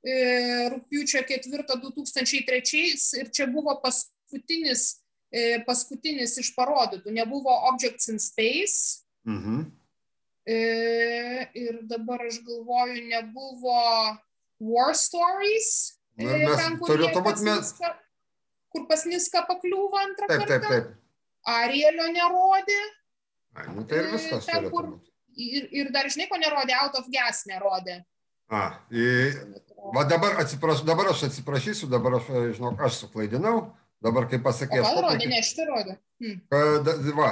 e, 0.00 0.14
rūpiučio 0.72 1.20
4 1.28 1.66
2003 1.82 2.84
ir 3.20 3.28
čia 3.36 3.46
buvo 3.52 3.74
pas, 3.82 4.06
paskutinis, 4.26 5.02
e, 5.30 5.62
paskutinis 5.66 6.36
iš 6.38 6.52
parodytų, 6.56 7.12
nebuvo 7.14 7.54
Objects 7.70 8.08
in 8.08 8.18
Space. 8.18 9.04
Mhm. 9.24 9.70
E, 10.46 10.58
ir 11.54 11.80
dabar 11.82 12.22
aš 12.26 12.40
galvoju, 12.46 13.02
nebuvo 13.10 13.78
War 14.60 14.94
Stories. 14.94 15.98
E, 16.18 16.24
mes, 16.24 16.56
ten, 16.56 16.78
kur, 16.78 17.22
pas 17.22 17.42
mes... 17.42 17.58
Niska, 17.58 17.98
kur 18.70 18.86
pas 18.86 19.04
Niska 19.06 19.42
pakliūva 19.46 20.04
antrą 20.06 20.28
taip, 20.28 20.44
kartą. 20.46 20.60
Taip, 20.60 20.70
taip. 20.70 21.02
Arielio 21.46 22.06
nerodė. 22.10 22.78
Ai, 23.56 23.66
nu 23.74 23.84
tai 23.86 24.02
ir 24.02 24.12
viskas. 24.14 24.46
Ten, 24.46 24.70
kur, 24.70 25.00
ir, 25.34 25.66
ir 25.70 25.90
dar 25.94 26.08
žinai, 26.10 26.28
ko 26.30 26.38
nerodė, 26.38 26.74
Out 26.78 26.98
of 26.98 27.10
Gas 27.10 27.44
nerodė. 27.50 28.00
A, 28.46 28.78
į, 28.94 29.06
va 29.94 30.04
dabar, 30.06 30.38
atsiprašau, 30.42 30.86
dabar 30.86 31.10
aš 31.10 31.26
atsiprašysiu, 31.26 31.90
dabar 31.90 32.20
aš, 32.20 32.30
žinok, 32.54 32.78
aš 32.86 33.02
suklaidinau. 33.02 33.72
Dabar 34.04 34.26
kaip 34.28 34.42
pasakė. 34.44 34.82
Gal 34.84 35.00
rodė, 35.00 35.28
ne, 35.30 35.38
šitą 35.44 35.64
rodė. 35.70 35.96
Hmm. 36.20 36.40
Va, 37.16 37.30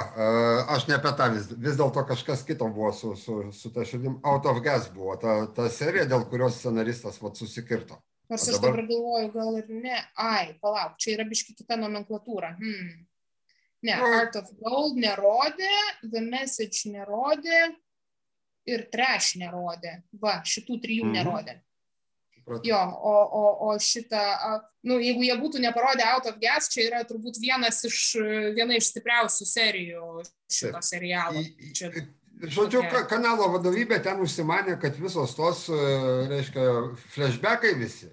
aš 0.75 0.87
ne 0.89 0.97
apie 0.97 1.11
tą 1.17 1.29
vis, 1.33 1.47
vis 1.61 1.77
dėlto 1.77 2.03
kažkas 2.09 2.43
kito 2.45 2.67
buvo 2.73 2.91
su, 2.93 3.13
su, 3.19 3.37
su 3.53 3.71
ta 3.73 3.85
širdim. 3.85 4.17
Out 4.25 4.49
of 4.49 4.61
Gas 4.65 4.89
buvo 4.93 5.15
ta, 5.21 5.37
ta 5.55 5.69
serija, 5.73 6.07
dėl 6.09 6.25
kurios 6.29 6.57
scenaristas 6.59 7.21
vat, 7.21 7.37
susikirto. 7.37 7.99
Nors 8.29 8.47
aš 8.49 8.57
dabar 8.57 8.81
galvoju, 8.89 9.29
gal 9.35 9.59
ir 9.59 9.69
ne. 9.69 9.99
Ai, 10.17 10.55
palauk, 10.61 10.97
čia 11.01 11.13
yra 11.19 11.27
biški 11.29 11.53
kita 11.59 11.77
nomenklatūra. 11.77 12.55
Hmm. 12.57 13.05
Ne, 13.85 13.97
no. 14.01 14.09
Art 14.17 14.37
of 14.39 14.49
Gold 14.57 14.97
nerodė, 14.97 15.73
The 16.01 16.23
Message 16.25 16.89
nerodė 16.89 17.61
ir 18.65 18.87
Trash 18.89 19.35
nerodė. 19.37 19.99
Va, 20.17 20.39
šitų 20.41 20.79
trijų 20.81 21.05
mm 21.05 21.11
-hmm. 21.11 21.19
nerodė. 21.19 21.59
Jo, 22.45 22.77
o, 22.77 23.13
o, 23.41 23.43
o 23.67 23.77
šitą, 23.81 24.21
nu, 24.85 24.99
jeigu 25.01 25.23
jie 25.25 25.33
būtų 25.39 25.61
neparodę 25.63 26.05
Out 26.11 26.27
of 26.29 26.35
Gas, 26.41 26.69
čia 26.69 26.83
yra 26.85 26.99
turbūt 27.07 27.39
vienas 27.41 27.81
iš, 27.87 28.01
viena 28.53 28.77
iš 28.77 28.91
stipriausių 28.91 29.47
serijų 29.49 30.09
šito 30.53 30.81
serialo. 30.85 31.41
Čia, 31.73 31.89
Žodžiu, 32.35 32.83
tokia... 32.83 33.05
kanalo 33.09 33.47
vadovybė 33.53 34.01
ten 34.03 34.19
užsimanė, 34.21 34.75
kad 34.77 34.97
visos 34.99 35.33
tos, 35.37 35.65
e, 35.71 35.79
reiškia, 36.29 36.65
flashbackai 37.15 37.73
visi 37.79 38.11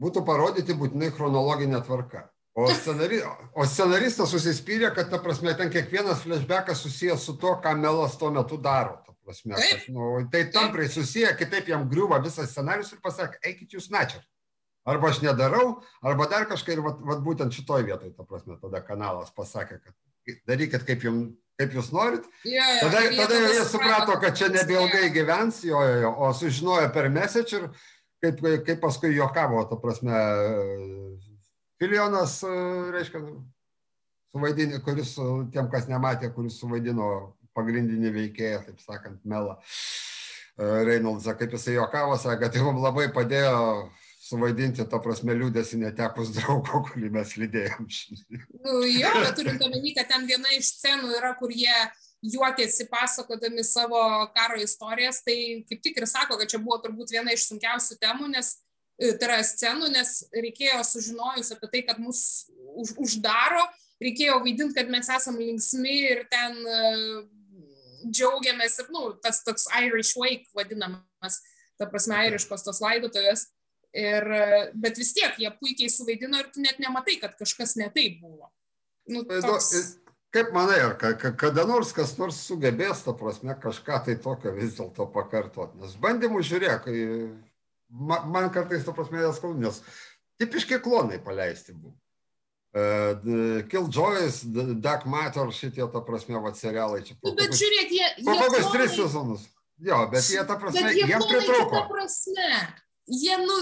būtų 0.00 0.24
parodyti 0.26 0.76
būtinai 0.78 1.10
chronologinė 1.14 1.82
tvarka. 1.84 2.28
O, 2.54 2.68
scenari, 2.70 3.18
o 3.58 3.66
scenaristas 3.66 4.30
susispyrė, 4.30 4.92
kad, 4.94 5.10
ta 5.10 5.18
prasme, 5.18 5.52
ten 5.58 5.72
kiekvienas 5.74 6.22
flashbackas 6.22 6.84
susijęs 6.86 7.26
su 7.26 7.34
to, 7.42 7.56
ką 7.62 7.74
Melas 7.76 8.14
tuo 8.16 8.30
metu 8.30 8.56
daro 8.62 9.03
prasme, 9.24 9.58
kad, 9.58 9.88
nu, 9.94 10.12
tai 10.32 10.44
tamprai 10.54 10.88
susiję, 10.92 11.32
kitaip 11.40 11.68
jam 11.72 11.88
griūva 11.90 12.20
visas 12.24 12.52
scenarius 12.52 12.92
ir 12.94 13.02
pasakė, 13.04 13.40
eikit 13.50 13.76
jūs 13.78 13.90
načer. 13.94 14.22
Arba 14.84 15.08
aš 15.08 15.22
nedarau, 15.24 15.78
arba 16.04 16.28
dar 16.28 16.44
kažkaip, 16.48 16.76
ir 16.76 16.84
vat, 16.84 16.98
vat 17.08 17.22
būtent 17.24 17.56
šitoj 17.56 17.86
vietoj, 17.86 18.12
ta 18.18 18.26
prasme, 18.28 18.58
tada 18.60 18.82
kanalas 18.84 19.32
pasakė, 19.32 19.80
kad 19.80 20.36
darykit 20.48 20.84
kaip 20.84 21.06
jums 21.08 21.32
kaip 21.60 21.74
jūs 21.76 21.90
norit. 21.94 22.24
Jo, 22.46 22.62
jo, 22.62 22.88
tada 22.88 23.02
tada 23.14 23.40
jie 23.46 23.64
suprato, 23.68 24.16
kad 24.22 24.38
čia 24.38 24.50
nebeilgai 24.52 25.10
gyvens, 25.14 25.60
jo, 25.66 25.80
jo, 25.86 25.98
jo, 26.02 26.12
o 26.26 26.30
sužinojo 26.34 26.88
per 26.94 27.08
message 27.14 27.58
ir 27.58 27.68
kaip, 28.24 28.42
kaip 28.66 28.80
paskui 28.82 29.14
juokavo, 29.14 29.62
ta 29.70 29.78
prasme, 29.80 30.18
Filionas, 31.82 32.38
reiškia, 32.94 33.20
suvaidinė, 34.34 34.80
kuris, 34.84 35.14
tiem, 35.54 35.70
kas 35.70 35.88
nematė, 35.90 36.30
kuris 36.34 36.58
suvaidino 36.60 37.08
pagrindinį 37.56 38.14
veikėją, 38.14 38.62
taip 38.68 38.80
sakant, 38.84 39.20
Melą. 39.28 39.58
E, 40.54 40.70
Reinoldsą, 40.88 41.34
kaip 41.38 41.54
jisai 41.56 41.78
juokavo, 41.78 42.18
sakė, 42.20 42.46
kad 42.46 42.56
tai 42.56 42.64
mums 42.66 42.82
labai 42.84 43.08
padėjo 43.14 43.54
suvaidinti, 44.24 44.86
to 44.88 45.00
prasme, 45.04 45.34
liūdėsi 45.36 45.78
netekus 45.80 46.32
draugo, 46.36 46.84
kurį 46.88 47.10
mes 47.14 47.34
lydėjom. 47.40 47.88
Nu, 48.64 48.78
jo, 48.88 49.12
bet 49.20 49.36
turint 49.38 49.64
omeny, 49.66 49.92
kad 49.96 50.08
ten 50.10 50.26
viena 50.28 50.54
iš 50.56 50.72
scenų 50.78 51.12
yra, 51.18 51.34
kur 51.38 51.52
jie 51.52 51.74
juokėsi 52.24 52.86
pasakodami 52.88 53.64
savo 53.66 54.00
karo 54.36 54.56
istorijas, 54.62 55.20
tai 55.26 55.36
kaip 55.68 55.82
tik 55.84 56.00
ir 56.00 56.08
sako, 56.08 56.38
kad 56.40 56.48
čia 56.50 56.60
buvo 56.62 56.80
turbūt 56.86 57.12
viena 57.12 57.34
iš 57.34 57.50
sunkiausių 57.50 57.98
temų, 58.00 58.30
nes 58.32 58.54
e, 58.96 59.12
tai 59.12 59.28
yra 59.28 59.40
scenų, 59.44 59.92
nes 59.92 60.16
reikėjo 60.32 60.80
sužinojus 60.88 61.52
apie 61.56 61.72
tai, 61.74 61.84
kad 61.90 62.00
mus 62.00 62.46
už, 62.80 62.96
uždaro, 63.04 63.66
reikėjo 64.02 64.40
vaidinti, 64.40 64.76
kad 64.78 64.88
mes 64.92 65.10
esame 65.12 65.44
linksmi 65.50 65.98
ir 66.14 66.24
ten 66.32 66.56
džiaugiamės 68.06 68.78
ir, 68.82 68.92
nu, 68.94 69.08
tas 69.24 69.42
toks 69.46 69.66
Irish 69.80 70.14
wake 70.20 70.48
vadinamas, 70.56 71.40
ta 71.80 71.88
prasme, 71.90 72.16
airiškos 72.22 72.66
tos 72.66 72.80
laidotuvės. 72.84 73.48
Ir, 73.94 74.24
bet 74.74 74.98
vis 74.98 75.12
tiek 75.14 75.36
jie 75.38 75.50
puikiai 75.54 75.90
suvaidino 75.92 76.40
ir 76.40 76.48
tu 76.50 76.62
net 76.62 76.80
nematai, 76.82 77.14
kad 77.22 77.36
kažkas 77.38 77.76
netaip 77.78 78.18
buvo. 78.22 78.50
Nu, 79.06 79.22
toks... 79.28 80.00
Kaip 80.34 80.48
manai, 80.50 80.80
ar 80.82 80.96
kada 81.38 81.62
nors 81.62 81.92
kas 81.94 82.16
nors 82.18 82.40
sugebės, 82.42 83.04
ta 83.06 83.12
prasme, 83.14 83.54
kažką 83.62 84.00
tai 84.08 84.16
tokio 84.18 84.50
vis 84.56 84.72
dėlto 84.74 85.06
pakartoti? 85.14 85.78
Nes 85.78 85.92
bandymų 86.02 86.40
žiūrėk, 86.48 86.88
man, 87.94 88.24
man 88.34 88.48
kartais, 88.50 88.82
ta 88.82 88.90
prasme, 88.96 89.20
neskaudu, 89.22 89.62
nes 89.62 89.78
tipiški 90.42 90.80
klonai 90.82 91.20
paleisti 91.22 91.76
buvo. 91.76 91.94
Uh, 92.74 93.62
Killjoys, 93.70 94.40
Dark 94.82 95.04
Matter, 95.06 95.46
šitie, 95.54 95.84
ta 95.92 96.00
prasme, 96.02 96.40
va, 96.42 96.50
serialai 96.58 97.04
čia. 97.06 97.14
Nu, 97.22 97.30
bet 97.38 97.52
žiūrėk, 97.54 97.92
jie... 97.94 98.08
Po 98.26 98.34
kokius 98.34 98.72
tris 98.72 98.96
sezonus. 98.98 99.44
Jo, 99.78 100.00
bet 100.10 100.26
jie, 100.26 100.40
ta 100.48 100.56
prasme, 100.58 100.90
jie 100.90 101.06
jiem 101.06 101.22
pritrūko. 101.22 101.84
Prasme, 101.92 102.48
jie, 103.06 103.36
nu, 103.38 103.58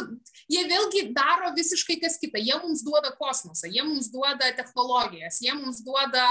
jie 0.48 0.62
vėlgi 0.70 1.02
daro 1.16 1.50
visiškai 1.56 1.98
kas 2.00 2.16
kita. 2.22 2.40
Jie 2.40 2.56
mums 2.62 2.80
duoda 2.86 3.12
kosmosą, 3.18 3.68
jie 3.68 3.84
mums 3.84 4.08
duoda 4.14 4.48
technologijas, 4.56 5.42
jie 5.44 5.52
mums 5.58 5.82
duoda 5.84 6.24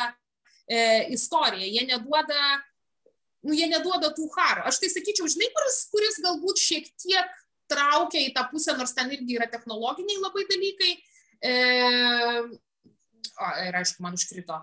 e, 0.65 0.81
istoriją, 1.13 1.69
jie 1.69 1.85
neduoda, 1.85 2.49
nu, 3.45 3.53
jie 3.57 3.69
neduoda 3.69 4.09
tų 4.17 4.25
haro. 4.39 4.65
Aš 4.69 4.81
tai 4.81 4.89
sakyčiau, 4.93 5.29
žinai, 5.29 5.51
kuris, 5.53 5.79
kuris 5.93 6.17
galbūt 6.25 6.65
šiek 6.65 6.89
tiek 7.01 7.37
traukia 7.71 8.25
į 8.25 8.33
tą 8.33 8.47
pusę, 8.49 8.73
nors 8.77 8.97
ten 8.97 9.13
irgi 9.13 9.37
yra 9.37 9.45
technologiniai 9.53 10.17
labai 10.21 10.49
dalykai. 10.49 10.91
E, 11.41 11.53
o, 13.37 13.51
ir 13.67 13.77
aišku, 13.81 14.03
man 14.03 14.17
užkrito. 14.17 14.57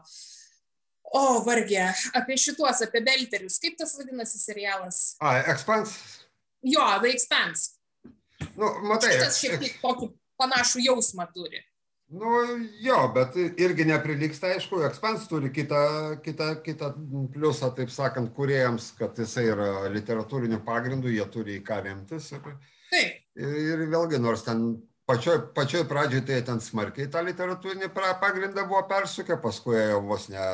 O, 1.09 1.25
vargė, 1.47 1.87
apie 2.19 2.37
šituos, 2.41 2.83
apie 2.85 3.01
belterius. 3.05 3.57
Kaip 3.63 3.79
tas 3.81 3.95
vadinasi 3.97 4.41
serialas? 4.43 5.17
A, 5.25 5.39
Expanse. 5.55 6.27
Jo, 6.67 6.85
The 7.01 7.15
Expanse. 7.15 7.79
Nu, 8.59 8.75
matai. 8.87 9.15
Šitas 9.17 9.41
šiek 9.41 9.59
tiek 9.63 9.81
tokį 9.83 10.13
panašų 10.39 10.85
jausmą 10.85 11.27
turi. 11.35 11.63
Nu, 12.09 12.29
jo, 12.81 12.97
bet 13.13 13.35
irgi 13.37 13.85
neprilyksta, 13.85 14.55
aišku, 14.57 14.81
Expans 14.87 15.27
turi 15.29 15.51
kitą, 15.53 15.81
kitą, 16.25 16.55
kitą 16.65 16.95
pliusą, 17.35 17.69
taip 17.77 17.93
sakant, 17.93 18.31
kuriejams, 18.37 18.95
kad 18.97 19.19
jisai 19.21 19.45
yra 19.51 19.91
literatūriniu 19.93 20.63
pagrindu, 20.65 21.11
jie 21.13 21.27
turi 21.29 21.59
į 21.59 21.65
ką 21.67 21.83
remtis. 21.85 22.31
Ir, 22.33 22.47
Taip. 22.89 23.19
ir 23.37 23.85
vėlgi, 23.93 24.23
nors 24.25 24.47
ten 24.47 24.71
pačioj, 25.09 25.39
pačioj 25.57 25.87
pradžioj 25.89 26.25
tai 26.29 26.43
ten 26.47 26.61
smarkiai 26.63 27.09
tą 27.13 27.23
literatūrinį 27.27 27.89
pagrindą 27.95 28.67
buvo 28.69 28.83
persukę, 28.91 29.39
paskui 29.43 29.79
jau 29.79 30.03
vos 30.09 30.29
ne 30.33 30.45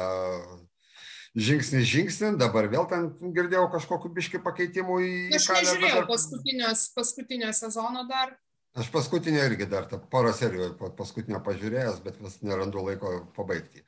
žingsnis 1.34 1.86
žingsnin, 1.90 2.38
dabar 2.38 2.68
vėl 2.70 2.86
ten 2.90 3.08
girdėjau 3.34 3.66
kažkokiu 3.72 4.12
biški 4.14 4.40
pakeitimu 4.44 5.00
į... 5.02 5.14
Aš 5.34 5.50
nežiūrėjau 5.56 6.02
dar... 6.02 6.10
paskutinio, 6.10 6.74
paskutinio 6.94 7.50
sezono 7.56 8.04
dar. 8.10 8.36
Aš 8.78 8.90
paskutinį 8.94 9.42
irgi 9.42 9.66
dar 9.70 9.88
tą 9.90 9.98
porą 10.10 10.32
serijų 10.34 10.72
paskutinio 10.98 11.42
pažiūrėjęs, 11.46 11.98
bet 12.06 12.22
vis 12.22 12.38
nerandu 12.46 12.82
laiko 12.86 13.20
pabaigti. 13.36 13.82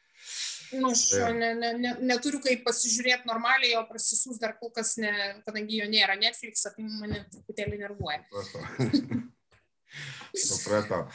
Nu, 0.75 0.91
aš 0.91 1.05
tai. 1.13 1.31
ne, 1.39 1.53
ne, 1.55 1.71
ne, 1.79 1.93
neturiu 2.03 2.41
kaip 2.43 2.65
pasižiūrėti 2.67 3.31
normaliai, 3.31 3.77
o 3.79 3.85
prasisūs 3.87 4.41
dar 4.43 4.57
kol 4.59 4.73
kas, 4.75 4.97
ne, 4.99 5.13
kadangi 5.47 5.79
jo 5.79 5.87
nėra 5.91 6.19
Netflix, 6.19 6.67
tai 6.67 6.87
mane 6.87 7.23
truputėlį 7.31 7.83
nervuoja. 7.85 8.23
Supratau. 10.37 11.07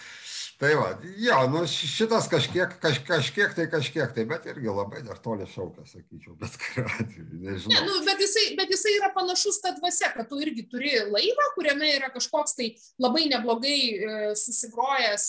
Tai 0.61 0.75
va, 0.77 0.89
jo, 1.17 1.37
nu 1.49 1.61
šitas 1.65 2.27
kažkiek, 2.29 2.75
kaž, 2.83 2.99
kažkiek 3.07 3.53
tai 3.57 3.63
kažkiek 3.69 4.11
tai, 4.13 4.27
bet 4.29 4.43
irgi 4.45 4.69
labai 4.69 4.99
dar 5.01 5.17
toli 5.17 5.47
šaukia, 5.49 5.87
sakyčiau, 5.89 6.35
bet 6.37 6.53
kuriuo 6.61 6.91
atveju, 6.99 7.39
nežinau. 7.47 7.73
Ne, 7.73 7.79
nu, 7.87 7.95
bet, 8.05 8.21
jisai, 8.21 8.43
bet 8.59 8.69
jisai 8.69 8.93
yra 8.99 9.09
panašus 9.15 9.57
ta 9.63 9.73
dvasia, 9.79 10.11
kad 10.13 10.29
tu 10.29 10.37
irgi 10.37 10.67
turi 10.69 10.93
laivą, 11.09 11.47
kuriame 11.55 11.89
yra 11.95 12.11
kažkoks 12.13 12.53
tai 12.59 12.69
labai 13.01 13.25
neblogai 13.31 13.79
e, 13.81 14.19
susigrojęs, 14.37 15.27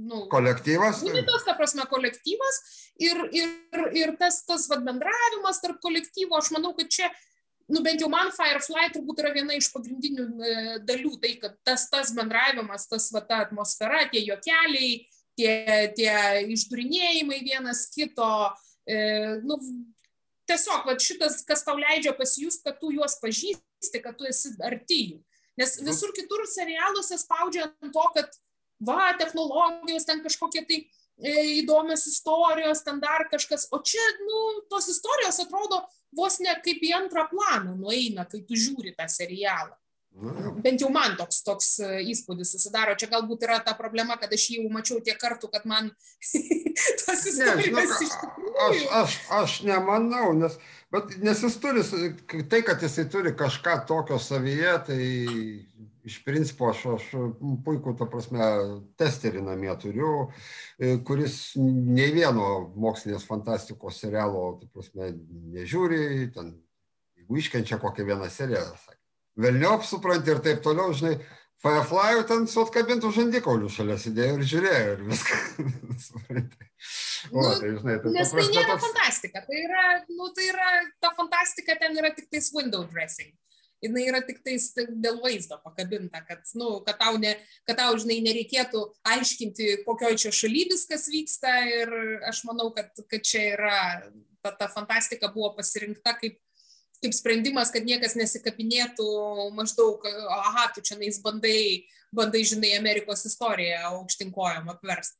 nu, 0.00 0.24
kolektyvas. 0.32 1.04
Unitas, 1.12 1.44
ta 1.44 1.58
prasme, 1.60 1.84
kolektyvas 1.92 2.62
ir, 3.04 3.20
ir, 3.36 3.84
ir 4.00 4.16
tas, 4.16 4.40
tas 4.48 4.64
vad 4.72 4.88
bendravimas 4.88 5.60
tarp 5.60 5.84
kolektyvo, 5.84 6.40
aš 6.40 6.54
manau, 6.56 6.72
kad 6.78 6.88
čia 6.88 7.12
nu 7.70 7.82
bent 7.84 8.02
jau 8.02 8.10
man 8.10 8.32
Firefly 8.34 8.90
turbūt 8.94 9.22
yra 9.22 9.30
viena 9.34 9.54
iš 9.56 9.70
pagrindinių 9.74 10.26
e, 10.26 10.56
dalių, 10.86 11.14
tai 11.22 11.36
kad 11.42 11.56
tas, 11.66 11.86
tas 11.92 12.12
bendravimas, 12.16 12.88
tas 12.90 13.08
va, 13.14 13.22
ta 13.24 13.44
atmosfera, 13.46 14.02
tie 14.10 14.24
juokeliai, 14.26 15.00
tie, 15.38 15.54
tie 15.96 16.12
išdurinėjimai 16.50 17.40
vienas 17.46 17.86
kito, 17.94 18.28
e, 18.84 19.00
nu, 19.46 19.58
tiesiog 20.50 20.86
va, 20.88 20.96
šitas, 20.98 21.40
kas 21.46 21.64
tau 21.66 21.78
leidžia 21.78 22.14
pasijusti, 22.18 22.64
kad 22.66 22.80
tu 22.82 22.92
juos 22.94 23.16
pažįsti, 23.22 24.02
kad 24.02 24.18
tu 24.18 24.28
esi 24.28 24.54
arti 24.66 25.02
jų. 25.12 25.20
Nes 25.60 25.76
mhm. 25.76 25.90
visur 25.90 26.14
kitur 26.16 26.46
serialuose 26.48 27.18
spaudžia 27.20 27.68
ant 27.70 27.94
to, 27.94 28.06
kad 28.16 28.40
va, 28.86 29.12
technologijos 29.20 30.08
ten 30.08 30.22
kažkokie 30.24 30.64
tai 30.66 30.82
e, 30.82 31.32
įdomios 31.60 32.06
istorijos, 32.08 32.82
ten 32.86 33.00
dar 33.02 33.26
kažkas, 33.30 33.68
o 33.74 33.82
čia, 33.84 34.02
nu, 34.24 34.44
tos 34.72 34.88
istorijos 34.92 35.42
atrodo, 35.44 35.82
vos 36.16 36.40
ne 36.42 36.54
kaip 36.64 36.82
į 36.82 36.94
antrą 37.02 37.26
planą 37.30 37.76
nueina, 37.78 38.26
kai 38.30 38.42
tu 38.46 38.58
žiūri 38.58 38.94
tą 38.96 39.08
serialą. 39.10 39.76
Bent 40.60 40.82
jau 40.82 40.88
man 40.90 41.14
toks, 41.16 41.38
toks 41.46 41.68
e, 41.86 42.00
įspūdis 42.10 42.50
susidaro. 42.52 42.96
Čia 42.98 43.06
galbūt 43.12 43.44
yra 43.46 43.60
ta 43.64 43.76
problema, 43.78 44.16
kad 44.20 44.32
aš 44.34 44.48
jį 44.50 44.56
jau 44.58 44.72
mačiau 44.74 44.98
tiek 45.06 45.16
kartų, 45.20 45.48
kad 45.52 45.68
man 45.70 45.92
tas 47.06 47.22
istorijos 47.30 48.02
iš 48.02 48.16
tikrųjų. 48.24 48.56
Aš, 48.66 48.82
aš, 49.00 49.16
aš 49.38 49.54
nemanau, 49.68 50.32
nes, 50.36 50.58
bet, 50.92 51.14
nes 51.22 51.44
jis 51.46 51.56
turi, 51.62 51.86
tai, 52.50 52.60
kad 52.66 52.82
jisai 52.82 53.06
turi 53.12 53.32
kažką 53.38 53.78
tokio 53.88 54.18
savyje, 54.20 54.74
tai 54.90 55.06
iš 56.10 56.20
principo 56.26 56.70
aš, 56.70 56.84
aš 56.96 57.08
puikų, 57.64 57.94
ta 57.98 58.06
prasme, 58.10 58.46
testerį 59.00 59.44
namie 59.46 59.72
turiu, 59.80 60.14
e, 60.78 60.96
kuris 61.06 61.40
nei 61.56 62.10
vieno 62.14 62.46
mokslinės 62.80 63.26
fantastikos 63.28 64.00
serialo, 64.02 64.46
ta 64.60 64.70
prasme, 64.74 65.12
nežiūri, 65.56 66.30
ten, 66.34 66.54
jeigu 67.20 67.42
iškenčia 67.42 67.80
kokią 67.82 68.08
vieną 68.10 68.30
seriją, 68.32 68.64
sakė, 68.86 68.98
velniop 69.46 69.86
supranti 69.86 70.34
ir 70.34 70.42
taip 70.44 70.64
toliau, 70.66 70.96
žinai, 70.96 71.20
Firefly 71.60 72.22
ten 72.24 72.46
su 72.48 72.62
atkabintų 72.62 73.10
žandikauliu 73.12 73.68
šalia 73.68 73.98
sėdėjo 74.00 74.36
ir 74.38 74.44
žiūrėjo 74.48 74.92
ir 74.94 75.02
viską. 75.10 75.40
o, 77.36 77.42
tai, 77.44 77.72
žinai, 77.74 77.96
tai 78.00 78.12
nes 78.14 78.32
tai 78.32 78.44
nėra 78.46 78.78
toks... 78.78 78.86
fantastika, 78.86 79.42
tai 79.44 79.58
yra, 79.66 79.82
nu, 80.08 80.30
tai 80.38 80.46
yra, 80.54 80.70
ta 81.04 81.12
fantastika 81.18 81.76
ten 81.82 82.00
yra 82.00 82.14
tik 82.16 82.30
tais 82.32 82.48
window 82.56 82.86
dressing 82.88 83.34
jinai 83.84 84.04
yra 84.08 84.20
tiktais 84.24 84.70
dėl 84.76 85.20
vaizdo 85.22 85.58
pakabinta, 85.64 86.22
kad, 86.26 86.44
nu, 86.58 86.78
kad, 86.86 86.98
tau 87.00 87.18
ne, 87.20 87.34
kad 87.68 87.78
tau, 87.80 87.96
žinai, 88.00 88.20
nereikėtų 88.26 88.82
aiškinti, 89.14 89.70
kokioj 89.86 90.18
čia 90.20 90.34
šaly 90.34 90.66
viskas 90.72 91.08
vyksta 91.12 91.54
ir 91.68 91.94
aš 92.28 92.44
manau, 92.48 92.70
kad, 92.76 92.92
kad 93.10 93.24
čia 93.26 93.46
yra, 93.54 93.80
ta, 94.44 94.52
ta 94.56 94.70
fantastika 94.72 95.32
buvo 95.32 95.54
pasirinkta 95.56 96.16
kaip, 96.20 96.38
kaip 97.00 97.16
sprendimas, 97.16 97.72
kad 97.72 97.86
niekas 97.88 98.16
nesikapinėtų 98.20 99.08
maždaug, 99.56 100.04
aha, 100.36 100.68
tu 100.74 100.84
čia 100.84 101.00
nais 101.00 101.20
bandai, 101.24 101.88
bandai, 102.12 102.44
žinai, 102.44 102.74
Amerikos 102.76 103.24
istoriją 103.28 103.80
aukštinkojom 103.94 104.68
apverst. 104.74 105.16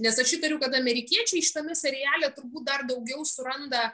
Nes 0.00 0.16
aš 0.18 0.38
įtariu, 0.38 0.56
kad 0.60 0.72
amerikiečiai 0.76 1.44
šitame 1.44 1.76
seriale 1.76 2.30
turbūt 2.32 2.64
dar 2.64 2.84
daugiau 2.88 3.24
suranda 3.28 3.88
e, 3.88 3.92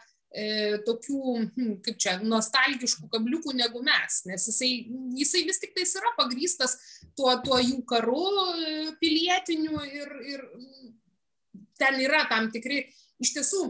tokių, 0.85 1.20
hm, 1.57 1.70
kaip 1.85 1.97
čia, 1.97 2.18
nostalgiškų 2.20 3.09
kabliukų 3.14 3.55
negu 3.57 3.81
mes, 3.85 4.20
nes 4.29 4.45
jisai, 4.51 4.70
jisai 5.16 5.45
vis 5.49 5.61
tik 5.62 5.72
tais 5.76 5.95
yra 5.97 6.12
pagrystas 6.18 6.76
tuo, 7.16 7.33
tuo 7.45 7.59
jų 7.62 7.81
karu 7.89 8.24
e, 8.53 8.74
pilietiniu 9.01 9.81
ir, 9.89 10.14
ir 10.35 10.45
ten 11.81 12.01
yra 12.05 12.26
tam 12.31 12.51
tikri, 12.53 12.85
iš 13.22 13.33
tiesų, 13.39 13.62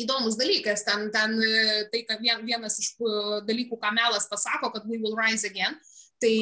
įdomus 0.00 0.38
dalykas, 0.40 0.84
ten, 0.86 1.08
ten 1.12 1.34
e, 1.42 1.56
tai, 1.92 2.04
kad 2.08 2.22
vienas 2.22 2.78
iš 2.80 2.94
e, 2.96 3.42
dalykų, 3.48 3.80
ką 3.80 3.92
Melas 3.96 4.28
pasako, 4.30 4.72
kad 4.74 4.86
we 4.88 5.00
will 5.02 5.18
rise 5.18 5.48
again, 5.48 5.76
tai 6.22 6.32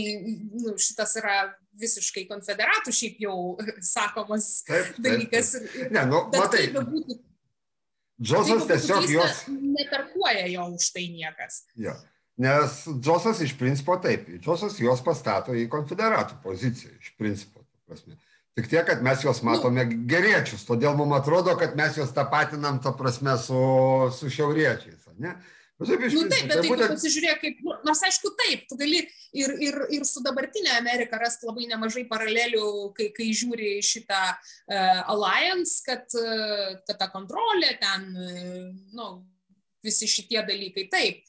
nu, 0.61 0.77
šitas 0.77 1.17
yra 1.19 1.39
visiškai 1.81 2.27
konfederatų 2.29 2.93
šiaip 2.93 3.21
jau 3.25 3.57
sakomas 3.95 4.61
taip, 4.69 4.93
taip, 4.93 5.03
dalykas. 5.07 5.55
Taip. 5.57 5.91
Ne, 5.97 6.07
nu, 6.11 6.23
matai, 6.35 6.67
būtų, 6.77 7.19
Džosas 8.23 8.67
tiesiog 8.69 9.11
jos. 9.11 9.45
Netarkuoja 9.49 10.47
jo 10.53 10.67
už 10.77 10.91
tai 10.95 11.07
niekas. 11.09 11.65
Ja. 11.75 11.97
Nes 12.41 12.83
Džosas 13.01 13.41
iš 13.45 13.57
principo 13.59 13.97
taip, 14.01 14.29
Džosas 14.41 14.79
juos 14.81 15.03
pastato 15.05 15.57
į 15.57 15.67
konfederatų 15.73 16.41
poziciją, 16.45 16.93
iš 17.01 17.15
principo. 17.21 17.65
Prasme. 17.89 18.17
Tik 18.59 18.69
tiek, 18.71 18.85
kad 18.87 19.03
mes 19.03 19.23
juos 19.25 19.43
nu. 19.43 19.51
matome 19.51 19.85
nu, 19.87 20.03
geriečius, 20.11 20.67
todėl 20.69 20.97
mums 20.99 21.17
atrodo, 21.21 21.55
kad 21.59 21.77
mes 21.79 21.97
juos 21.97 22.13
tapatinam, 22.17 22.81
ta 22.83 22.93
prasme, 22.97 23.37
su, 23.41 23.61
su 24.17 24.31
šiauriečiais. 24.33 25.09
Ne? 25.19 25.35
Nu, 25.35 25.60
taip, 25.89 26.05
nu, 26.13 26.23
taip, 26.29 26.47
bet 26.51 26.61
tai 26.61 26.69
būtent... 26.69 26.93
pasižiūrėk, 26.93 27.41
kaip, 27.41 27.63
nu, 27.65 27.75
nors 27.87 28.03
aišku, 28.05 28.33
taip, 28.43 28.67
tu 28.69 28.77
gali 28.81 29.01
ir, 29.01 29.55
ir, 29.63 29.79
ir 29.97 30.07
su 30.09 30.23
dabartinė 30.25 30.75
Amerika 30.77 31.21
rasti 31.21 31.49
labai 31.49 31.69
nemažai 31.71 32.05
paralelių, 32.11 32.67
kai, 32.97 33.09
kai 33.17 33.31
žiūri 33.37 33.73
šitą 33.85 34.21
uh, 34.35 35.01
alliance, 35.15 35.81
kad, 35.87 36.05
uh, 36.21 36.79
kad 36.85 37.01
ta 37.01 37.11
kontrolė 37.13 37.73
ten, 37.81 38.09
uh, 38.13 38.71
nu, 38.97 39.11
visi 39.85 40.09
šitie 40.11 40.43
dalykai, 40.47 40.87
taip. 40.93 41.25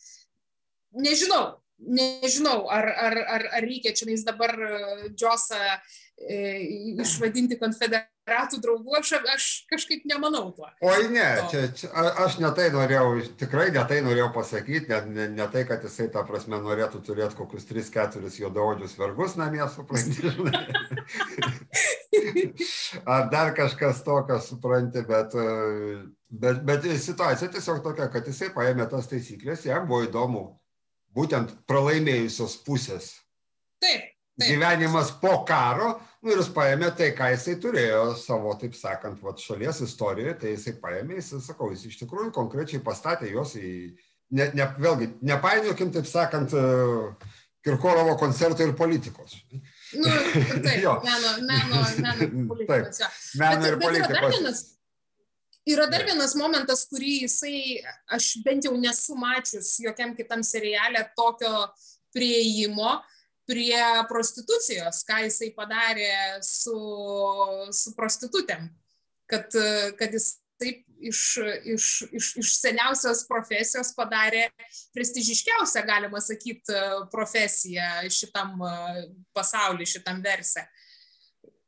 Nežinau, 0.91 1.61
nežinau, 1.81 2.67
ar, 2.69 2.85
ar, 2.91 3.17
ar, 3.37 3.45
ar 3.57 3.65
reikia 3.65 3.93
čia 3.95 4.05
dabar 4.25 4.53
Džosą 5.15 5.57
e, 5.57 5.77
išvadinti 7.01 7.57
konfederatų 7.59 8.59
draugų, 8.61 8.93
aš, 8.99 9.13
aš 9.33 9.45
kažkaip 9.69 10.03
nemanau 10.09 10.51
tuo. 10.55 10.67
Oi 10.85 11.09
ne, 11.09 11.25
čia, 11.49 11.63
čia, 11.75 11.89
aš 12.21 12.37
netai 12.41 12.69
norėjau, 12.73 13.21
tikrai 13.39 13.71
netai 13.73 14.01
norėjau 14.05 14.29
pasakyti, 14.35 14.89
ne, 14.91 14.99
ne, 15.15 15.27
ne 15.39 15.47
tai, 15.53 15.63
kad 15.69 15.83
jisai 15.85 16.09
tą 16.13 16.23
prasme 16.27 16.59
norėtų 16.61 17.01
turėti 17.07 17.39
kokius 17.39 17.65
3-4 17.71 18.31
juodaodžius 18.43 18.97
vergus 18.99 19.35
namie, 19.39 19.63
supranti, 19.73 20.29
ar 23.15 23.27
dar 23.33 23.53
kažkas 23.57 24.03
tokio, 24.05 24.37
supranti, 24.45 25.01
bet, 25.07 25.33
bet, 26.29 26.63
bet 26.67 26.87
situacija 27.01 27.49
tiesiog 27.49 27.81
tokia, 27.87 28.11
kad 28.13 28.29
jisai 28.29 28.51
paėmė 28.53 28.87
tas 28.91 29.09
taisyklės, 29.09 29.65
jam 29.65 29.89
buvo 29.89 30.05
įdomu 30.05 30.45
būtent 31.17 31.57
pralaimėjusios 31.67 32.61
pusės 32.63 33.15
taip. 33.81 34.10
Gyvenimas 34.39 35.11
po 35.21 35.43
karo, 35.47 35.95
nu, 36.21 36.31
ir 36.31 36.39
jis 36.39 36.51
paėmė 36.55 36.91
tai, 36.97 37.11
ką 37.17 37.31
jisai 37.33 37.57
turėjo 37.61 38.05
savo, 38.19 38.53
taip 38.61 38.77
sakant, 38.77 39.19
vat, 39.25 39.41
šalies 39.41 39.83
istorijoje, 39.85 40.37
tai 40.41 40.55
jisai 40.55 40.75
paėmė, 40.81 41.19
jisai, 41.19 41.41
sakau, 41.45 41.71
jis 41.73 41.85
iš 41.89 41.99
tikrųjų 42.03 42.31
konkrečiai 42.35 42.81
pastatė 42.85 43.31
juos 43.33 43.55
į, 43.59 43.91
ne, 44.37 44.49
ne, 44.57 44.67
vėlgi, 44.81 45.11
nepainiokim, 45.31 45.93
taip 45.95 46.09
sakant, 46.09 46.55
Kirkorovo 47.61 48.15
koncerto 48.17 48.65
ir 48.65 48.71
politikos. 48.73 49.35
Nu, 49.93 50.09
taip, 50.65 50.81
meno, 51.05 51.33
meno, 51.45 51.81
meno, 52.01 52.45
politikos. 52.55 53.01
Taip, 53.03 53.19
meno 53.37 53.67
ir 53.69 53.77
politikos. 53.81 54.63
Yra 55.69 55.85
dar 55.85 56.01
vienas 56.07 56.33
momentas, 56.33 56.87
kurį 56.89 57.19
jisai, 57.27 57.83
aš 58.09 58.31
bent 58.41 58.65
jau 58.65 58.73
nesu 58.81 59.13
mačius 59.13 59.75
jokiam 59.83 60.15
kitam 60.17 60.41
serialė 60.41 61.03
tokio 61.13 61.67
prieimo 62.15 62.95
prie 63.51 63.81
prostitucijos, 64.07 65.03
ką 65.07 65.25
jisai 65.25 65.51
padarė 65.57 66.13
su, 66.45 66.77
su 67.75 67.91
prostitutėm. 67.97 68.69
Kad, 69.31 69.51
kad 69.99 70.15
jis 70.15 70.33
taip 70.61 70.83
iš, 71.01 71.21
iš, 71.65 71.85
iš, 72.11 72.29
iš 72.37 72.53
seniausios 72.59 73.23
profesijos 73.29 73.93
padarė 73.97 74.47
prestižiškiausią, 74.95 75.83
galima 75.87 76.21
sakyti, 76.23 76.77
profesiją 77.13 77.87
šitam 78.13 78.61
pasauliu, 79.35 79.87
šitam 79.87 80.21
verse. 80.23 80.63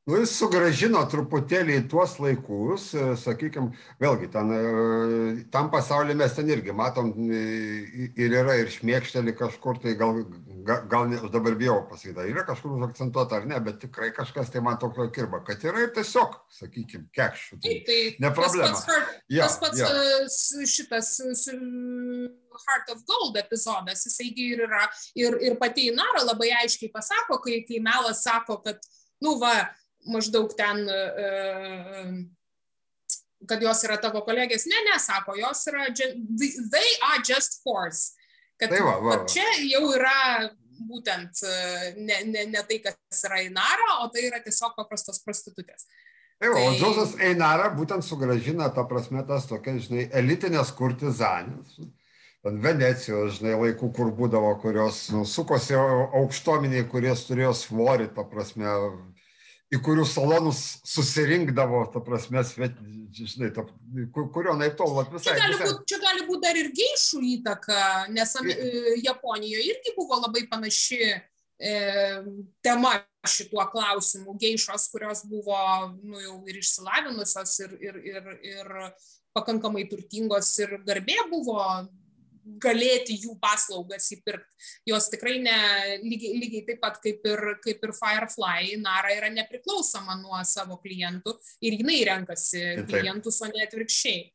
Nu, 0.03 0.17
jis 0.19 0.33
sugražino 0.35 0.99
truputėlį 1.07 1.77
į 1.79 1.81
tuos 1.87 2.17
laikus, 2.19 2.89
e, 2.91 3.03
sakykime, 3.15 3.69
vėlgi, 4.03 4.27
ten, 4.33 4.49
e, 4.51 5.43
tam 5.51 5.69
pasaulyje 5.71 6.17
mes 6.19 6.33
ten 6.35 6.49
irgi 6.51 6.73
matom 6.75 7.13
e, 7.23 7.43
ir 8.19 8.33
yra 8.41 8.57
ir 8.59 8.71
šmėkštelį 8.73 9.33
kažkur, 9.39 9.77
tai 9.79 9.93
gal, 9.95 10.17
gal, 10.91 11.05
ne, 11.07 11.21
dabar 11.31 11.55
bijau 11.55 11.77
pasakyti, 11.87 12.25
yra 12.33 12.43
kažkur 12.49 12.73
užakcentuota 12.75 13.37
ar 13.39 13.47
ne, 13.47 13.61
bet 13.63 13.77
tikrai 13.85 14.09
kažkas 14.17 14.51
tai 14.51 14.59
man 14.65 14.75
tokio 14.81 15.05
kirba, 15.15 15.39
kad 15.47 15.63
yra 15.63 15.85
ir 15.85 15.93
tiesiog, 15.95 16.35
sakykime, 16.51 17.07
kekščių. 17.15 17.59
Tai, 17.63 17.75
tai 17.87 17.99
ne 18.25 18.31
problema. 18.35 18.73
Tas 18.73 18.83
pats, 18.89 19.21
ja, 19.31 19.45
tas 19.45 19.55
pats 19.61 19.79
ja. 19.85 20.65
šitas 20.73 21.13
Heart 22.65 22.91
of 22.91 23.05
Gold 23.07 23.39
epizodas, 23.39 24.03
jisai 24.09 24.27
ir 24.35 24.65
yra, 24.67 24.83
ir, 25.15 25.39
ir 25.47 25.55
pati 25.63 25.87
Inara 25.93 26.25
labai 26.27 26.51
aiškiai 26.59 26.91
pasako, 26.91 27.39
kai, 27.47 27.61
kai 27.63 27.79
Melas 27.87 28.25
sako, 28.27 28.59
kad, 28.67 28.83
nu 29.23 29.37
va, 29.39 29.53
maždaug 30.09 30.53
ten, 30.57 30.89
e, 30.89 30.91
e, 30.93 31.25
kad 33.49 33.61
jos 33.63 33.83
yra 33.87 33.97
tavo 34.01 34.23
kolegės. 34.25 34.65
Ne, 34.69 34.79
ne, 34.89 34.99
sako, 35.01 35.35
jos 35.39 35.63
yra, 35.71 35.87
they 35.93 36.89
are 37.09 37.21
just 37.23 37.61
force. 37.63 38.13
Kad, 38.59 38.69
tai 38.69 38.83
va, 38.85 38.99
va, 39.01 39.17
va. 39.17 39.25
čia 39.29 39.45
jau 39.65 39.83
yra 39.95 40.49
būtent 40.83 41.43
e, 41.47 41.53
ne, 41.97 42.17
ne, 42.29 42.45
ne 42.51 42.61
tai, 42.67 42.79
kas 42.83 43.23
yra 43.27 43.41
Einara, 43.43 43.89
o 44.03 44.09
tai 44.13 44.27
yra 44.29 44.39
tiesiog 44.43 44.75
paprastos 44.77 45.21
prostitutės. 45.25 45.87
Tai, 46.37 46.51
va, 46.51 46.55
tai... 46.59 46.67
O 46.67 46.75
Džozas 46.77 47.17
Einara 47.23 47.71
būtent 47.75 48.05
sugražina, 48.05 48.69
ta 48.73 48.85
prasme, 48.89 49.23
tas 49.27 49.47
tokias, 49.49 49.87
žinai, 49.87 50.07
elitinės 50.21 50.73
kurtizanės. 50.77 51.77
Venecijos, 52.43 53.37
žinai, 53.37 53.53
laikų, 53.55 53.87
kur 53.95 54.09
būdavo, 54.11 54.49
kurios 54.59 55.05
nu, 55.15 55.21
sukosi 55.23 55.77
aukštominiai, 55.79 56.83
kurie 56.91 57.13
turėjo 57.15 57.53
svorį, 57.55 58.09
ta 58.17 58.25
prasme, 58.27 58.67
į 59.73 59.79
kurių 59.83 60.05
salonus 60.07 60.61
susirinkdavo, 60.85 61.83
ta 61.93 62.01
prasme, 62.03 62.43
svet, 62.45 62.75
žinai, 63.15 63.49
ta, 63.55 63.65
kurio 64.13 64.55
naip 64.59 64.75
tol 64.79 64.93
visai. 64.99 65.33
Čia 65.33 65.39
gali, 65.39 65.59
būt, 65.61 65.79
čia 65.89 65.99
gali 66.03 66.25
būti 66.27 66.43
dar 66.45 66.59
ir 66.59 66.69
geišų 66.77 67.21
įtaka, 67.37 67.79
nes 68.13 68.35
e, 68.43 68.57
Japonijoje 69.05 69.65
irgi 69.71 69.95
buvo 69.97 70.19
labai 70.21 70.45
panaši 70.51 71.01
e, 71.09 71.73
tema 72.65 72.93
šituo 73.29 73.65
klausimu. 73.71 74.37
Geišos, 74.41 74.89
kurios 74.93 75.23
buvo 75.29 75.57
nu, 76.03 76.21
jau 76.21 76.37
ir 76.51 76.61
išsilavinusios, 76.61 77.57
ir, 77.65 77.75
ir, 77.89 77.99
ir, 78.13 78.31
ir 78.53 78.71
pakankamai 79.33 79.87
turtingos, 79.89 80.51
ir 80.61 80.77
garbė 80.85 81.17
buvo 81.31 81.63
galėti 82.43 83.15
jų 83.23 83.37
paslaugas 83.41 84.09
įpirkti. 84.15 84.69
Jos 84.89 85.09
tikrai 85.13 85.37
ne, 85.43 85.57
lygiai, 86.03 86.37
lygiai 86.41 86.65
taip 86.67 86.81
pat 86.83 86.99
kaip 87.03 87.25
ir, 87.29 87.43
kaip 87.63 87.83
ir 87.83 87.95
Firefly, 87.97 88.77
Nara 88.83 89.13
yra 89.15 89.31
nepriklausoma 89.33 90.17
nuo 90.19 90.39
savo 90.47 90.79
klientų 90.83 91.35
ir 91.63 91.79
jinai 91.81 91.99
renkasi 92.09 92.63
klientus, 92.89 93.41
o 93.43 93.51
ne 93.51 93.67
atvirkščiai 93.67 94.31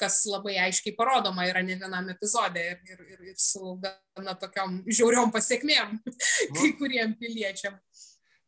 kas 0.00 0.22
labai 0.24 0.54
aiškiai 0.64 0.94
parodoma 0.96 1.44
yra 1.44 1.60
ne 1.60 1.74
vienam 1.76 2.06
epizodė 2.08 2.62
ir, 2.70 2.78
ir, 2.88 3.02
ir, 3.04 3.18
ir 3.32 3.34
su 3.36 3.74
gana 3.82 4.32
tokiom 4.40 4.78
žiauriom 4.88 5.32
pasiekmėm 5.34 5.98
nu. 6.00 6.14
kai 6.56 6.70
kuriem 6.78 7.12
piliečiam. 7.20 7.76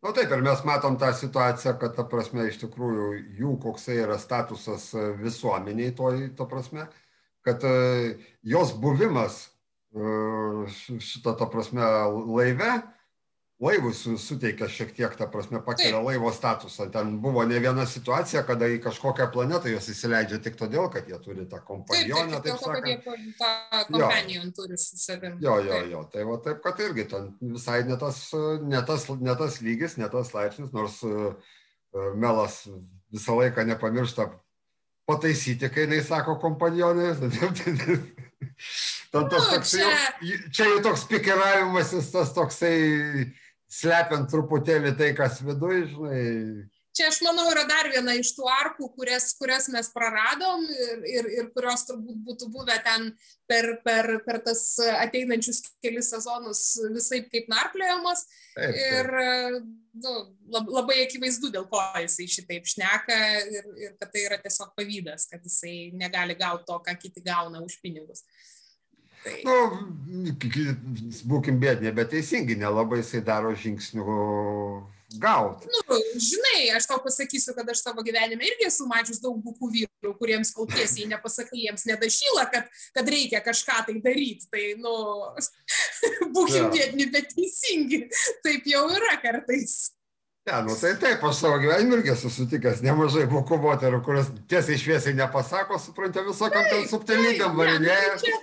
Na 0.04 0.12
nu, 0.12 0.14
taip, 0.16 0.32
ir 0.32 0.44
mes 0.44 0.60
matom 0.68 0.96
tą 1.00 1.10
situaciją, 1.16 1.74
kad, 1.80 1.92
ta 1.96 2.04
prasme, 2.08 2.46
iš 2.48 2.60
tikrųjų 2.62 3.06
jų 3.36 3.52
koksai 3.60 3.96
yra 4.04 4.16
statusas 4.22 4.90
visuomeniai, 5.20 5.92
toj, 5.96 6.20
ta 6.38 6.46
prasme, 6.48 6.84
uh, 6.84 7.05
kad 7.46 7.64
e, 7.64 8.18
jos 8.42 8.74
buvimas 8.82 9.46
e, 9.94 10.66
šitą, 10.98 11.36
ta 11.38 11.46
prasme, 11.46 11.86
laive, 12.26 12.72
laivui 13.62 13.92
suteikia 13.94 14.66
šiek 14.68 14.90
tiek, 14.96 15.14
ta 15.16 15.28
prasme, 15.30 15.60
pakelia 15.64 16.00
laivo 16.02 16.32
statusą. 16.34 16.88
Ten 16.92 17.14
buvo 17.22 17.44
ne 17.46 17.60
viena 17.62 17.86
situacija, 17.88 18.42
kada 18.48 18.68
į 18.68 18.80
kažkokią 18.84 19.28
planetą 19.32 19.70
jos 19.70 19.86
įsileidžia 19.94 20.40
tik 20.44 20.58
todėl, 20.58 20.88
kad 20.92 21.06
jie 21.08 21.20
turi 21.22 21.46
tą 21.48 21.62
kompanioną, 21.68 22.42
taip, 22.42 22.58
taip, 22.58 22.58
taip 22.58 22.64
sakant. 22.66 22.90
Jie 22.90 23.36
tą 23.38 23.84
kompanijoną 23.92 24.56
turi 24.58 24.80
su 24.82 24.98
savimi. 25.00 25.38
Jo, 25.46 25.60
jo, 25.64 25.78
jo. 25.92 26.02
Tai 26.12 26.26
va 26.32 26.40
taip, 26.48 26.58
kad 26.66 26.82
irgi 26.82 27.06
ten 27.14 27.30
visai 27.54 27.84
ne 27.86 28.00
tas, 28.00 28.24
ne 28.66 28.82
tas, 28.90 29.06
ne 29.22 29.38
tas 29.38 29.60
lygis, 29.62 29.96
ne 30.02 30.10
tas 30.12 30.34
laipsnis, 30.34 30.74
nors 30.74 30.98
uh, 31.06 31.54
Melas 32.18 32.66
visą 33.14 33.38
laiką 33.38 33.64
nepamiršta 33.70 34.28
pataisyti, 35.06 35.70
kai 35.72 35.86
jinai 35.86 36.02
sako 36.04 36.36
kompanionai. 36.42 37.14
Ten 39.12 39.28
tas 39.30 39.44
nu, 39.46 39.50
toksai, 39.54 39.80
čia... 39.80 39.90
čia 40.52 40.70
jau 40.70 40.80
toks 40.84 41.06
pikiravimasis, 41.08 42.10
tas 42.12 42.32
toksai 42.36 42.76
slepiant 43.70 44.28
truputėlį 44.30 44.92
tai, 44.98 45.12
kas 45.16 45.40
viduje, 45.44 45.86
žinai 45.92 46.22
čia 46.96 47.10
aš 47.10 47.20
manau 47.24 47.44
yra 47.52 47.66
dar 47.68 47.88
viena 47.92 48.14
iš 48.16 48.32
tų 48.36 48.46
arkų, 48.50 48.88
kurias, 48.96 49.30
kurias 49.38 49.68
mes 49.72 49.90
praradom 49.92 50.64
ir, 50.64 51.02
ir, 51.12 51.28
ir 51.38 51.50
kurios 51.54 51.84
turbūt 51.88 52.22
būtų 52.26 52.48
buvę 52.54 52.78
ten 52.86 53.10
per, 53.50 53.68
per, 53.84 54.10
per 54.26 54.40
tas 54.46 54.62
ateinančius 54.80 55.62
kelius 55.84 56.10
sezonus 56.14 56.62
visai 56.94 57.22
kaip 57.28 57.50
narpliojamos. 57.52 58.24
Taip, 58.56 58.72
taip. 58.72 58.80
Ir 58.80 59.12
nu, 60.00 60.16
labai 60.72 61.02
akivaizdu, 61.04 61.52
dėl 61.52 61.68
ko 61.70 61.82
jisai 62.00 62.28
šitaip 62.32 62.68
šneka 62.68 63.20
ir, 63.52 63.70
ir 63.84 63.94
kad 64.00 64.12
tai 64.12 64.26
yra 64.26 64.40
tiesiog 64.42 64.72
pavydas, 64.78 65.28
kad 65.30 65.44
jisai 65.44 65.92
negali 65.96 66.38
gauti 66.38 66.68
to, 66.68 66.80
ką 66.86 66.96
kiti 67.00 67.24
gauna 67.24 67.64
už 67.64 67.78
pinigus. 67.84 68.24
Tai... 69.26 69.38
Nu, 69.42 70.34
būkim 71.26 71.56
bėdė, 71.60 71.90
bet 71.96 72.12
teisingai, 72.14 72.58
nelabai 72.60 73.00
jisai 73.02 73.24
daro 73.26 73.52
žingsnių 73.58 74.04
gauti. 75.22 75.68
Nu, 75.72 75.98
žinai, 76.22 76.70
aš 76.76 76.88
tau 76.90 77.00
pasakysiu, 77.04 77.54
kad 77.56 77.68
aš 77.72 77.82
savo 77.84 78.04
gyvenime 78.06 78.46
irgi 78.48 78.68
esu 78.68 78.86
mačius 78.90 79.20
daug 79.22 79.38
bukų 79.44 79.70
vyrų, 79.74 80.14
kuriems 80.20 80.52
kol 80.56 80.68
tiesiai 80.70 81.08
nepasakai, 81.10 81.66
jiems 81.66 81.86
nedašyla, 81.88 82.46
kad, 82.52 82.70
kad 82.96 83.12
reikia 83.12 83.42
kažką 83.44 83.82
tai 83.88 83.98
daryti. 84.04 84.48
Tai, 84.52 84.64
nu, 84.82 84.94
būkim 86.36 86.70
vietni, 86.74 87.08
bet 87.12 87.32
teisingi. 87.34 88.06
Taip 88.46 88.68
jau 88.70 88.86
yra 88.94 89.16
kartais. 89.22 89.78
Ne, 90.46 90.62
nu 90.62 90.74
tai 90.80 90.92
taip, 91.02 91.24
aš 91.26 91.40
savo 91.40 91.56
gyvenime 91.58 91.96
irgi 91.98 92.12
esu 92.12 92.30
sutikęs 92.30 92.78
nemažai 92.84 93.24
bukų 93.30 93.56
moterų, 93.64 93.98
kurios 94.06 94.28
tiesiai 94.50 94.78
šviesiai 94.78 95.16
nepasako, 95.18 95.78
suprantate, 95.82 96.22
visokiam 96.28 96.68
ten 96.70 96.84
subtilybėm 96.86 97.56
varinėje. 97.58 98.12
Nu, 98.12 98.20
čia, 98.22 98.36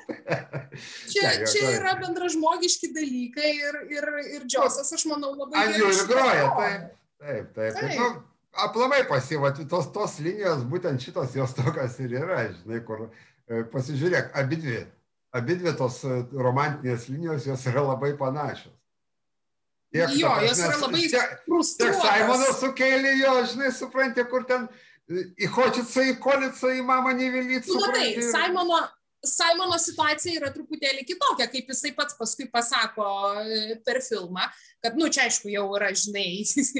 čia, 1.14 1.30
ne, 1.40 1.48
čia 1.54 1.70
yra 1.78 1.94
bendražmogiški 2.02 2.92
dalykai 2.98 3.54
ir, 3.56 3.80
ir, 3.96 4.10
ir 4.34 4.44
Džiosas, 4.44 4.92
aš 4.98 5.06
manau, 5.14 5.32
labai. 5.38 5.64
Ant 5.64 5.80
jų 5.80 5.94
ir 5.94 6.04
groja, 6.12 6.50
taip, 6.58 6.90
taip, 7.24 7.54
taip. 7.56 7.80
taip. 7.80 7.96
Nu, 8.02 8.10
aplamai 8.68 9.06
pasivat, 9.08 9.64
tos, 9.72 9.88
tos 9.96 10.20
linijos, 10.26 10.68
būtent 10.68 11.08
šitos 11.08 11.40
jos 11.40 11.56
tokios 11.56 11.96
ir 12.04 12.20
yra, 12.20 12.44
žinai, 12.50 12.84
kur 12.84 13.08
e, 13.08 13.64
pasižiūrėk, 13.72 14.36
abi 14.44 14.60
dvi 14.60 14.84
abi 15.34 15.58
dvi 15.58 15.74
tos 15.78 16.04
romantinės 16.36 17.08
linijos 17.10 17.48
jos 17.48 17.68
yra 17.72 17.88
labai 17.88 18.14
panašios. 18.18 18.76
Tiek, 19.94 20.16
jo, 20.18 20.32
jos 20.48 20.64
yra 20.66 20.80
labai 20.82 21.04
frustruotas. 21.46 21.78
Tiek 21.78 22.00
Simonas 22.02 22.58
sukėlė 22.64 23.14
jo, 23.20 23.36
žinai, 23.52 23.70
supranti, 23.78 24.26
kur 24.32 24.48
ten 24.50 24.66
į 25.14 25.50
Hočicą, 25.54 26.08
į 26.10 26.18
Kolicą, 26.24 26.74
į 26.74 26.82
mamą 26.88 27.14
nevilyti. 27.20 27.70
Nu, 27.70 27.92
tai, 27.94 28.08
Simono, 28.26 28.80
Simono 29.24 29.78
situacija 29.80 30.40
yra 30.40 30.50
truputėlį 30.56 31.06
kitokia, 31.08 31.46
kaip 31.52 31.70
jisai 31.72 31.94
pats 31.96 32.18
paskui 32.18 32.48
pasako 32.52 33.06
e, 33.40 33.78
per 33.86 34.02
filmą, 34.04 34.48
kad, 34.84 34.98
nu, 35.00 35.12
čia 35.14 35.28
aišku, 35.30 35.52
jau 35.54 35.68
yra, 35.78 35.92
žinai, 35.96 36.26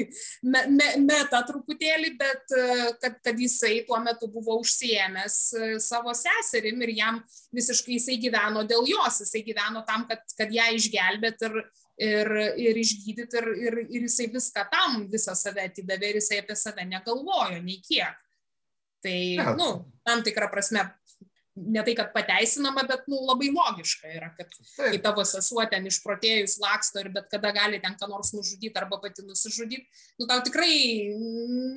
me, 0.52 0.64
me, 0.74 0.90
meta 1.06 1.44
truputėlį, 1.46 2.10
bet 2.18 2.56
e, 2.58 2.66
kad, 2.98 3.22
kad 3.24 3.40
jisai 3.40 3.78
tuo 3.86 4.02
metu 4.02 4.26
buvo 4.32 4.58
užsiemęs 4.64 5.38
e, 5.54 5.70
savo 5.86 6.12
seserim 6.18 6.82
ir 6.84 6.96
jam 6.98 7.22
visiškai 7.54 7.96
jisai 8.00 8.18
gyveno 8.26 8.66
dėl 8.68 8.90
jos, 8.90 9.22
jisai 9.22 9.46
gyveno 9.46 9.86
tam, 9.86 10.04
kad, 10.10 10.26
kad 10.34 10.52
ją 10.52 10.68
išgelbėt 10.76 11.48
ir, 11.48 11.62
ir, 11.62 11.72
ir 12.58 12.80
išgydyti 12.80 13.38
ir, 13.38 13.48
ir, 13.66 13.78
ir 13.86 14.06
jisai 14.08 14.26
viską 14.32 14.66
tam 14.72 15.04
visą 15.10 15.36
save 15.38 15.68
atidavė 15.68 16.10
ir 16.10 16.20
jisai 16.20 16.40
apie 16.42 16.56
save 16.58 16.86
negalvojo 16.90 17.60
nei 17.62 17.80
kiek. 17.84 18.18
Tai, 19.04 19.18
na, 19.36 19.52
nu, 19.58 19.70
tam 20.06 20.22
tikrą 20.24 20.48
prasme, 20.50 20.82
ne 21.54 21.82
tai, 21.84 21.94
kad 21.94 22.10
pateisinama, 22.14 22.86
bet, 22.88 23.04
nu, 23.10 23.20
labai 23.28 23.50
logiška 23.52 24.08
yra, 24.10 24.30
kad 24.34 24.48
Taip. 24.48 24.78
kai 24.78 25.00
tavo 25.04 25.26
sesuo 25.28 25.66
ten 25.70 25.84
išprotėjus 25.90 26.56
laksto 26.62 27.02
ir 27.02 27.10
bet 27.14 27.28
kada 27.30 27.52
gali 27.54 27.82
ten 27.82 27.98
ką 28.00 28.08
nors 28.10 28.32
nužudyti 28.34 28.80
arba 28.80 28.98
pati 29.02 29.26
nusižudyti, 29.26 29.84
nu, 30.18 30.26
tau 30.30 30.40
tikrai 30.46 30.72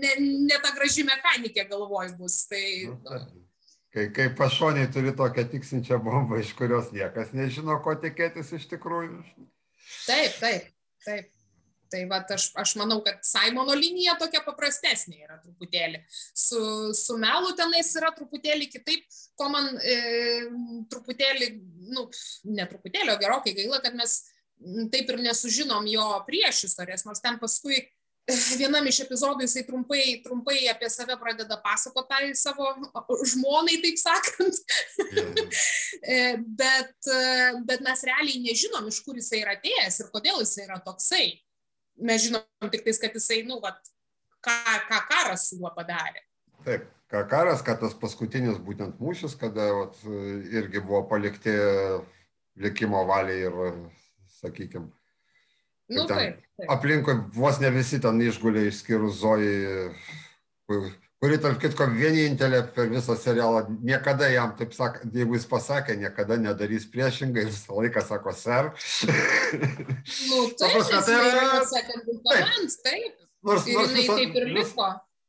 ne, 0.01 0.13
ne 0.47 0.61
ta 0.63 0.71
graži 0.77 1.05
mechanikė 1.07 1.67
galvoj 1.69 2.15
bus. 2.17 2.45
Tai, 2.49 2.63
nu, 2.95 3.19
Kai, 3.97 4.11
kai 4.13 4.27
pašoniai 4.35 4.91
turi 4.93 5.09
tokią 5.15 5.47
tiksinčią 5.49 5.97
bombą, 6.03 6.37
iš 6.43 6.51
kurios 6.53 6.91
niekas 6.93 7.31
nežino, 7.33 7.79
ko 7.81 7.95
tikėtis 7.97 8.51
iš 8.53 8.67
tikrųjų. 8.69 9.23
Taip, 10.05 10.37
taip, 10.41 10.69
taip. 11.05 11.33
Tai 11.87 12.01
va, 12.09 12.19
aš, 12.35 12.49
aš 12.59 12.73
manau, 12.79 12.97
kad 13.03 13.21
Simono 13.23 13.75
linija 13.77 14.17
tokia 14.19 14.41
paprastesnė 14.43 15.21
yra 15.23 15.37
truputėlį. 15.39 16.01
Su, 16.35 16.59
su 16.97 17.15
melu 17.21 17.53
tenais 17.55 17.93
yra 17.95 18.11
truputėlį 18.15 18.67
kitaip, 18.73 19.05
ko 19.39 19.47
man 19.53 19.69
e, 19.79 19.95
truputėlį, 20.91 21.47
nu, 21.95 22.09
ne 22.51 22.65
truputėlį, 22.67 23.13
o 23.13 23.21
gerokai 23.21 23.55
gaila, 23.55 23.79
kad 23.85 23.95
mes 23.95 24.19
taip 24.91 25.13
ir 25.13 25.21
nesužinom 25.21 25.87
jo 25.87 26.09
prieš 26.27 26.65
istorijas, 26.67 27.05
nors 27.07 27.23
ten 27.23 27.39
paskui 27.39 27.79
vienam 28.27 28.87
iš 28.89 28.99
epizodų 29.05 29.45
jisai 29.45 29.63
trumpai, 29.67 30.01
trumpai 30.23 30.57
apie 30.71 30.89
save 30.91 31.15
pradeda 31.19 31.57
pasakoti 31.63 32.09
tai 32.11 32.31
savo 32.35 32.67
žmonai, 33.23 33.77
taip 33.83 33.99
sakant. 34.01 34.59
Mhm. 35.07 35.51
bet, 36.61 37.11
bet 37.69 37.85
mes 37.85 38.03
realiai 38.09 38.43
nežinom, 38.43 38.89
iš 38.91 38.99
kur 39.05 39.17
jisai 39.19 39.43
yra 39.45 39.55
atėjęs 39.57 40.01
ir 40.03 40.11
kodėl 40.13 40.41
jisai 40.43 40.67
yra 40.67 40.81
toksai. 40.83 41.27
Mes 41.97 42.27
žinom 42.27 42.71
tik 42.73 42.83
tais, 42.85 42.99
kad 43.01 43.15
jisai, 43.15 43.41
nu, 43.47 43.61
vat, 43.63 43.79
ką, 44.45 44.57
ką 44.89 45.01
karas 45.09 45.47
su 45.49 45.57
juo 45.61 45.71
padarė. 45.73 46.21
Taip, 46.67 46.85
ką 47.09 47.23
karas, 47.31 47.63
kad 47.65 47.79
tas 47.81 47.95
paskutinis 47.97 48.59
būtent 48.61 48.99
mūšis, 49.01 49.37
kada 49.39 49.71
vat, 49.79 49.97
irgi 50.51 50.83
buvo 50.83 51.05
palikti 51.09 51.55
likimo 52.59 53.01
valiai 53.07 53.47
ir, 53.47 53.57
sakykime, 54.41 54.91
Nu, 55.87 56.03
taip, 56.07 56.39
taip. 56.59 56.69
Aplinkui 56.73 57.15
vos 57.35 57.59
ne 57.63 57.69
visi 57.71 57.99
ten 58.03 58.19
išgulė 58.19 58.65
išskyrus 58.67 59.21
Zoji, 59.21 59.53
kuri, 60.67 61.37
tarp 61.43 61.61
kitko, 61.63 61.87
vienintelė 61.95 62.59
per 62.75 62.89
visą 62.91 63.15
serialą, 63.19 63.63
niekada 63.87 64.27
jam, 64.33 64.51
taip 64.59 64.75
sakant, 64.75 65.15
jeigu 65.15 65.37
jis 65.37 65.47
pasakė, 65.47 65.95
niekada 66.01 66.35
nedarys 66.41 66.89
priešingai, 66.91 67.47
visą 67.47 67.79
laiką 67.79 68.03
sako, 68.03 68.35
ser. 68.35 68.71
Nu, 70.27 70.43
taip, 70.59 70.75
prasme, 70.75 70.99
tai 71.07 71.15
yra 71.23 71.47
in 71.55 72.21
command, 72.27 72.79
taip. 72.83 73.27
Nors, 73.47 73.67
ir 73.67 73.79
nors 73.79 73.93
visa, 73.95 74.17
taip 74.17 74.35
ir 74.41 74.49
liko. 74.57 74.87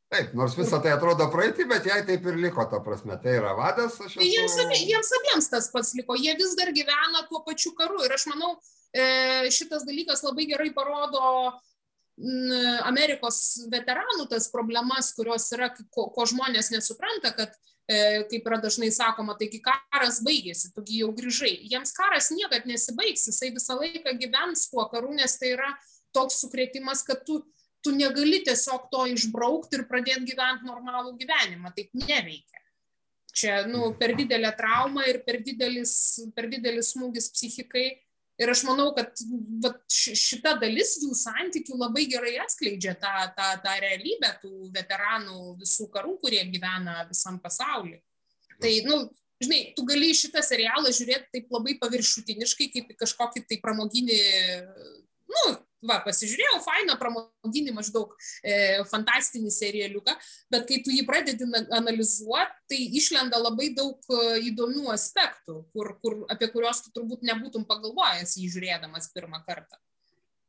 Taip, 0.08 0.32
nors 0.40 0.54
visą 0.56 0.80
tai 0.82 0.94
atrodo 0.96 1.26
praeitį, 1.30 1.68
bet 1.70 1.86
jai 1.86 2.00
taip 2.08 2.26
ir 2.26 2.38
liko, 2.40 2.64
ta 2.70 2.80
prasme, 2.82 3.14
tai 3.22 3.36
yra 3.38 3.52
vadas. 3.54 3.98
Tai 4.00 4.08
esu... 4.08 4.24
jiems, 4.24 4.56
abie, 4.64 4.80
jiems 4.88 5.10
abiems 5.20 5.50
tas 5.52 5.70
pats 5.70 5.94
liko, 5.98 6.16
jie 6.18 6.34
vis 6.38 6.56
dar 6.58 6.72
gyvena 6.74 7.26
tuo 7.28 7.44
pačiu 7.46 7.74
karu 7.78 8.02
ir 8.06 8.16
aš 8.16 8.26
manau, 8.32 8.56
šitas 9.52 9.84
dalykas 9.84 10.22
labai 10.24 10.46
gerai 10.48 10.70
parodo 10.74 11.58
Amerikos 12.88 13.68
veteranų 13.70 14.26
tas 14.30 14.48
problemas, 14.50 15.12
kurios 15.14 15.46
yra, 15.54 15.70
ko, 15.94 16.08
ko 16.10 16.24
žmonės 16.26 16.72
nesupranta, 16.74 17.30
kad, 17.36 17.52
e, 17.86 18.24
kaip 18.30 18.48
yra 18.48 18.58
dažnai 18.62 18.90
sakoma, 18.90 19.36
taigi 19.38 19.60
karas 19.62 20.18
baigėsi, 20.26 20.72
tugi 20.74 21.04
jau 21.04 21.12
grįžai. 21.14 21.54
Jiems 21.70 21.94
karas 21.94 22.32
niekad 22.34 22.66
nesibaigs, 22.66 23.28
jisai 23.30 23.52
visą 23.54 23.78
laiką 23.78 24.16
gyvens 24.18 24.66
tuo 24.72 24.88
karu, 24.90 25.12
nes 25.14 25.38
tai 25.38 25.54
yra 25.54 25.70
toks 26.16 26.40
sukrėtimas, 26.42 27.04
kad 27.06 27.22
tu, 27.28 27.44
tu 27.86 27.94
negali 27.94 28.42
tiesiog 28.42 28.90
to 28.90 29.06
išbraukti 29.14 29.78
ir 29.78 29.86
pradėti 29.86 30.32
gyventi 30.32 30.66
normalų 30.66 31.14
gyvenimą. 31.20 31.70
Taip 31.76 31.94
neveikia. 31.94 32.64
Čia 33.38 33.60
nu, 33.70 33.92
per 33.94 34.16
didelė 34.18 34.50
trauma 34.58 35.04
ir 35.06 35.20
per 35.22 35.38
didelis, 35.46 35.92
per 36.34 36.48
didelis 36.50 36.96
smūgis 36.96 37.30
psichikai 37.30 37.92
Ir 38.38 38.52
aš 38.52 38.62
manau, 38.68 38.92
kad 38.94 39.18
vat, 39.64 39.80
šita 39.90 40.54
dalis 40.62 40.94
jų 41.02 41.10
santykių 41.18 41.78
labai 41.78 42.04
gerai 42.10 42.36
atskleidžia 42.44 42.94
tą, 43.00 43.14
tą, 43.34 43.48
tą 43.64 43.72
realybę 43.82 44.30
tų 44.42 44.68
veteranų 44.76 45.56
visų 45.62 45.88
karų, 45.94 46.14
kurie 46.22 46.44
gyvena 46.52 47.00
visam 47.08 47.40
pasauliu. 47.42 47.98
Tai, 48.62 48.70
nu, 48.86 49.00
žinai, 49.42 49.60
tu 49.74 49.82
gali 49.88 50.12
šitą 50.14 50.42
serialą 50.46 50.92
žiūrėti 50.94 51.32
taip 51.34 51.50
labai 51.54 51.74
paviršutiniškai, 51.82 52.70
kaip 52.76 52.94
kažkokį 53.02 53.42
tai 53.50 53.58
pramoginį, 53.62 54.20
nu, 55.34 55.42
va, 55.86 55.98
pasižiūrėjau, 56.06 56.60
fainą 56.64 56.96
pramoginį 57.00 57.74
maždaug 57.76 58.14
e, 58.42 58.82
fantastinį 58.90 59.52
serialiuką, 59.54 60.14
bet 60.52 60.66
kai 60.68 60.80
tu 60.84 60.94
jį 60.94 61.04
pradedi 61.08 61.48
analizuoti, 61.76 62.64
tai 62.70 62.80
išlenda 63.00 63.40
labai 63.42 63.70
daug 63.76 63.98
e, 64.10 64.38
įdomių 64.50 64.88
aspektų, 64.94 65.60
kur, 65.74 65.94
kur, 66.02 66.22
apie 66.32 66.50
kuriuos 66.54 66.82
tu 66.86 66.94
turbūt 66.96 67.26
nebūtum 67.28 67.68
pagalvojęs 67.68 68.38
jį 68.40 68.50
žiūrėdamas 68.56 69.12
pirmą 69.14 69.44
kartą. 69.46 69.78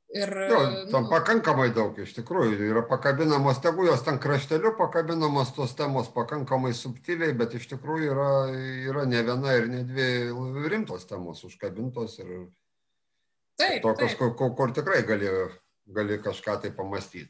Ir, 0.10 0.32
jo, 0.50 0.60
tam 0.90 1.04
nu, 1.04 1.10
pakankamai 1.12 1.68
daug 1.70 1.98
iš 2.02 2.16
tikrųjų 2.16 2.72
yra 2.72 2.82
pakabinamos, 2.90 3.60
tegu 3.62 3.84
jos 3.86 4.02
ten 4.08 4.18
krašteliu 4.18 4.72
pakabinamos 4.80 5.52
tos 5.54 5.76
temos 5.78 6.10
pakankamai 6.16 6.72
subtiliai, 6.74 7.36
bet 7.38 7.54
iš 7.60 7.68
tikrųjų 7.76 8.08
yra, 8.16 8.32
yra 8.90 9.04
ne 9.06 9.22
viena 9.28 9.54
ir 9.60 9.70
ne 9.70 9.84
dvi 9.86 10.08
rimtos 10.74 11.06
temos 11.06 11.44
užkabintos 11.46 12.18
ir, 12.24 12.32
Taip, 13.60 13.82
tokios, 13.84 14.16
taip. 14.16 14.38
Kur, 14.38 14.54
kur 14.56 14.72
tikrai 14.76 15.02
gali, 15.08 15.28
gali 15.96 16.20
kažką 16.24 16.60
tai 16.64 16.72
pamastyti. 16.76 17.28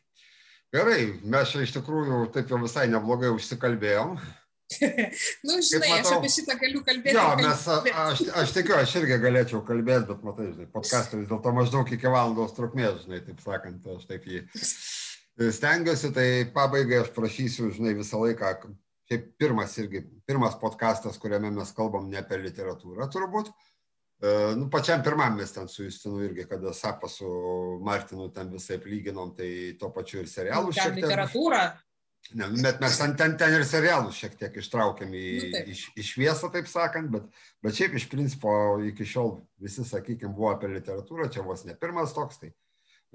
Gerai, 0.74 1.00
mes 1.26 1.50
čia 1.50 1.64
iš 1.66 1.74
tikrųjų 1.80 2.28
taip 2.36 2.52
jau 2.54 2.60
visai 2.62 2.86
neblogai 2.92 3.32
užsikalbėjom. 3.34 4.20
nu, 5.48 5.56
žinai, 5.66 5.88
matau, 5.96 6.02
aš 6.04 6.12
apie 6.20 6.30
šitą 6.30 6.56
galiu 6.62 6.84
kalbėti. 6.86 7.16
Jo, 7.18 7.24
mes, 7.40 7.64
aš, 7.90 8.22
aš 8.44 8.54
tikiu, 8.54 8.76
aš 8.78 8.94
irgi 9.00 9.18
galėčiau 9.24 9.64
kalbėti, 9.66 10.06
bet 10.12 10.28
matai, 10.28 10.52
žinai, 10.52 10.68
podcast'ą 10.76 11.24
vis 11.24 11.32
dėlto 11.32 11.54
maždaug 11.58 11.90
iki 11.96 12.12
valandos 12.14 12.54
trukmės, 12.58 13.00
žinai, 13.08 13.24
taip 13.26 13.42
sakant, 13.42 13.88
aš 13.96 14.06
taip 14.12 14.28
jį 14.30 14.44
stengiuosi, 15.58 16.14
tai 16.14 16.28
pabaigai 16.54 17.02
aš 17.02 17.10
prašysiu, 17.18 17.72
žinai, 17.74 17.96
visą 17.98 18.22
laiką, 18.22 18.54
šiaip 19.10 19.26
pirmas 19.42 19.74
irgi, 19.82 20.04
pirmas 20.30 20.54
podcastas, 20.62 21.18
kuriame 21.18 21.50
mes 21.56 21.74
kalbam 21.74 22.06
ne 22.12 22.22
apie 22.22 22.38
literatūrą 22.44 23.10
turbūt, 23.10 23.50
E, 23.50 23.69
nu, 24.56 24.70
pačiam 24.72 25.04
pirmam 25.04 25.38
mes 25.40 25.52
ten 25.56 25.68
su 25.72 25.86
Justinu 25.86 26.24
irgi, 26.26 26.44
kada 26.50 26.74
Sapą 26.76 27.08
su 27.08 27.28
Martinu 27.86 28.30
ten 28.36 28.50
visai 28.52 28.80
lyginom, 28.84 29.36
tai 29.36 29.78
to 29.80 29.92
pačiu 29.96 30.24
ir 30.24 30.28
serialų 30.28 30.74
šiek 30.76 30.96
tiek. 30.98 31.06
Literatūra. 31.06 31.62
Ne, 32.36 32.50
nu, 32.52 32.60
bet 32.62 32.82
mes 32.84 32.98
ten, 33.00 33.16
ten, 33.18 33.38
ten 33.40 33.56
ir 33.56 33.64
serialus 33.66 34.18
šiek 34.20 34.36
tiek 34.38 34.58
ištraukėm 34.60 35.14
į, 35.16 35.28
nu, 35.40 35.62
iš, 35.72 35.86
iš 35.98 36.10
viesą, 36.20 36.50
taip 36.52 36.68
sakant, 36.70 37.08
bet, 37.14 37.30
bet 37.64 37.78
šiaip 37.78 37.96
iš 37.96 38.10
principo 38.12 38.52
iki 38.86 39.08
šiol 39.08 39.38
visi, 39.64 39.86
sakykime, 39.88 40.36
buvo 40.36 40.52
apie 40.52 40.68
literatūrą, 40.74 41.30
čia 41.32 41.46
vos 41.48 41.64
ne 41.66 41.78
pirmas 41.80 42.12
toks, 42.14 42.42
tai 42.44 42.52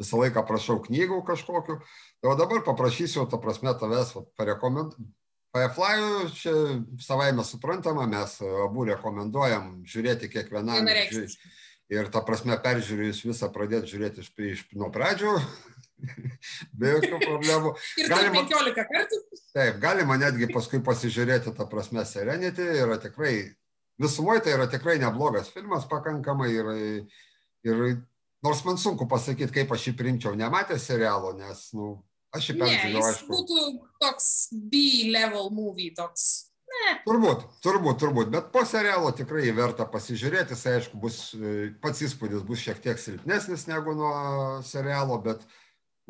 visą 0.01 0.19
laiką 0.23 0.43
prašau 0.49 0.81
knygų 0.89 1.21
kažkokiu. 1.29 1.79
Tai 2.25 2.33
o 2.33 2.39
dabar 2.41 2.65
paprašysiu, 2.67 3.29
ta 3.31 3.39
prasme, 3.39 3.77
tavęs 3.79 4.17
parekomenduoti 4.41 5.05
Firefly 5.55 6.31
čia 6.35 6.53
savaime 6.99 7.45
suprantama, 7.47 8.09
mes 8.11 8.41
abu 8.43 8.89
rekomenduojam 8.89 9.85
žiūrėti 9.87 10.27
kiekvienam. 10.33 10.89
Ir 11.93 12.09
ta 12.11 12.25
prasme, 12.27 12.57
peržiūrėjus 12.59 13.21
visą 13.29 13.51
pradėti 13.55 13.93
žiūrėti 13.93 14.25
iš, 14.25 14.31
iš 14.35 14.63
nuo 14.75 14.89
pradžių, 14.91 15.35
be 16.81 16.95
jokių 16.97 17.21
problemų. 17.23 17.75
Ir 18.01 18.09
galima 18.11 18.43
15 18.49 18.87
kartų. 18.89 19.21
Taip, 19.55 19.79
galima 19.83 20.17
netgi 20.19 20.49
paskui 20.51 20.81
pasižiūrėti, 20.83 21.53
ta 21.55 21.69
prasme, 21.71 22.03
Serenity 22.09 22.67
yra 22.81 22.97
tikrai, 23.03 23.35
visumoje 24.03 24.47
tai 24.47 24.57
yra 24.57 24.67
tikrai 24.73 24.97
neblogas 25.03 25.53
filmas 25.55 25.87
pakankamai 25.91 26.51
ir, 26.57 26.73
ir 27.69 27.85
nors 28.43 28.65
man 28.67 28.81
sunku 28.81 29.07
pasakyti, 29.07 29.53
kaip 29.61 29.77
aš 29.77 29.91
jį 29.91 29.95
primčiau, 30.01 30.35
nematęs 30.41 30.89
serialo, 30.91 31.31
nes, 31.39 31.69
nu, 31.79 31.93
Aš 32.35 32.51
jį 32.51 32.57
peržiūrėjau, 32.59 33.05
aišku. 33.09 33.31
Būtų 33.31 33.65
toks 34.03 34.29
B-level 34.73 35.51
movie, 35.55 35.93
toks. 35.95 36.51
Ne. 36.75 36.95
Turbūt, 37.05 37.45
turbūt, 37.63 37.99
turbūt, 38.03 38.31
bet 38.35 38.49
po 38.55 38.65
serialo 38.67 39.13
tikrai 39.15 39.53
verta 39.55 39.87
pasižiūrėti, 39.87 40.57
jis 40.57 40.65
aišku 40.73 40.99
bus, 40.99 41.19
e, 41.37 41.69
pats 41.83 42.03
įspūdis 42.03 42.43
bus 42.47 42.65
šiek 42.65 42.81
tiek 42.83 42.99
silpnesnis 42.99 43.69
negu 43.69 43.95
nuo 43.95 44.15
serialo, 44.67 45.21
bet, 45.23 45.45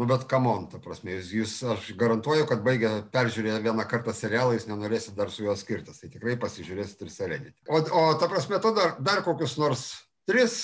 nu 0.01 0.07
bet 0.09 0.25
kamon, 0.31 0.70
ta 0.72 0.81
prasme, 0.81 1.18
jūs, 1.18 1.33
jūs, 1.37 1.57
aš 1.75 1.91
garantuoju, 2.01 2.47
kad 2.49 2.64
baigę 2.64 2.95
peržiūrėję 3.12 3.59
vieną 3.66 3.85
kartą 3.91 4.14
serialą, 4.16 4.55
jūs 4.57 4.64
nenorėsit 4.70 5.18
dar 5.18 5.35
su 5.35 5.45
juo 5.45 5.57
skirtis, 5.61 6.01
tai 6.01 6.09
tikrai 6.14 6.39
pasižiūrėsit 6.41 7.05
ir 7.05 7.12
Serenity. 7.12 7.59
O, 7.68 7.83
o 7.85 8.07
ta 8.16 8.31
prasme, 8.33 8.62
tu 8.64 8.72
dar, 8.79 8.97
dar 9.05 9.20
kokius 9.27 9.59
nors 9.61 9.85
tris, 10.25 10.62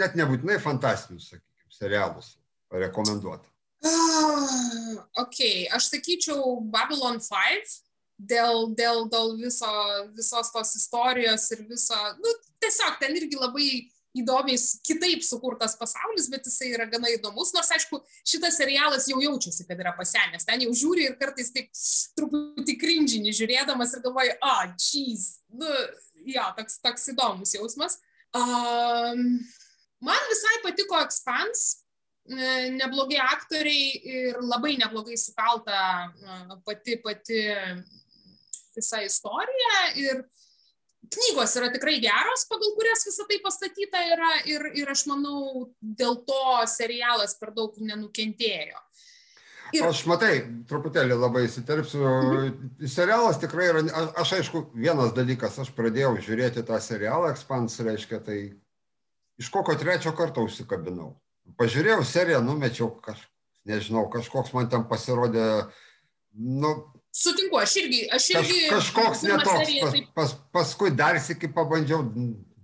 net 0.00 0.16
nebūtinai 0.16 0.56
fantastinius, 0.64 1.28
sakykime, 1.34 1.76
serialus 1.76 2.32
rekomenduoti. 2.72 3.50
Ok, 5.22 5.38
aš 5.72 5.90
sakyčiau 5.92 6.60
Babylon 6.72 7.18
5 7.22 7.74
dėl, 8.16 8.72
dėl, 8.76 9.04
dėl 9.12 9.34
viso, 9.40 9.72
visos 10.16 10.50
tos 10.52 10.72
istorijos 10.78 11.50
ir 11.52 11.66
viso, 11.68 11.98
nu, 12.20 12.32
tiesiog 12.62 12.96
ten 13.00 13.16
irgi 13.16 13.38
labai 13.40 13.68
įdomiai 14.16 14.56
kitaip 14.86 15.24
sukurtas 15.24 15.76
pasaulis, 15.76 16.30
bet 16.32 16.46
jisai 16.48 16.70
yra 16.72 16.86
gana 16.88 17.10
įdomus, 17.12 17.52
nors 17.52 17.68
aišku, 17.76 18.00
šitas 18.26 18.56
serialas 18.56 19.08
jau 19.10 19.20
jaučiasi, 19.20 19.66
kad 19.68 19.80
yra 19.82 19.92
pasenęs, 19.98 20.46
ten 20.48 20.64
jau 20.64 20.72
žiūri 20.72 21.10
ir 21.10 21.16
kartais 21.20 21.52
taip 21.52 21.68
truputį 22.16 22.78
krinžinį 22.80 23.34
žiūrėdamas 23.36 23.92
ir 23.96 24.04
galvoji, 24.06 24.36
a, 24.40 24.54
oh, 24.54 24.74
jeez, 24.80 25.26
nu, 25.52 25.72
jo, 26.32 26.46
toks, 26.56 26.80
toks 26.84 27.10
įdomus 27.12 27.52
jausmas. 27.58 27.98
Um, 28.36 29.36
man 30.04 30.30
visai 30.32 30.60
patiko 30.64 30.98
Expans, 31.04 31.85
neblogi 32.28 33.18
aktoriai 33.22 34.14
ir 34.18 34.40
labai 34.42 34.76
neblogai 34.80 35.18
sukalta 35.20 36.10
pati, 36.66 36.96
pati 37.02 37.42
visa 38.76 39.02
istorija 39.04 39.76
ir 39.94 40.24
knygos 41.12 41.54
yra 41.60 41.68
tikrai 41.74 41.98
geros, 42.02 42.46
pagal 42.50 42.72
kurias 42.76 43.04
visą 43.06 43.26
tai 43.28 43.38
pastatyta 43.44 44.02
yra 44.14 44.32
ir, 44.50 44.66
ir 44.74 44.90
aš 44.90 45.06
manau, 45.10 45.68
dėl 45.80 46.18
to 46.26 46.42
serialas 46.70 47.36
per 47.38 47.54
daug 47.56 47.76
nenukentėjo. 47.78 48.82
Ir... 49.74 49.82
Aš 49.82 50.04
matai, 50.06 50.44
truputėlį 50.70 51.16
labai 51.18 51.46
įsiterpsiu. 51.48 52.02
Mhm. 52.06 52.86
Serialas 52.90 53.40
tikrai 53.42 53.70
yra, 53.72 53.82
aš, 53.86 54.10
aš 54.22 54.34
aišku, 54.40 54.62
vienas 54.78 55.14
dalykas, 55.16 55.58
aš 55.62 55.72
pradėjau 55.74 56.14
žiūrėti 56.22 56.62
tą 56.66 56.78
serialą, 56.82 57.32
Expans 57.34 57.78
reiškia, 57.82 58.20
tai 58.26 58.38
iš 59.42 59.50
kokio 59.52 59.74
trečio 59.78 60.14
karto 60.16 60.46
užsikabinau. 60.46 61.16
Pažiūrėjau 61.56 62.02
seriją, 62.04 62.42
numečiau, 62.44 62.90
kaž, 63.04 63.22
nežinau, 63.68 64.04
kažkoks 64.12 64.52
man 64.56 64.68
ten 64.72 64.84
pasirodė, 64.90 65.46
nu, 66.36 66.74
Sutinku, 67.16 67.56
aš 67.56 67.78
irgi. 67.80 68.02
Aš 68.12 68.26
irgi 68.34 68.56
Kaž, 68.68 68.90
kažkoks 68.92 69.22
netoks. 69.24 69.70
Pas, 69.80 69.94
pas, 70.18 70.32
paskui 70.52 70.90
dar 70.92 71.16
sėki 71.22 71.48
pabandžiau, 71.48 72.02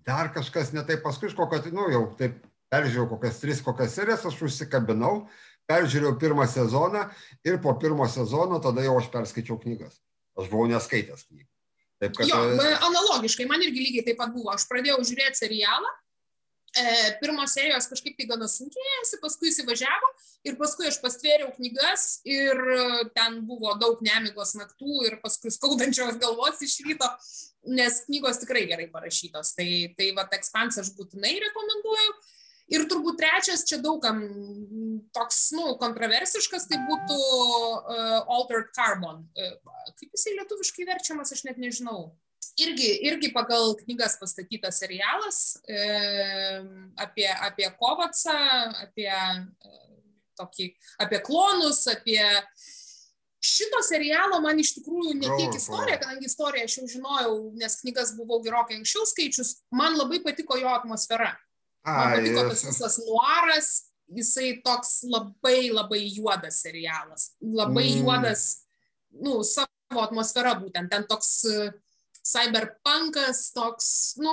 dar 0.04 0.28
kažkas 0.34 0.74
netaip, 0.76 1.00
paskui 1.06 1.30
iš 1.30 1.36
kokio, 1.38 1.62
nu 1.72 1.86
jau 1.88 2.02
taip 2.18 2.36
peržiūrėjau 2.72 3.08
kokias 3.14 3.40
tris, 3.40 3.62
kokias 3.64 3.96
serijas, 3.96 4.26
aš 4.28 4.42
užsikabinau, 4.48 5.26
peržiūrėjau 5.70 6.18
pirmą 6.20 6.44
sezoną 6.50 7.06
ir 7.48 7.56
po 7.64 7.72
pirmo 7.80 8.08
sezono 8.12 8.60
tada 8.64 8.84
jau 8.84 8.98
aš 9.00 9.08
perskaičiau 9.14 9.56
knygas. 9.62 10.00
Aš 10.36 10.52
buvau 10.52 10.68
neskaitęs 10.68 11.26
knygų. 11.28 11.48
Taip, 12.02 12.14
kad, 12.18 12.28
jo, 12.28 12.38
analogiškai, 12.88 13.46
man 13.48 13.62
irgi 13.62 13.84
lygiai 13.86 14.06
taip 14.08 14.18
pat 14.20 14.32
buvo. 14.34 14.50
Aš 14.52 14.64
pradėjau 14.68 14.98
žiūrėti 15.06 15.38
serialą, 15.44 15.92
E, 16.72 16.84
pirmos 17.20 17.52
serijos 17.52 17.84
kažkaip 17.90 18.14
tai 18.16 18.26
gana 18.30 18.46
sunkėjasi, 18.48 19.18
paskui 19.20 19.50
įsivažiavo 19.50 20.08
ir 20.48 20.56
paskui 20.56 20.86
aš 20.88 20.96
pastvėriau 21.02 21.50
knygas 21.58 22.22
ir 22.24 22.56
ten 23.12 23.42
buvo 23.44 23.74
daug 23.80 24.00
nemigos 24.04 24.54
naktų 24.56 25.02
ir 25.10 25.18
paskui 25.20 25.52
skaudančios 25.52 26.16
galvos 26.22 26.62
iš 26.64 26.78
ryto, 26.86 27.10
nes 27.76 28.00
knygos 28.06 28.40
tikrai 28.40 28.64
gerai 28.70 28.88
parašytos. 28.94 29.52
Tai, 29.58 29.68
tai 29.98 30.08
va, 30.16 30.24
ekspansą 30.32 30.80
aš 30.80 30.94
būtinai 30.96 31.34
rekomenduoju. 31.44 32.16
Ir 32.72 32.86
turbūt 32.88 33.18
trečias, 33.20 33.66
čia 33.68 33.76
daugam 33.82 34.22
toks, 35.12 35.50
nu, 35.52 35.74
kontroversiškas, 35.82 36.70
tai 36.70 36.78
būtų 36.86 37.18
uh, 37.18 38.30
Altered 38.32 38.70
Carbon. 38.72 39.26
Uh, 39.36 39.82
kaip 39.98 40.08
jisai 40.08 40.38
lietuviškai 40.38 40.86
verčiamas, 40.88 41.34
aš 41.36 41.44
net 41.50 41.60
nežinau 41.60 42.14
irgi, 42.60 42.90
irgi 43.08 43.32
pagal 43.32 43.74
knygas 43.80 44.18
pastatytas 44.20 44.80
serialas 44.82 45.38
e, 45.68 45.78
apie, 47.00 47.28
apie 47.28 47.70
Kovacą, 47.78 48.36
apie, 48.84 49.08
e, 49.08 49.80
tokį, 50.40 50.68
apie 51.04 51.20
klonus, 51.24 51.84
apie 51.92 52.22
šito 53.42 53.80
serialo 53.84 54.38
man 54.44 54.60
iš 54.62 54.76
tikrųjų 54.78 55.16
ne 55.18 55.30
tiek 55.38 55.56
istorija, 55.58 55.98
kadangi 56.02 56.28
istoriją 56.30 56.68
aš 56.68 56.76
jau 56.78 56.90
žinojau, 56.96 57.38
nes 57.58 57.78
knygas 57.80 58.12
buvau 58.18 58.42
gerokai 58.44 58.78
anksčiau 58.78 59.06
skaičius, 59.08 59.56
man 59.74 59.96
labai 59.98 60.22
patiko 60.24 60.58
jo 60.60 60.70
atmosfera. 60.70 61.32
Man 61.86 62.18
patiko 62.18 62.44
tas 62.52 62.62
visas 62.68 63.00
nuaras, 63.02 63.70
jisai 64.12 64.52
toks 64.62 65.00
labai 65.10 65.72
labai 65.72 66.04
juodas 66.12 66.60
serialas, 66.62 67.32
labai 67.42 67.88
mm. 67.88 68.04
juodas, 68.04 68.44
nu, 69.24 69.40
savo 69.46 70.04
atmosfera 70.04 70.54
būtent, 70.60 70.92
ten 70.92 71.08
toks 71.10 71.32
uh, 71.50 71.72
cyberpunkas 72.26 73.50
toks, 73.56 73.88
nu, 74.22 74.32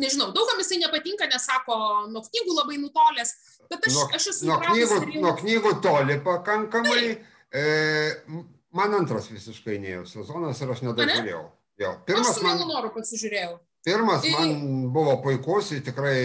nežinau, 0.00 0.30
daugam 0.36 0.60
jisai 0.62 0.80
nepatinka, 0.82 1.28
nes 1.30 1.46
sako, 1.48 1.78
nuo 2.12 2.24
knygų 2.26 2.56
labai 2.56 2.80
nutolęs, 2.82 3.32
bet 3.70 3.88
aš, 3.88 3.96
nuo, 3.96 4.06
aš 4.18 4.28
esu... 4.32 4.50
Nuo 4.50 4.58
knygų, 4.64 5.00
jau... 5.00 5.22
nuo 5.24 5.32
knygų 5.40 5.72
toli 5.84 6.18
pakankamai. 6.24 7.00
Tai. 7.00 7.32
E, 7.56 8.44
man 8.76 8.96
antras 8.98 9.30
visiškai 9.32 9.78
neėjo 9.82 10.04
sezonas 10.10 10.60
ir 10.60 10.72
aš 10.74 10.84
nedažiūrėjau. 10.88 11.44
Jo, 11.80 11.96
pirmas 12.08 12.32
aš 12.32 12.40
su 12.40 12.46
man 12.46 12.62
noru 12.64 12.92
pasižiūrėjau. 12.94 13.58
Pirmas 13.86 14.24
ir... 14.26 14.32
man 14.36 14.88
buvo 14.94 15.18
puikus, 15.24 15.74
tikrai 15.84 16.16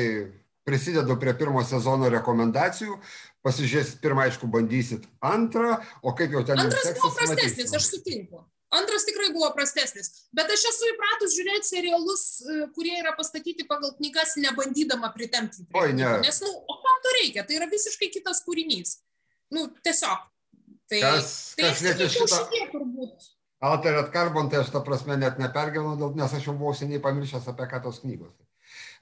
prisidedu 0.68 1.18
prie 1.20 1.34
pirmo 1.38 1.64
sezono 1.68 2.10
rekomendacijų. 2.14 2.98
Pasižiūrėsit 3.42 4.02
pirmą, 4.04 4.28
aišku, 4.30 4.48
bandysit 4.54 5.08
antrą, 5.26 5.80
o 6.06 6.14
kaip 6.18 6.34
jau 6.36 6.44
ten... 6.46 6.62
Antras 6.62 6.92
buvo 7.00 7.10
prastesnis, 7.18 7.74
aš 7.74 7.88
sutinku. 7.90 8.44
Antras 8.72 9.04
tikrai 9.04 9.34
buvo 9.36 9.50
prastesnis, 9.52 10.08
bet 10.32 10.52
aš 10.54 10.62
esu 10.70 10.88
įpratus 10.94 11.34
žiūrėti 11.36 11.68
serialus, 11.68 12.22
e, 12.40 12.60
kurie 12.76 12.94
yra 13.02 13.12
pastatyti 13.18 13.66
pagal 13.68 13.92
knygas, 13.98 14.38
nebandydama 14.40 15.10
pritempti. 15.12 15.66
Oi, 15.76 15.92
ne. 15.98 16.08
Nes, 16.24 16.40
nu, 16.46 16.52
o 16.56 16.78
kam 16.80 17.02
to 17.04 17.12
reikia? 17.18 17.44
Tai 17.48 17.58
yra 17.58 17.68
visiškai 17.72 18.08
kitas 18.14 18.40
kūrinys. 18.46 19.02
Nu, 19.52 19.66
tiesiog. 19.84 20.24
Tai, 20.88 21.02
kas, 21.04 21.34
tai 21.60 21.68
kas 21.68 21.82
liečia 21.84 22.08
šitą... 22.16 22.38
Šitie, 22.46 22.64
turbūt. 22.72 23.28
Altered 23.62 24.08
Carbon, 24.14 24.48
tai 24.50 24.62
aš 24.64 24.72
tą 24.74 24.80
prasme 24.86 25.18
net 25.20 25.36
nepergyvenu, 25.40 26.14
nes 26.18 26.38
aš 26.38 26.48
jau 26.48 26.56
buvau 26.56 26.72
seniai 26.78 27.02
pamiršęs 27.04 27.50
apie 27.52 27.68
ką 27.70 27.82
tos 27.84 28.00
knygos. 28.06 28.32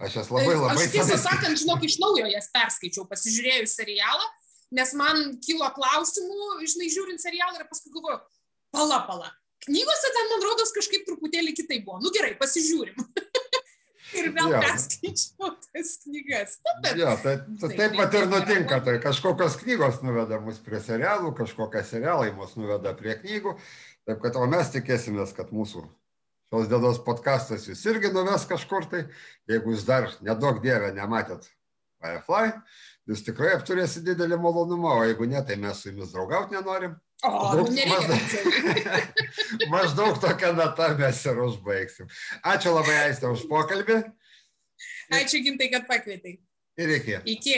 Aš 0.02 0.18
jas 0.18 0.32
labai 0.34 0.50
tai 0.50 0.58
labai... 0.64 0.88
Aš 0.88 0.96
tiesą 0.96 1.20
sakant, 1.22 1.62
žinok, 1.62 1.86
iš 1.86 2.00
naujo 2.02 2.26
jas 2.32 2.50
perskaičiau, 2.56 3.06
pasižiūrėjus 3.08 3.78
serialą, 3.80 4.26
nes 4.82 4.96
man 4.98 5.38
kilo 5.46 5.70
klausimų, 5.78 6.58
žinai, 6.66 6.90
žiūrint 6.94 7.24
serialą 7.24 7.62
ir 7.62 7.70
paskui 7.70 7.94
galvoju, 7.94 8.20
pala, 8.76 9.00
pala, 9.08 9.32
knygose 9.66 10.14
ten, 10.16 10.30
man 10.34 10.46
rodos, 10.48 10.76
kažkaip 10.76 11.08
truputėlį 11.08 11.56
kitai 11.58 11.82
buvo. 11.86 12.00
Nu 12.04 12.14
gerai, 12.16 12.36
pasižiūrim. 12.40 13.00
ir 14.18 14.32
vėl 14.34 14.54
ja. 14.54 14.62
perskaičiau 14.64 15.52
tas 15.66 15.92
knygas. 16.04 16.58
Nu, 16.66 16.74
bet, 16.84 16.98
ja, 17.00 17.14
tai, 17.22 17.36
tai, 17.62 17.70
taip 17.76 17.96
pat 17.98 18.18
ir 18.18 18.28
nutinka, 18.32 18.80
tai 18.86 18.98
kažkokios 19.04 19.60
knygos 19.62 20.02
nuveda 20.06 20.40
mus 20.44 20.60
prie 20.64 20.82
serialų, 20.84 21.34
kažkokie 21.38 21.84
serialai 21.88 22.32
mus 22.38 22.56
nuveda 22.60 22.96
prie 22.98 23.16
knygų. 23.22 23.56
Taip 24.10 24.22
kad, 24.24 24.40
o 24.40 24.48
mes 24.50 24.72
tikėsimės, 24.74 25.36
kad 25.38 25.54
mūsų 25.54 25.84
šios 26.50 26.70
dienos 26.72 27.02
podkastas 27.06 27.68
jūs 27.70 27.84
irgi 27.92 28.14
nuves 28.16 28.48
kažkur 28.50 28.90
tai. 28.90 29.04
Jeigu 29.50 29.76
jūs 29.76 29.86
dar 29.88 30.10
nedaug 30.26 30.62
dievę 30.64 30.92
nematėt 30.96 31.46
Firefly, 32.00 32.56
jūs 33.12 33.26
tikrai 33.28 33.54
apturėsite 33.58 34.14
didelį 34.14 34.40
malonumą, 34.42 34.96
o 35.02 35.06
jeigu 35.06 35.28
ne, 35.30 35.44
tai 35.46 35.60
mes 35.62 35.82
su 35.82 35.92
jumis 35.92 36.14
draugauti 36.16 36.58
nenorim. 36.58 36.98
O, 37.24 37.30
Daug, 37.56 37.68
nu 37.68 37.86
maždaug, 37.92 38.22
maždaug 39.74 40.20
tokia 40.24 40.54
nata 40.56 40.94
mes 40.96 41.20
ir 41.28 41.42
užbaigsim. 41.44 42.08
Ačiū 42.48 42.72
labai, 42.72 42.96
Aistė, 43.10 43.34
už 43.36 43.44
pokalbį. 43.52 43.98
Ačiū, 45.18 45.42
Gintai, 45.44 45.68
kad 45.74 45.84
pakvietai. 45.90 46.38
Ir 46.80 46.94
iki. 46.96 47.18
Iki. 47.28 47.58